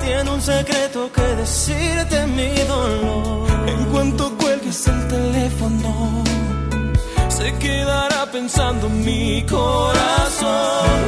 tiene 0.00 0.30
un 0.30 0.40
secreto 0.40 1.10
que 1.12 1.22
decirte 1.42 2.26
mi 2.26 2.54
dolor. 2.74 3.48
En 3.66 3.84
cuanto 3.92 4.36
cuelgues 4.38 4.86
el 4.86 5.08
teléfono, 5.08 6.22
se 7.28 7.52
quedará 7.58 8.30
pensando 8.30 8.88
mi 8.88 9.42
corazón 9.42 10.98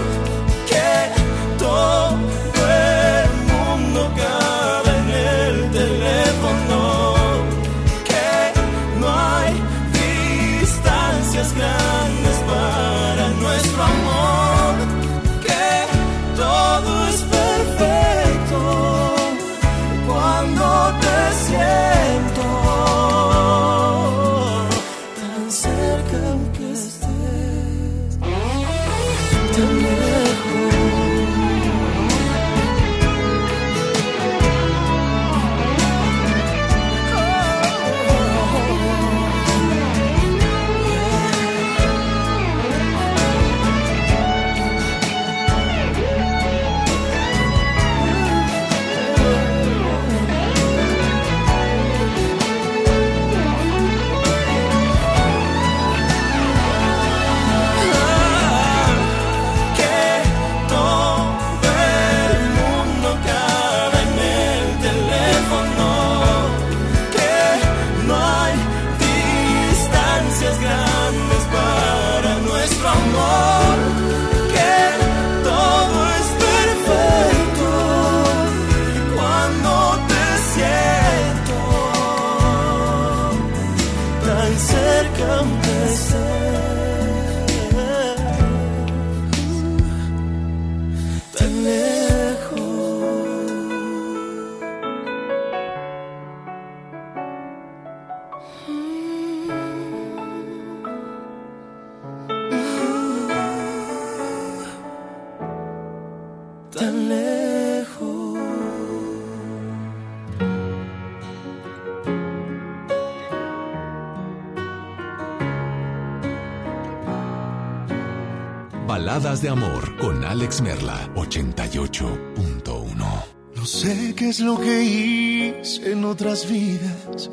Baladas 118.94 119.42
de 119.42 119.48
Amor 119.48 119.96
con 119.96 120.24
Alex 120.24 120.60
Merla, 120.60 121.10
88.1. 121.16 123.24
No 123.56 123.66
sé 123.66 124.14
qué 124.14 124.28
es 124.28 124.38
lo 124.38 124.56
que 124.56 124.84
hice 124.84 125.90
en 125.90 126.04
otras 126.04 126.48
vidas, 126.48 127.28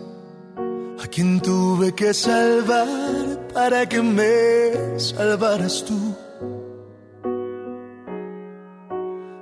a 1.00 1.06
quien 1.06 1.40
tuve 1.40 1.94
que 1.94 2.16
salvar 2.16 3.48
para 3.54 3.88
que 3.88 4.02
me 4.02 5.00
salvaras 5.00 5.86
tú. 5.86 6.16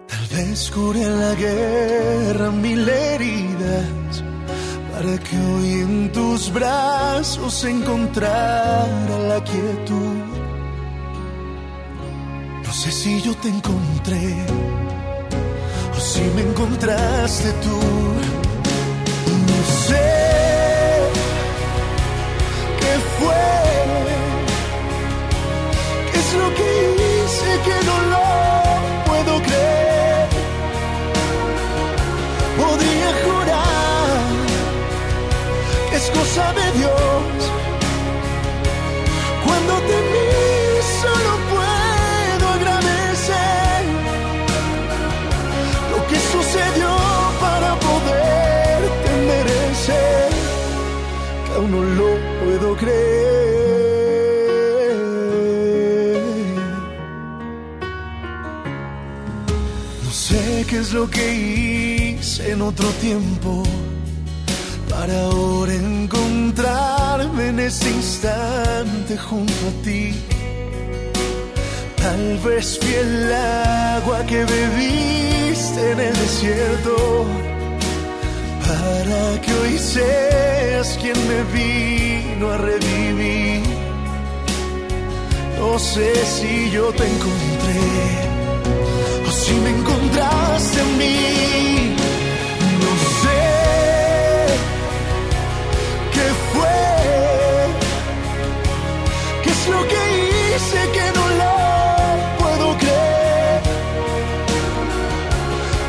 Tal 0.09 0.27
vez 0.35 0.71
curé 0.71 1.03
en 1.03 1.19
la 1.21 1.35
guerra 1.35 2.51
mil 2.51 2.89
heridas 2.89 4.25
para 4.91 5.17
que 5.19 5.37
hoy 5.37 5.71
en 5.83 6.11
tus 6.11 6.51
brazos 6.51 7.63
encontrara 7.63 9.17
la 9.29 9.41
quietud. 9.41 10.28
Sé 12.79 12.93
si 12.93 13.21
yo 13.21 13.35
te 13.35 13.49
encontré 13.49 14.37
o 15.97 15.99
si 15.99 16.21
me 16.33 16.43
encontraste 16.43 17.51
tú. 17.63 17.77
No 19.49 19.59
sé 19.85 20.07
qué 22.79 22.93
fue, 23.17 23.45
qué 26.09 26.19
es 26.19 26.33
lo 26.41 26.47
que 26.57 26.69
hice 27.03 27.49
que 27.67 27.77
no 27.89 27.97
lo 28.13 28.25
puedo 29.07 29.33
creer. 29.47 30.27
Podría 32.61 33.09
jurar 33.25 34.19
es 35.97 36.05
cosa 36.17 36.53
de 36.53 36.71
Dios. 36.79 36.98
Puedo 52.59 52.75
creer. 52.75 54.19
No 60.03 60.11
sé 60.11 60.65
qué 60.69 60.77
es 60.77 60.93
lo 60.93 61.09
que 61.09 61.33
hice 61.33 62.51
en 62.51 62.61
otro 62.61 62.89
tiempo 63.01 63.63
para 64.89 65.21
ahora 65.25 65.73
encontrarme 65.73 67.47
en 67.47 67.59
este 67.59 67.89
instante 67.89 69.17
junto 69.17 69.53
a 69.53 69.83
ti. 69.83 70.13
Tal 71.95 72.39
vez 72.39 72.79
fui 72.79 72.93
el 72.93 73.33
agua 73.33 74.25
que 74.25 74.45
bebiste 74.45 75.91
en 75.91 75.99
el 75.99 76.13
desierto 76.13 77.25
para 78.67 79.41
que 79.41 79.53
hoy 79.53 79.77
seas 79.77 80.97
quien 81.01 81.17
me 81.27 81.43
vino 82.39 82.51
a. 82.51 82.69
No 85.59 85.77
sé 85.77 86.13
si 86.25 86.71
yo 86.71 86.91
te 86.93 87.05
encontré 87.05 87.81
o 89.27 89.31
si 89.31 89.53
me 89.53 89.69
encontraste 89.69 90.81
en 90.81 90.97
mí. 90.97 91.95
No 92.83 92.91
sé 93.21 93.41
qué 96.13 96.27
fue, 96.51 96.79
qué 99.43 99.49
es 99.49 99.67
lo 99.67 99.81
que 99.91 100.01
hice 100.55 100.79
que 100.95 101.05
no 101.17 101.25
lo 101.41 101.55
puedo 102.39 102.77
creer. 102.77 103.61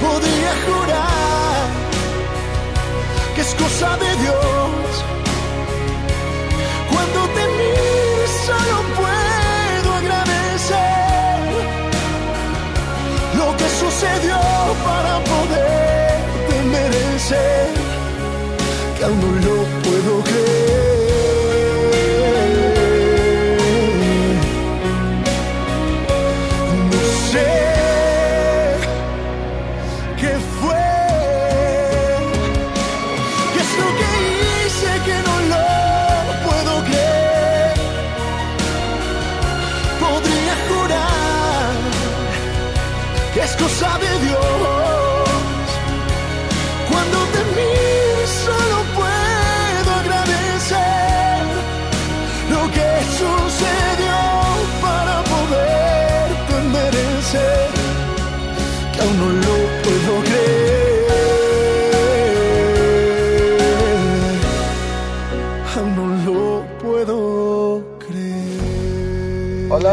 Podría 0.00 0.52
jurar 0.66 1.62
que 3.34 3.40
es 3.40 3.54
cosa 3.54 3.96
de 3.96 4.19
que 14.00 14.06
sucedió 14.06 14.38
para 14.84 15.18
poderte 15.24 16.62
merecer 16.64 17.68
que 18.96 19.04
aún 19.04 19.20
no 19.20 19.30
lo 19.46 19.64
puedo 19.82 20.24
creer. 20.24 20.59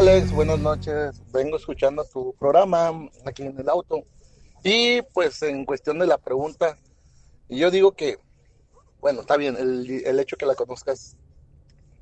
Alex, 0.10 0.32
buenas 0.32 0.60
noches. 0.60 1.22
Vengo 1.34 1.58
escuchando 1.58 2.06
tu 2.06 2.34
programa 2.40 3.10
aquí 3.26 3.44
en 3.44 3.60
el 3.60 3.68
auto. 3.68 4.06
Y 4.64 5.02
pues 5.02 5.42
en 5.42 5.66
cuestión 5.66 6.00
de 6.00 6.08
la 6.08 6.18
pregunta, 6.18 6.78
yo 7.50 7.70
digo 7.72 7.92
que, 7.92 8.18
bueno, 9.02 9.20
está 9.20 9.36
bien, 9.36 9.58
el, 9.58 10.06
el 10.06 10.20
hecho 10.22 10.38
que 10.38 10.46
la 10.46 10.56
conozcas, 10.56 11.18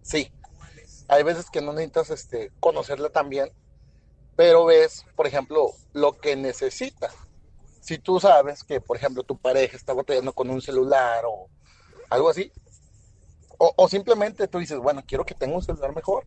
sí. 0.04 0.32
Hay 1.08 1.24
veces 1.24 1.50
que 1.50 1.62
no 1.62 1.74
necesitas 1.74 2.12
este, 2.12 2.52
conocerla 2.60 3.10
tan 3.10 3.28
bien, 3.28 3.52
pero 4.36 4.66
ves, 4.66 5.04
por 5.16 5.26
ejemplo, 5.26 5.72
lo 5.94 6.14
que 6.20 6.36
necesita. 6.36 7.10
Si 7.82 7.98
tú 7.98 8.20
sabes 8.20 8.64
que, 8.64 8.82
por 8.82 8.98
ejemplo, 8.98 9.24
tu 9.24 9.36
pareja 9.36 9.76
está 9.76 9.94
batallando 9.94 10.32
con 10.32 10.52
un 10.52 10.62
celular 10.62 11.24
o 11.26 11.48
algo 12.12 12.30
así, 12.30 12.52
o, 13.58 13.74
o 13.76 13.90
simplemente 13.90 14.48
tú 14.48 14.60
dices, 14.60 14.78
bueno, 14.78 15.04
quiero 15.08 15.26
que 15.26 15.34
tenga 15.34 15.56
un 15.56 15.64
celular 15.64 15.96
mejor, 15.96 16.24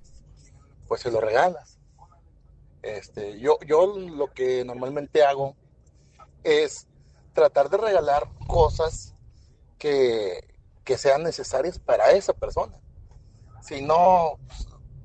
pues 0.88 1.02
se 1.02 1.10
lo 1.10 1.20
regalas. 1.20 1.78
Este, 2.82 3.38
yo, 3.38 3.58
yo 3.66 3.86
lo 3.98 4.32
que 4.32 4.64
normalmente 4.64 5.22
hago 5.22 5.54
es 6.42 6.86
tratar 7.34 7.68
de 7.68 7.76
regalar 7.76 8.28
cosas 8.46 9.14
que, 9.78 10.40
que 10.84 10.96
sean 10.96 11.22
necesarias 11.22 11.78
para 11.78 12.12
esa 12.12 12.32
persona. 12.32 12.80
Si 13.60 13.82
no, 13.82 14.38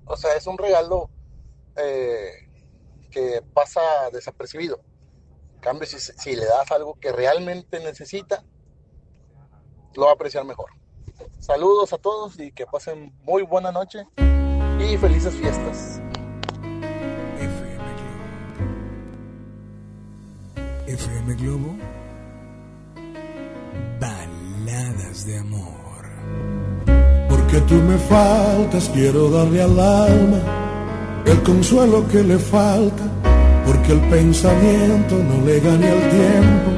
o 0.06 0.18
sea, 0.18 0.36
es 0.36 0.48
un 0.48 0.58
regalo 0.58 1.10
eh, 1.76 2.50
que 3.12 3.42
pasa 3.54 3.82
desapercibido. 4.12 4.80
En 5.56 5.60
cambio, 5.60 5.88
si, 5.88 6.00
si 6.00 6.36
le 6.36 6.46
das 6.46 6.72
algo 6.72 6.96
que 7.00 7.12
realmente 7.12 7.80
necesita, 7.80 8.44
lo 9.96 10.06
va 10.06 10.12
a 10.12 10.14
apreciar 10.14 10.46
mejor. 10.46 10.72
Saludos 11.40 11.94
a 11.94 11.98
todos 11.98 12.40
y 12.40 12.52
que 12.52 12.66
pasen 12.66 13.14
muy 13.24 13.44
buena 13.44 13.72
noche 13.72 14.08
y 14.80 14.98
felices 14.98 15.34
fiestas. 15.36 16.00
FM 20.88 21.36
Globo. 21.36 21.76
Baladas 24.00 25.26
de 25.26 25.38
amor. 25.40 26.04
Porque 27.30 27.60
tú 27.62 27.76
me 27.76 27.98
faltas, 27.98 28.90
quiero 28.94 29.30
darle 29.30 29.62
al 29.62 29.80
alma 29.80 30.40
el 31.26 31.42
consuelo 31.44 32.08
que 32.08 32.24
le 32.24 32.38
falta. 32.38 33.04
Porque 33.66 33.94
el 33.94 34.02
pensamiento 34.10 35.16
no 35.16 35.46
le 35.46 35.60
gane 35.62 35.88
al 35.88 36.10
tiempo 36.10 36.72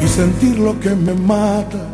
y 0.00 0.06
sentir 0.06 0.58
lo 0.58 0.78
que 0.78 0.90
me 0.90 1.14
mata. 1.14 1.88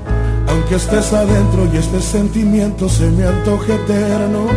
Aunque 0.48 0.74
estés 0.74 1.12
adentro 1.12 1.68
y 1.72 1.76
este 1.76 2.00
sentimiento 2.00 2.88
se 2.88 3.08
me 3.10 3.24
antoje 3.24 3.74
eterno. 3.74 4.48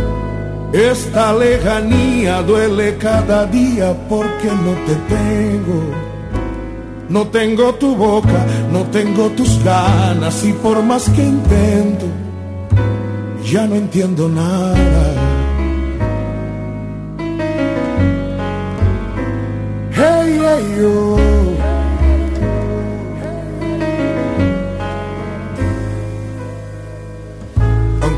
Esta 0.72 1.32
lejanía 1.32 2.42
duele 2.42 2.96
cada 2.96 3.46
día 3.46 3.94
porque 4.08 4.48
no 4.48 4.72
te 4.86 4.94
tengo. 5.14 5.80
No 7.08 7.26
tengo 7.28 7.74
tu 7.74 7.94
boca, 7.94 8.44
no 8.72 8.82
tengo 8.84 9.28
tus 9.30 9.62
ganas 9.62 10.44
y 10.44 10.52
por 10.52 10.82
más 10.82 11.08
que 11.10 11.22
intento, 11.22 12.06
ya 13.44 13.66
no 13.66 13.76
entiendo 13.76 14.28
nada. 14.28 15.14
yo. 20.76 21.13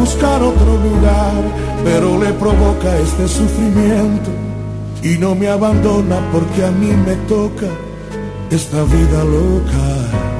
buscar 0.00 0.42
otro 0.42 0.78
lugar, 0.78 1.42
pero 1.84 2.18
le 2.18 2.32
provoca 2.32 2.96
este 2.98 3.28
sufrimiento 3.28 4.30
y 5.02 5.18
no 5.18 5.34
me 5.34 5.48
abandona 5.48 6.18
porque 6.32 6.64
a 6.64 6.70
mí 6.70 6.90
me 7.06 7.16
toca 7.28 7.66
esta 8.50 8.82
vida 8.84 9.24
loca. 9.24 10.39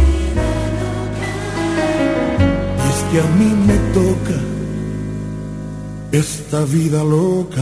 Que 3.11 3.19
a 3.19 3.27
mí 3.27 3.53
me 3.67 3.77
toca 3.93 4.39
esta 6.11 6.63
vida 6.65 7.03
loca. 7.03 7.61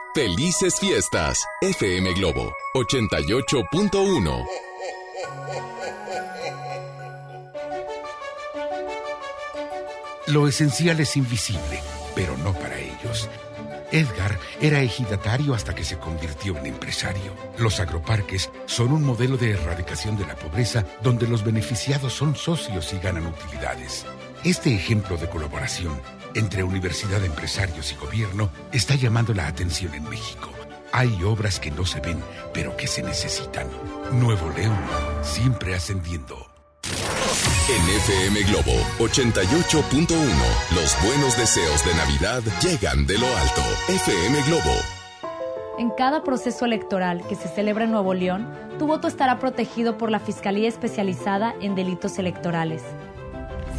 Felices 0.13 0.77
fiestas. 0.77 1.41
FM 1.61 2.13
Globo 2.15 2.53
88.1. 2.75 4.45
Lo 10.27 10.49
esencial 10.49 10.99
es 10.99 11.15
invisible, 11.15 11.81
pero 12.13 12.35
no 12.39 12.51
para 12.51 12.77
ellos. 12.77 13.29
Edgar 13.93 14.37
era 14.59 14.81
ejidatario 14.81 15.53
hasta 15.53 15.73
que 15.73 15.85
se 15.85 15.97
convirtió 15.97 16.57
en 16.57 16.65
empresario. 16.65 17.33
Los 17.57 17.79
agroparques 17.79 18.49
son 18.65 18.91
un 18.91 19.05
modelo 19.05 19.37
de 19.37 19.51
erradicación 19.51 20.17
de 20.17 20.25
la 20.25 20.35
pobreza 20.35 20.85
donde 21.01 21.25
los 21.25 21.45
beneficiados 21.45 22.11
son 22.11 22.35
socios 22.35 22.91
y 22.91 22.99
ganan 22.99 23.27
utilidades. 23.27 24.05
Este 24.43 24.75
ejemplo 24.75 25.15
de 25.15 25.29
colaboración 25.29 26.01
entre 26.35 26.63
universidad, 26.63 27.23
empresarios 27.23 27.91
y 27.91 27.95
gobierno 27.95 28.49
está 28.71 28.95
llamando 28.95 29.33
la 29.33 29.47
atención 29.47 29.93
en 29.93 30.03
México. 30.03 30.49
Hay 30.91 31.23
obras 31.23 31.59
que 31.59 31.71
no 31.71 31.85
se 31.85 31.99
ven, 32.01 32.19
pero 32.53 32.75
que 32.75 32.87
se 32.87 33.01
necesitan. 33.01 33.67
Nuevo 34.11 34.49
León, 34.55 34.77
siempre 35.21 35.75
ascendiendo. 35.75 36.47
En 37.69 37.89
FM 37.97 38.41
Globo 38.43 38.73
88.1, 38.99 40.09
los 40.75 41.03
buenos 41.05 41.37
deseos 41.37 41.85
de 41.85 41.93
Navidad 41.95 42.41
llegan 42.61 43.05
de 43.05 43.17
lo 43.17 43.27
alto. 43.27 43.61
FM 43.87 44.41
Globo. 44.47 44.75
En 45.77 45.89
cada 45.91 46.23
proceso 46.23 46.65
electoral 46.65 47.25
que 47.27 47.35
se 47.35 47.47
celebra 47.47 47.85
en 47.85 47.91
Nuevo 47.91 48.13
León, 48.13 48.47
tu 48.77 48.87
voto 48.87 49.07
estará 49.07 49.39
protegido 49.39 49.97
por 49.97 50.11
la 50.11 50.19
Fiscalía 50.19 50.67
Especializada 50.67 51.55
en 51.61 51.75
Delitos 51.75 52.19
Electorales. 52.19 52.83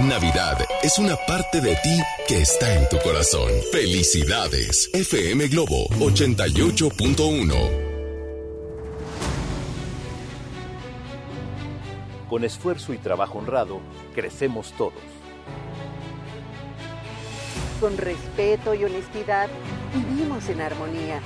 Navidad 0.00 0.58
es 0.82 0.98
una 0.98 1.16
parte 1.16 1.62
de 1.62 1.74
ti 1.76 1.98
que 2.28 2.42
está 2.42 2.74
en 2.74 2.86
tu 2.90 2.98
corazón. 2.98 3.50
Felicidades. 3.72 4.90
FM 4.92 5.48
Globo 5.48 5.88
88.1. 5.88 7.70
Con 12.28 12.44
esfuerzo 12.44 12.92
y 12.92 12.98
trabajo 12.98 13.38
honrado, 13.38 13.80
crecemos 14.14 14.74
todos. 14.76 14.92
Con 17.80 17.96
respeto 17.96 18.74
y 18.74 18.84
honestidad, 18.84 19.48
vivimos 19.94 20.46
en 20.50 20.60
armonía. 20.60 21.22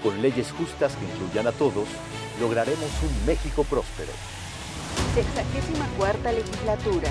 Con 0.00 0.22
leyes 0.22 0.52
justas 0.52 0.94
que 0.94 1.06
incluyan 1.06 1.48
a 1.48 1.52
todos, 1.52 1.88
lograremos 2.40 2.90
un 3.02 3.26
México 3.26 3.64
próspero. 3.64 4.12
Sexagésima 5.14 5.86
cuarta 5.96 6.32
legislatura. 6.32 7.08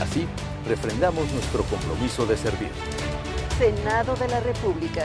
Así, 0.00 0.28
refrendamos 0.64 1.28
nuestro 1.32 1.64
compromiso 1.64 2.24
de 2.24 2.36
servir. 2.36 2.70
Senado 3.58 4.14
de 4.14 4.28
la 4.28 4.38
República. 4.38 5.04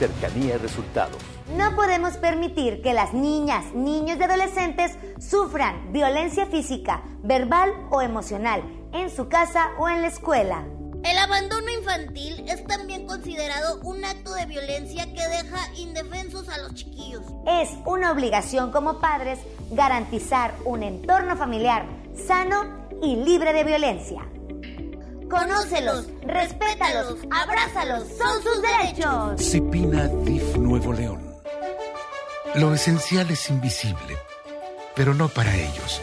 Cercanía 0.00 0.56
y 0.56 0.58
resultados. 0.58 1.16
No 1.56 1.76
podemos 1.76 2.14
permitir 2.16 2.82
que 2.82 2.94
las 2.94 3.14
niñas, 3.14 3.72
niños 3.74 4.18
y 4.18 4.24
adolescentes 4.24 4.98
sufran 5.20 5.92
violencia 5.92 6.46
física, 6.46 7.04
verbal 7.22 7.72
o 7.90 8.02
emocional 8.02 8.64
en 8.92 9.08
su 9.08 9.28
casa 9.28 9.68
o 9.78 9.88
en 9.88 10.02
la 10.02 10.08
escuela. 10.08 10.64
El 11.04 11.18
abandono 11.18 11.70
infantil 11.70 12.44
es 12.48 12.66
también 12.66 13.06
considerado 13.06 13.78
un 13.84 14.04
acto 14.04 14.34
de 14.34 14.46
violencia 14.46 15.04
que 15.04 15.28
deja 15.28 15.72
indefensos 15.76 16.48
a 16.48 16.58
los 16.58 16.74
chiquillos. 16.74 17.22
Es 17.46 17.70
una 17.84 18.10
obligación 18.10 18.72
como 18.72 18.98
padres 18.98 19.38
garantizar 19.70 20.54
un 20.64 20.82
entorno 20.82 21.36
familiar 21.36 21.86
sano 22.26 22.88
y 23.02 23.16
libre 23.16 23.52
de 23.52 23.64
violencia. 23.64 24.26
Conócelos, 25.28 26.08
respétalos, 26.22 27.18
abrázalos, 27.30 28.04
son 28.16 28.42
sus 28.42 28.62
derechos. 28.62 29.42
Cipina 29.42 30.06
DIF 30.06 30.56
Nuevo 30.56 30.92
León. 30.92 31.20
Lo 32.54 32.72
esencial 32.72 33.28
es 33.30 33.50
invisible, 33.50 34.16
pero 34.94 35.14
no 35.14 35.28
para 35.28 35.54
ellos. 35.54 36.00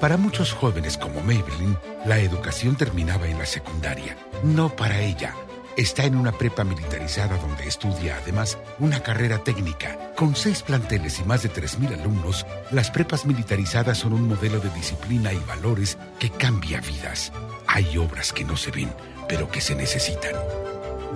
Para 0.00 0.16
muchos 0.16 0.52
jóvenes 0.52 0.98
como 0.98 1.20
Maybelline, 1.20 1.78
la 2.04 2.18
educación 2.18 2.76
terminaba 2.76 3.26
en 3.26 3.38
la 3.38 3.46
secundaria. 3.46 4.16
No 4.42 4.70
para 4.70 4.98
ella. 5.00 5.34
Está 5.76 6.04
en 6.04 6.14
una 6.14 6.30
prepa 6.30 6.62
militarizada 6.62 7.36
donde 7.36 7.66
estudia 7.66 8.18
además 8.22 8.58
una 8.78 9.00
carrera 9.00 9.42
técnica. 9.42 10.12
Con 10.14 10.36
seis 10.36 10.62
planteles 10.62 11.18
y 11.18 11.24
más 11.24 11.42
de 11.42 11.50
3.000 11.50 12.00
alumnos, 12.00 12.46
las 12.70 12.92
prepas 12.92 13.26
militarizadas 13.26 13.98
son 13.98 14.12
un 14.12 14.28
modelo 14.28 14.60
de 14.60 14.70
disciplina 14.70 15.32
y 15.32 15.38
valores 15.38 15.98
que 16.20 16.30
cambia 16.30 16.80
vidas. 16.80 17.32
Hay 17.66 17.98
obras 17.98 18.32
que 18.32 18.44
no 18.44 18.56
se 18.56 18.70
ven, 18.70 18.92
pero 19.28 19.50
que 19.50 19.60
se 19.60 19.74
necesitan. 19.74 20.34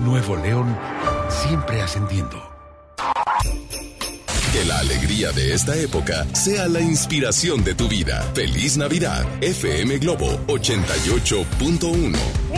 Nuevo 0.00 0.36
León, 0.36 0.76
siempre 1.28 1.80
ascendiendo. 1.80 2.42
Que 4.52 4.64
la 4.64 4.80
alegría 4.80 5.30
de 5.30 5.54
esta 5.54 5.76
época 5.76 6.26
sea 6.34 6.66
la 6.66 6.80
inspiración 6.80 7.62
de 7.62 7.76
tu 7.76 7.86
vida. 7.86 8.22
Feliz 8.34 8.76
Navidad. 8.76 9.24
FM 9.40 9.98
Globo 9.98 10.36
88.1. 10.48 12.57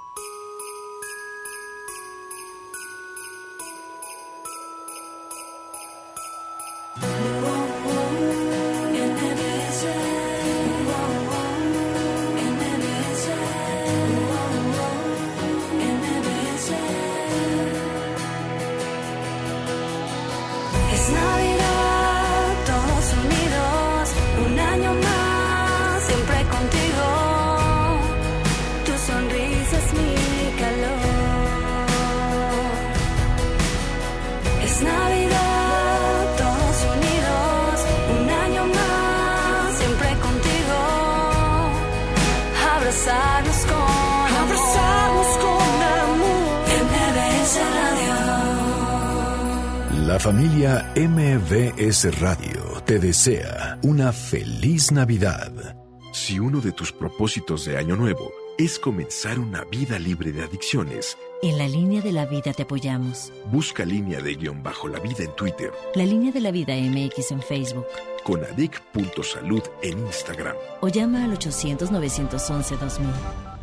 MBS 52.01 52.19
Radio 52.19 52.81
te 52.85 52.97
desea 52.99 53.77
una 53.83 54.11
feliz 54.11 54.91
Navidad. 54.91 55.75
Si 56.13 56.39
uno 56.39 56.59
de 56.59 56.71
tus 56.71 56.91
propósitos 56.91 57.65
de 57.65 57.77
Año 57.77 57.95
Nuevo 57.95 58.31
es 58.57 58.79
comenzar 58.79 59.37
una 59.39 59.63
vida 59.65 59.99
libre 59.99 60.31
de 60.31 60.43
adicciones, 60.43 61.17
En 61.43 61.57
la 61.57 61.67
línea 61.67 62.01
de 62.01 62.11
la 62.11 62.25
vida 62.25 62.53
te 62.53 62.63
apoyamos. 62.63 63.31
busca 63.51 63.85
línea 63.85 64.19
de 64.21 64.35
guion 64.35 64.63
bajo 64.63 64.87
la 64.87 64.99
vida 64.99 65.23
en 65.23 65.35
Twitter, 65.35 65.71
La 65.95 66.05
línea 66.05 66.31
de 66.31 66.41
la 66.41 66.51
vida 66.51 66.73
MX 66.75 67.31
en 67.31 67.41
Facebook. 67.41 67.85
con 68.23 68.43
adic.salud 68.43 69.61
en 69.83 69.99
Instagram. 69.99 70.55
O 70.81 70.87
llama 70.87 71.23
al 71.23 71.37
800-911-2000. 71.37 72.99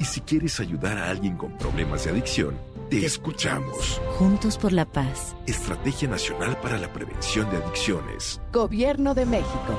Y 0.00 0.04
si 0.04 0.20
quieres 0.20 0.60
ayudar 0.60 0.96
a 0.98 1.10
alguien 1.10 1.36
con 1.36 1.56
problemas 1.58 2.04
de 2.04 2.10
adicción, 2.10 2.56
te 2.88 3.04
escuchamos. 3.04 4.00
Juntos 4.18 4.56
por 4.56 4.72
la 4.72 4.86
paz. 4.86 5.36
Estrategia 5.46 6.08
Nacional 6.08 6.58
para 6.60 6.78
la 6.78 6.92
Prevención 6.92 7.50
de 7.50 7.58
Adicciones. 7.58 8.40
Gobierno 8.52 9.14
de 9.14 9.26
México. 9.26 9.78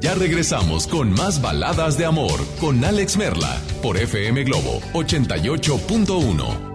Ya 0.00 0.14
regresamos 0.14 0.86
con 0.86 1.12
más 1.12 1.40
baladas 1.40 1.96
de 1.96 2.04
amor 2.04 2.38
con 2.60 2.84
Alex 2.84 3.16
Merla 3.16 3.58
por 3.82 3.96
FM 3.96 4.44
Globo 4.44 4.80
88.1. 4.92 6.73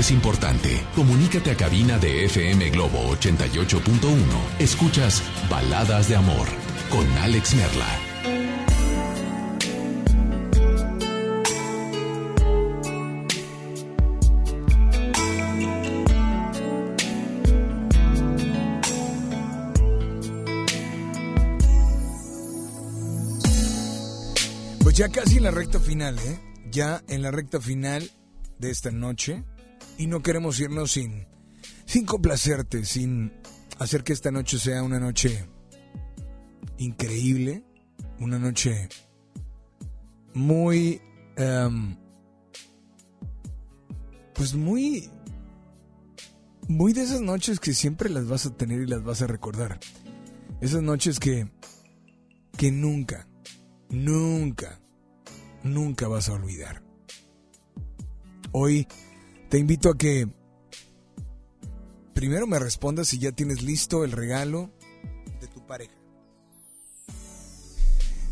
es 0.00 0.10
importante. 0.10 0.84
Comunícate 0.94 1.50
a 1.50 1.56
cabina 1.56 1.98
de 1.98 2.24
FM 2.24 2.70
Globo 2.70 3.14
88.1. 3.16 4.16
Escuchas 4.58 5.22
Baladas 5.48 6.08
de 6.08 6.16
Amor 6.16 6.48
con 6.90 7.06
Alex 7.18 7.54
Merla. 7.54 7.86
Pues 24.82 24.96
ya 24.96 25.08
casi 25.08 25.36
en 25.36 25.44
la 25.44 25.50
recta 25.50 25.78
final, 25.78 26.18
¿eh? 26.18 26.40
Ya 26.70 27.02
en 27.08 27.22
la 27.22 27.30
recta 27.30 27.60
final 27.60 28.10
de 28.58 28.70
esta 28.70 28.90
noche 28.90 29.44
y 29.98 30.06
no 30.06 30.22
queremos 30.22 30.58
irnos 30.60 30.92
sin, 30.92 31.26
sin 31.86 32.06
complacerte, 32.06 32.84
sin 32.84 33.32
hacer 33.78 34.04
que 34.04 34.12
esta 34.12 34.30
noche 34.30 34.58
sea 34.58 34.82
una 34.82 35.00
noche 35.00 35.46
increíble, 36.78 37.64
una 38.20 38.38
noche 38.38 38.88
muy, 40.34 41.00
em, 41.36 41.96
pues 44.34 44.54
muy, 44.54 45.10
muy 46.68 46.92
de 46.92 47.02
esas 47.02 47.20
noches 47.20 47.60
que 47.60 47.74
siempre 47.74 48.10
las 48.10 48.26
vas 48.26 48.46
a 48.46 48.56
tener 48.56 48.82
y 48.82 48.86
las 48.86 49.02
vas 49.04 49.22
a 49.22 49.26
recordar. 49.26 49.78
Esas 50.60 50.82
noches 50.82 51.20
que, 51.20 51.50
que 52.56 52.70
nunca, 52.70 53.28
nunca, 53.90 54.80
nunca 55.62 56.08
vas 56.08 56.28
a 56.28 56.34
olvidar. 56.34 56.82
Hoy 58.52 58.86
te 59.54 59.60
invito 59.60 59.88
a 59.88 59.96
que 59.96 60.26
primero 62.12 62.44
me 62.44 62.58
respondas 62.58 63.06
si 63.06 63.20
ya 63.20 63.30
tienes 63.30 63.62
listo 63.62 64.02
el 64.02 64.10
regalo 64.10 64.72
de 65.40 65.46
tu 65.46 65.64
pareja. 65.64 65.94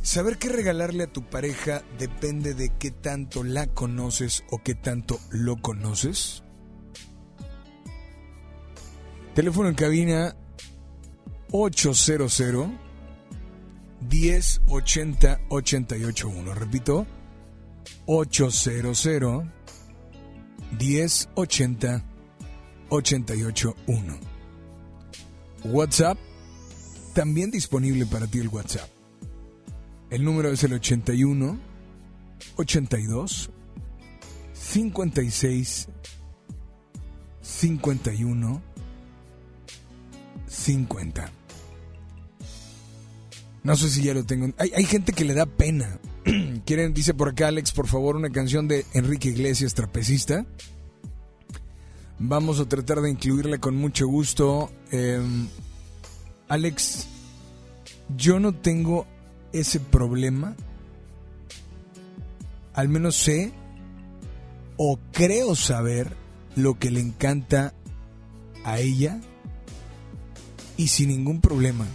Saber 0.03 0.37
qué 0.37 0.49
regalarle 0.49 1.05
a 1.05 1.13
tu 1.13 1.23
pareja 1.23 1.85
depende 1.97 2.55
de 2.55 2.71
qué 2.77 2.91
tanto 2.91 3.45
la 3.45 3.69
conoces 3.69 4.43
o 4.51 4.65
qué 4.65 4.75
tanto 4.75 5.21
lo 5.31 5.59
conoces. 5.59 6.43
Teléfono 9.37 9.69
en 9.69 9.77
cabina 9.77 10.35
800 11.53 12.43
1080 14.11 15.41
881. 15.51 16.55
Repito, 16.57 17.07
800 18.07 19.07
1080 20.79 22.05
881. 22.89 24.19
WhatsApp, 25.65 26.19
también 27.15 27.51
disponible 27.51 28.07
para 28.07 28.27
ti 28.27 28.39
el 28.39 28.49
WhatsApp. 28.49 28.89
El 30.11 30.25
número 30.25 30.51
es 30.51 30.63
el 30.65 30.75
81 30.75 31.59
82 32.57 33.51
56 34.53 35.89
51 37.41 38.63
50. 40.47 41.33
No 43.63 43.77
sé 43.77 43.89
si 43.89 44.03
ya 44.03 44.13
lo 44.13 44.25
tengo. 44.25 44.53
Hay, 44.59 44.73
hay 44.77 44.85
gente 44.85 45.13
que 45.13 45.25
le 45.25 45.35
da 45.35 45.47
pena. 45.47 45.99
Quieren, 46.65 46.95
dice 46.95 47.15
por 47.15 47.31
acá 47.31 47.49
Alex, 47.49 47.73
por 47.73 47.87
favor, 47.87 48.17
una 48.17 48.31
canción 48.31 48.69
de 48.69 48.85
Enrique 48.95 49.31
Iglesias, 49.31 49.75
trapecista. 49.75 50.47
Vamos 52.19 52.61
a 52.61 52.69
tratar 52.69 53.01
de 53.01 53.11
incluirla 53.11 53.59
con 53.59 53.77
mucho 53.77 54.07
gusto. 54.07 54.71
Em, 54.91 55.49
Alex, 56.49 57.09
yo 58.17 58.39
no 58.39 58.53
tengo 58.53 59.07
ese 59.53 59.81
problema. 59.81 60.55
Al 62.75 62.89
menos 62.89 63.17
sé 63.17 63.53
o 64.77 64.99
creo 65.13 65.55
saber 65.55 66.17
lo 66.57 66.79
que 66.79 66.91
le 66.91 67.01
encanta 67.01 67.75
a 68.65 68.79
ella 68.79 69.21
y 70.77 70.89
sin 70.89 71.09
ningún 71.09 71.41
problema. 71.41 71.87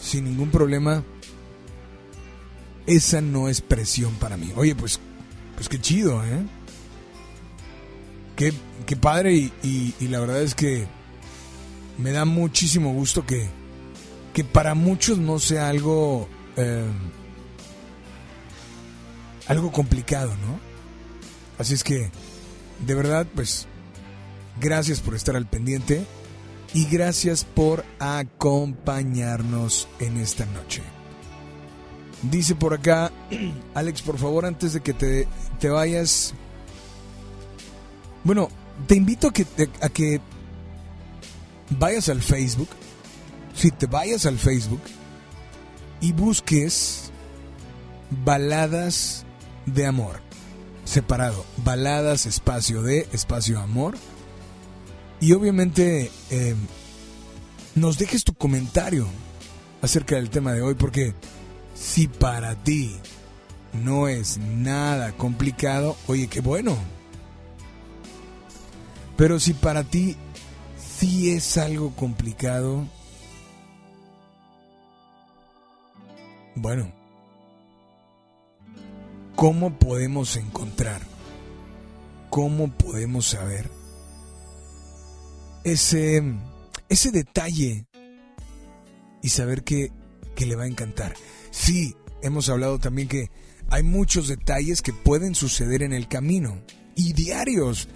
Sin 0.00 0.24
ningún 0.24 0.50
problema. 0.50 1.04
Esa 2.90 3.20
no 3.20 3.48
es 3.48 3.60
presión 3.60 4.14
para 4.14 4.36
mí. 4.36 4.52
Oye, 4.56 4.74
pues, 4.74 4.98
pues 5.54 5.68
qué 5.68 5.80
chido, 5.80 6.24
¿eh? 6.24 6.42
Qué, 8.34 8.52
qué 8.84 8.96
padre 8.96 9.34
y, 9.34 9.52
y- 10.00 10.08
la 10.08 10.18
verdad 10.18 10.42
es 10.42 10.54
que 10.56 10.86
me 11.98 12.10
da 12.10 12.24
muchísimo 12.24 12.92
gusto 12.92 13.24
que, 13.24 13.48
que 14.34 14.42
para 14.42 14.74
muchos 14.74 15.18
no 15.18 15.38
sea 15.38 15.68
algo 15.68 16.28
eh, 16.56 16.84
algo 19.46 19.70
complicado, 19.70 20.30
¿no? 20.30 20.58
Así 21.58 21.74
es 21.74 21.84
que, 21.84 22.10
de 22.86 22.94
verdad, 22.94 23.26
pues, 23.34 23.66
gracias 24.60 24.98
por 25.00 25.14
estar 25.14 25.36
al 25.36 25.46
pendiente 25.46 26.04
y 26.74 26.86
gracias 26.86 27.44
por 27.44 27.84
acompañarnos 28.00 29.86
en 30.00 30.16
esta 30.16 30.44
noche. 30.46 30.82
Dice 32.22 32.54
por 32.54 32.74
acá, 32.74 33.10
Alex, 33.74 34.02
por 34.02 34.18
favor, 34.18 34.44
antes 34.44 34.72
de 34.72 34.80
que 34.80 34.92
te, 34.92 35.26
te 35.58 35.68
vayas, 35.70 36.34
bueno, 38.24 38.48
te 38.86 38.96
invito 38.96 39.28
a 39.28 39.32
que, 39.32 39.46
a 39.80 39.88
que 39.88 40.20
vayas 41.70 42.08
al 42.08 42.22
Facebook, 42.22 42.68
si 43.54 43.70
te 43.70 43.86
vayas 43.86 44.26
al 44.26 44.38
Facebook 44.38 44.80
y 46.00 46.12
busques 46.12 47.10
baladas 48.24 49.24
de 49.66 49.86
amor, 49.86 50.20
separado, 50.84 51.44
baladas 51.64 52.26
espacio 52.26 52.82
de 52.82 53.08
espacio 53.12 53.60
amor, 53.60 53.96
y 55.20 55.32
obviamente 55.32 56.10
eh, 56.30 56.54
nos 57.74 57.98
dejes 57.98 58.24
tu 58.24 58.34
comentario 58.34 59.06
acerca 59.82 60.16
del 60.16 60.30
tema 60.30 60.52
de 60.52 60.62
hoy, 60.62 60.74
porque 60.74 61.14
si 61.80 62.08
para 62.08 62.54
ti 62.56 62.94
no 63.72 64.06
es 64.06 64.36
nada 64.38 65.12
complicado, 65.12 65.96
oye, 66.08 66.28
qué 66.28 66.40
bueno. 66.40 66.76
Pero 69.16 69.40
si 69.40 69.54
para 69.54 69.82
ti 69.82 70.16
sí 70.76 71.30
es 71.30 71.56
algo 71.56 71.96
complicado, 71.96 72.86
bueno, 76.54 76.92
¿cómo 79.34 79.78
podemos 79.78 80.36
encontrar? 80.36 81.00
¿Cómo 82.28 82.68
podemos 82.68 83.26
saber 83.26 83.70
ese, 85.64 86.22
ese 86.88 87.10
detalle 87.10 87.86
y 89.22 89.28
saber 89.30 89.64
que, 89.64 89.90
que 90.36 90.46
le 90.46 90.56
va 90.56 90.64
a 90.64 90.68
encantar? 90.68 91.14
Sí, 91.50 91.96
hemos 92.22 92.48
hablado 92.48 92.78
también 92.78 93.08
que 93.08 93.30
hay 93.68 93.82
muchos 93.82 94.28
detalles 94.28 94.82
que 94.82 94.92
pueden 94.92 95.34
suceder 95.34 95.82
en 95.82 95.92
el 95.92 96.08
camino 96.08 96.62
y 96.96 97.12
diarios. 97.12 97.88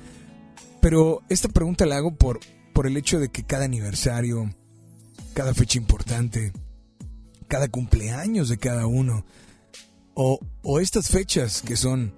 Pero 0.81 1.22
esta 1.28 1.48
pregunta 1.48 1.86
la 1.86 1.97
hago 1.97 2.14
por, 2.14 2.40
por 2.72 2.86
el 2.86 2.97
hecho 2.97 3.18
de 3.18 3.28
que 3.28 3.44
cada 3.44 3.64
aniversario, 3.64 4.55
cada 5.35 5.55
fecha 5.55 5.78
importante, 5.78 6.52
cada 7.48 7.68
cumpleaños 7.68 8.48
de 8.48 8.59
cada 8.59 8.86
uno, 8.86 9.24
o, 10.14 10.39
o 10.62 10.81
estas 10.81 11.09
fechas 11.09 11.62
que 11.62 11.76
son 11.76 12.14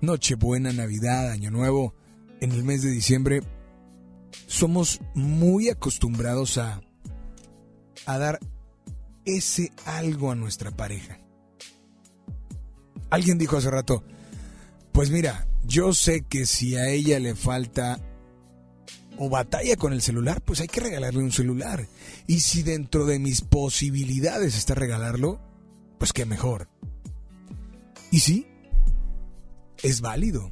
Nochebuena, 0.00 0.72
Navidad, 0.72 1.30
Año 1.30 1.50
Nuevo, 1.50 1.94
en 2.40 2.52
el 2.52 2.64
mes 2.64 2.82
de 2.82 2.90
diciembre, 2.90 3.42
somos 4.46 5.00
muy 5.14 5.68
acostumbrados 5.68 6.58
a, 6.58 6.80
a 8.04 8.18
dar 8.18 8.40
ese 9.26 9.72
algo 9.84 10.30
a 10.30 10.34
nuestra 10.34 10.70
pareja. 10.70 11.18
Alguien 13.10 13.38
dijo 13.38 13.56
hace 13.56 13.70
rato, 13.70 14.02
pues 14.92 15.10
mira, 15.10 15.46
yo 15.64 15.92
sé 15.92 16.22
que 16.22 16.46
si 16.46 16.76
a 16.76 16.88
ella 16.88 17.18
le 17.18 17.34
falta 17.34 18.00
o 19.18 19.28
batalla 19.28 19.76
con 19.76 19.92
el 19.92 20.02
celular, 20.02 20.42
pues 20.42 20.60
hay 20.60 20.68
que 20.68 20.80
regalarle 20.80 21.20
un 21.20 21.32
celular. 21.32 21.86
Y 22.26 22.40
si 22.40 22.62
dentro 22.62 23.04
de 23.06 23.18
mis 23.18 23.40
posibilidades 23.40 24.56
está 24.56 24.74
regalarlo, 24.74 25.40
pues 25.98 26.12
qué 26.12 26.24
mejor. 26.24 26.68
Y 28.10 28.20
sí, 28.20 28.46
es 29.82 30.00
válido. 30.00 30.50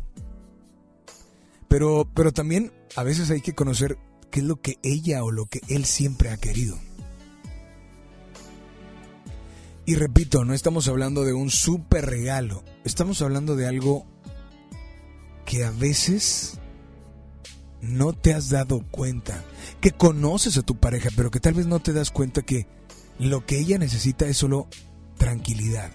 Pero, 1.69 2.09
pero 2.15 2.33
también 2.33 2.73
a 2.97 3.03
veces 3.03 3.31
hay 3.31 3.41
que 3.41 3.55
conocer 3.55 3.99
qué 4.31 4.41
es 4.41 4.47
lo 4.47 4.61
que 4.61 4.79
ella 4.83 5.25
o 5.25 5.31
lo 5.31 5.47
que 5.47 5.61
él 5.69 5.85
siempre 5.85 6.31
ha 6.31 6.37
querido. 6.37 6.79
Y 9.87 9.97
repito, 9.97 10.45
no 10.45 10.55
estamos 10.55 10.89
hablando 10.89 11.25
de 11.25 11.35
un 11.35 11.51
super 11.51 12.07
regalo, 12.07 12.65
estamos 12.85 13.21
hablando 13.21 13.55
de 13.55 13.67
algo 13.67 14.07
que 15.45 15.65
a 15.65 15.71
veces 15.71 16.59
no 17.83 18.15
te 18.15 18.33
has 18.33 18.49
dado 18.49 18.83
cuenta, 18.91 19.45
que 19.83 19.91
conoces 19.91 20.57
a 20.57 20.63
tu 20.63 20.77
pareja, 20.77 21.11
pero 21.15 21.31
que 21.31 21.39
tal 21.39 21.53
vez 21.53 21.67
no 21.67 21.81
te 21.81 21.93
das 21.93 22.11
cuenta 22.11 22.41
que 22.41 22.67
lo 23.19 23.45
que 23.45 23.59
ella 23.59 23.77
necesita 23.77 24.27
es 24.27 24.39
solo 24.39 24.69
tranquilidad, 25.19 25.93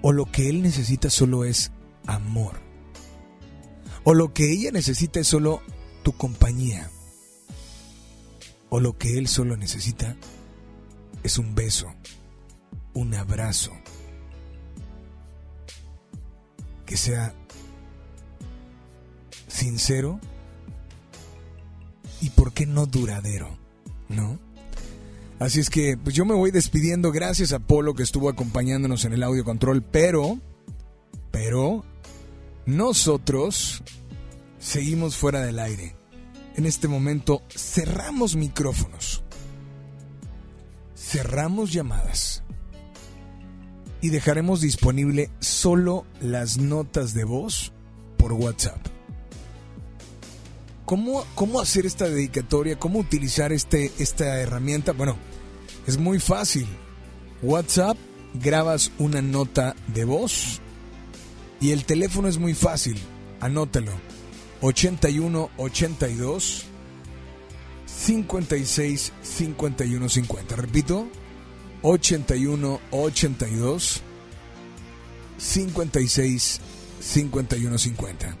o 0.00 0.12
lo 0.12 0.30
que 0.30 0.48
él 0.48 0.62
necesita 0.62 1.10
solo 1.10 1.44
es 1.44 1.72
amor, 2.06 2.60
o 4.04 4.14
lo 4.14 4.32
que 4.32 4.52
ella 4.52 4.70
necesita 4.70 5.18
es 5.18 5.26
solo 5.26 5.62
tu 6.04 6.12
compañía, 6.12 6.90
o 8.70 8.78
lo 8.78 8.96
que 8.96 9.18
él 9.18 9.26
solo 9.26 9.56
necesita 9.56 10.16
es 11.24 11.38
un 11.38 11.56
beso, 11.56 11.92
un 12.94 13.14
abrazo, 13.14 13.72
que 16.86 16.96
sea 16.96 17.34
sincero 19.48 20.20
y 22.20 22.30
por 22.30 22.52
qué 22.52 22.66
no 22.66 22.86
duradero, 22.86 23.56
¿no? 24.08 24.38
Así 25.38 25.60
es 25.60 25.70
que 25.70 25.96
pues 25.96 26.14
yo 26.14 26.24
me 26.24 26.34
voy 26.34 26.50
despidiendo 26.50 27.10
gracias 27.10 27.52
a 27.52 27.58
Polo 27.58 27.94
que 27.94 28.02
estuvo 28.02 28.28
acompañándonos 28.28 29.04
en 29.04 29.12
el 29.12 29.22
audio 29.22 29.44
control, 29.44 29.82
pero 29.82 30.38
pero 31.32 31.84
nosotros 32.66 33.82
seguimos 34.60 35.16
fuera 35.16 35.40
del 35.40 35.58
aire. 35.58 35.96
En 36.54 36.66
este 36.66 36.86
momento 36.86 37.42
cerramos 37.48 38.36
micrófonos, 38.36 39.24
cerramos 40.94 41.72
llamadas 41.72 42.42
y 44.02 44.10
dejaremos 44.10 44.60
disponible 44.60 45.30
solo 45.38 46.04
las 46.20 46.58
notas 46.58 47.14
de 47.14 47.24
voz 47.24 47.72
por 48.18 48.32
WhatsApp. 48.32 48.84
¿Cómo, 50.84 51.24
cómo 51.36 51.60
hacer 51.60 51.86
esta 51.86 52.08
dedicatoria? 52.08 52.78
¿Cómo 52.78 52.98
utilizar 52.98 53.52
este, 53.52 53.92
esta 53.98 54.40
herramienta? 54.40 54.92
Bueno, 54.92 55.16
es 55.86 55.96
muy 55.96 56.18
fácil. 56.18 56.66
WhatsApp, 57.42 57.96
grabas 58.34 58.90
una 58.98 59.22
nota 59.22 59.74
de 59.94 60.04
voz 60.04 60.60
y 61.60 61.70
el 61.70 61.84
teléfono 61.84 62.26
es 62.26 62.38
muy 62.38 62.54
fácil. 62.54 62.98
Anótalo. 63.40 63.92
81 64.62 65.50
82 65.56 66.64
56 67.86 69.12
51 69.22 70.08
50. 70.08 70.56
Repito, 70.56 71.08
81 71.82 72.80
82 72.90 74.02
56 75.38 76.60
51 77.00 77.78
50. 77.78 78.36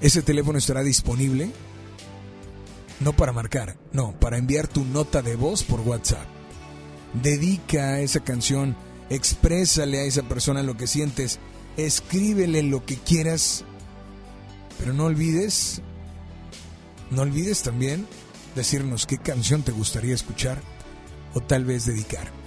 Ese 0.00 0.22
teléfono 0.22 0.58
estará 0.58 0.82
disponible 0.82 1.50
no 3.00 3.14
para 3.14 3.32
marcar, 3.32 3.76
no, 3.92 4.18
para 4.18 4.38
enviar 4.38 4.68
tu 4.68 4.84
nota 4.84 5.22
de 5.22 5.36
voz 5.36 5.62
por 5.62 5.80
WhatsApp. 5.80 6.26
Dedica 7.12 8.00
esa 8.00 8.20
canción, 8.20 8.76
exprésale 9.10 10.00
a 10.00 10.04
esa 10.04 10.22
persona 10.22 10.62
lo 10.62 10.76
que 10.76 10.86
sientes, 10.86 11.38
escríbele 11.76 12.62
lo 12.62 12.84
que 12.84 12.96
quieras, 12.96 13.64
pero 14.78 14.92
no 14.92 15.04
olvides, 15.04 15.82
no 17.10 17.22
olvides 17.22 17.62
también 17.62 18.06
decirnos 18.54 19.06
qué 19.06 19.18
canción 19.18 19.62
te 19.62 19.72
gustaría 19.72 20.14
escuchar 20.14 20.58
o 21.34 21.40
tal 21.40 21.64
vez 21.64 21.84
dedicar. 21.84 22.45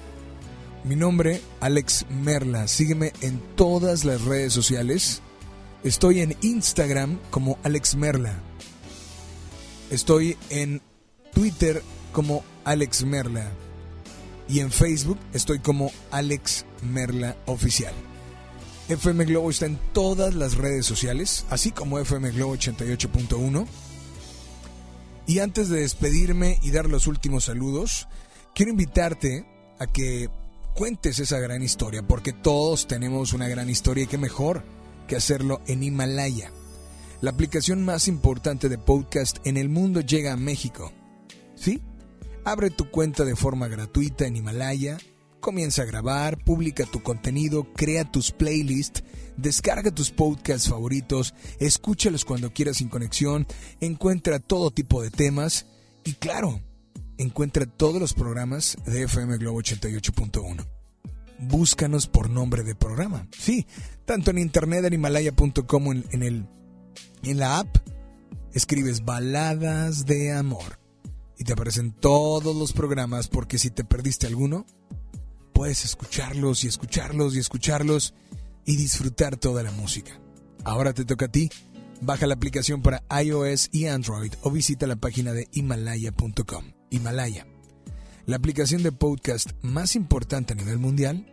Mi 0.89 0.95
nombre, 0.95 1.39
Alex 1.59 2.07
Merla. 2.09 2.67
Sígueme 2.67 3.13
en 3.21 3.39
todas 3.55 4.05
las 4.05 4.23
redes 4.23 4.53
sociales. 4.53 5.21
Estoy 5.83 6.21
en 6.21 6.35
Instagram 6.41 7.19
como 7.29 7.59
Alex 7.61 7.93
Merla. 7.93 8.39
Estoy 9.91 10.35
en 10.49 10.81
Twitter 11.31 11.83
como 12.11 12.43
Alex 12.63 13.03
Merla. 13.03 13.51
Y 14.47 14.61
en 14.61 14.71
Facebook 14.71 15.19
estoy 15.31 15.59
como 15.59 15.91
Alex 16.09 16.65
Merla 16.81 17.37
Oficial. 17.45 17.93
FM 18.87 19.25
Globo 19.25 19.51
está 19.51 19.67
en 19.67 19.77
todas 19.93 20.33
las 20.33 20.55
redes 20.55 20.87
sociales, 20.87 21.45
así 21.51 21.69
como 21.69 21.99
FM 21.99 22.31
Globo 22.31 22.55
88.1. 22.55 23.67
Y 25.27 25.37
antes 25.37 25.69
de 25.69 25.81
despedirme 25.81 26.57
y 26.63 26.71
dar 26.71 26.89
los 26.89 27.05
últimos 27.05 27.43
saludos, 27.43 28.07
quiero 28.55 28.71
invitarte 28.71 29.45
a 29.77 29.85
que 29.85 30.31
cuentes 30.75 31.19
esa 31.19 31.39
gran 31.39 31.61
historia, 31.61 32.01
porque 32.03 32.33
todos 32.33 32.87
tenemos 32.87 33.33
una 33.33 33.47
gran 33.47 33.69
historia 33.69 34.05
y 34.05 34.07
qué 34.07 34.17
mejor 34.17 34.63
que 35.07 35.15
hacerlo 35.15 35.61
en 35.67 35.83
Himalaya. 35.83 36.51
La 37.21 37.31
aplicación 37.31 37.83
más 37.83 38.07
importante 38.07 38.69
de 38.69 38.77
podcast 38.77 39.45
en 39.45 39.57
el 39.57 39.67
mundo 39.69 40.01
llega 40.01 40.33
a 40.33 40.37
México. 40.37 40.93
¿Sí? 41.55 41.81
Abre 42.45 42.69
tu 42.69 42.89
cuenta 42.89 43.25
de 43.25 43.35
forma 43.35 43.67
gratuita 43.67 44.25
en 44.25 44.37
Himalaya, 44.37 44.97
comienza 45.39 45.81
a 45.81 45.85
grabar, 45.85 46.37
publica 46.43 46.85
tu 46.85 47.03
contenido, 47.03 47.67
crea 47.73 48.09
tus 48.09 48.31
playlists, 48.31 49.03
descarga 49.35 49.91
tus 49.91 50.11
podcasts 50.11 50.69
favoritos, 50.69 51.33
escúchalos 51.59 52.23
cuando 52.23 52.53
quieras 52.53 52.77
sin 52.77 52.89
conexión, 52.89 53.47
encuentra 53.81 54.39
todo 54.39 54.71
tipo 54.71 55.01
de 55.01 55.11
temas 55.11 55.65
y 56.05 56.13
claro, 56.13 56.61
encuentra 57.19 57.65
todos 57.67 57.99
los 57.99 58.13
programas 58.13 58.77
de 58.85 59.03
FM 59.03 59.37
Globo 59.37 59.61
88.1. 59.61 60.65
Búscanos 61.37 62.07
por 62.07 62.29
nombre 62.29 62.63
de 62.63 62.75
programa. 62.75 63.27
Sí, 63.37 63.67
tanto 64.05 64.31
en 64.31 64.39
internet 64.39 64.85
en 64.85 64.93
himalaya.com 64.93 65.91
en, 65.91 66.05
en, 66.11 66.23
el, 66.23 66.45
en 67.23 67.37
la 67.37 67.59
app 67.59 67.77
escribes 68.53 69.05
baladas 69.05 70.05
de 70.05 70.31
amor 70.31 70.79
y 71.37 71.43
te 71.43 71.53
aparecen 71.53 71.91
todos 71.91 72.55
los 72.55 72.73
programas 72.73 73.27
porque 73.27 73.57
si 73.57 73.69
te 73.69 73.83
perdiste 73.83 74.27
alguno, 74.27 74.65
puedes 75.53 75.85
escucharlos 75.85 76.63
y 76.63 76.67
escucharlos 76.67 77.35
y 77.35 77.39
escucharlos 77.39 78.13
y 78.65 78.77
disfrutar 78.77 79.37
toda 79.37 79.61
la 79.61 79.71
música. 79.71 80.19
Ahora 80.63 80.93
te 80.93 81.05
toca 81.05 81.25
a 81.25 81.31
ti. 81.31 81.49
Baja 82.01 82.27
la 82.27 82.35
aplicación 82.35 82.81
para 82.81 83.03
iOS 83.21 83.69
y 83.73 83.87
Android 83.87 84.33
o 84.41 84.51
visita 84.51 84.87
la 84.87 84.95
página 84.95 85.33
de 85.33 85.49
himalaya.com. 85.51 86.78
Himalaya, 86.89 87.47
la 88.25 88.35
aplicación 88.35 88.83
de 88.83 88.91
podcast 88.91 89.51
más 89.61 89.95
importante 89.95 90.53
a 90.53 90.55
nivel 90.55 90.77
mundial, 90.77 91.25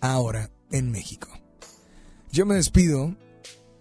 ahora 0.00 0.50
en 0.70 0.90
México. 0.90 1.28
Yo 2.30 2.46
me 2.46 2.54
despido, 2.54 3.16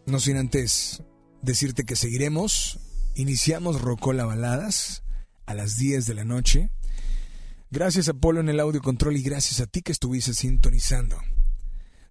no 0.06 0.20
sin 0.20 0.38
antes 0.38 1.04
decirte 1.42 1.84
que 1.84 1.96
seguiremos. 1.96 2.80
Iniciamos 3.16 3.82
Rocola 3.82 4.26
Baladas 4.26 5.04
a 5.46 5.54
las 5.54 5.78
10 5.78 6.06
de 6.06 6.14
la 6.14 6.24
noche. 6.24 6.70
Gracias 7.70 8.08
a 8.08 8.14
Polo 8.14 8.40
en 8.40 8.50
el 8.50 8.60
audio 8.60 8.82
control 8.82 9.18
y 9.18 9.24
gracias 9.24 9.60
a 9.60 9.68
ti 9.68 9.82
que 9.82 9.92
estuviste 9.92 10.34
sintonizando. 10.34 11.18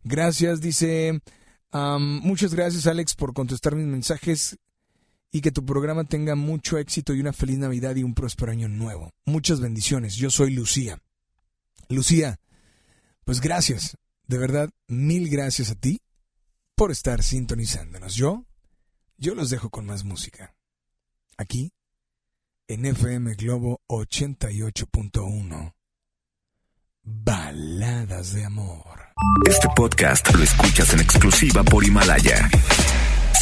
Gracias, 0.05 0.61
dice. 0.61 1.21
muchas 1.73 2.55
gracias, 2.55 2.87
Alex, 2.87 3.15
por 3.15 3.33
contestar 3.33 3.75
mis 3.75 3.87
mensajes 3.87 4.59
y 5.31 5.41
que 5.41 5.53
tu 5.53 5.65
programa 5.65 6.05
tenga 6.05 6.35
mucho 6.35 6.79
éxito 6.79 7.15
y 7.15 7.21
una 7.21 7.33
feliz 7.33 7.59
Navidad 7.59 7.97
y 7.97 8.03
un 8.03 8.15
próspero 8.15 8.53
año 8.53 8.69
nuevo. 8.69 9.13
Muchas 9.25 9.61
bendiciones. 9.61 10.17
Yo 10.17 10.31
soy 10.31 10.53
Lucía. 10.53 11.01
Lucía, 11.89 12.41
pues 13.25 13.41
gracias. 13.41 13.97
De 14.27 14.39
verdad, 14.39 14.71
mil 14.89 15.29
gracias 15.29 15.71
a 15.71 15.75
ti 15.75 16.01
por 16.75 16.91
estar 16.91 17.23
sintonizándonos. 17.23 18.15
Yo, 18.15 18.45
yo 19.17 19.35
los 19.35 19.51
dejo 19.51 19.71
con 19.71 19.87
más 19.87 20.05
música. 20.05 20.55
Aquí, 21.37 21.73
en 22.69 22.87
FM 22.87 23.35
Globo 23.35 23.81
88.1. 23.89 25.75
Baladas 27.03 28.33
de 28.33 28.45
amor. 28.45 29.01
Este 29.49 29.69
podcast 29.77 30.35
lo 30.35 30.43
escuchas 30.43 30.93
en 30.93 31.01
exclusiva 31.01 31.63
por 31.63 31.85
Himalaya. 31.85 32.51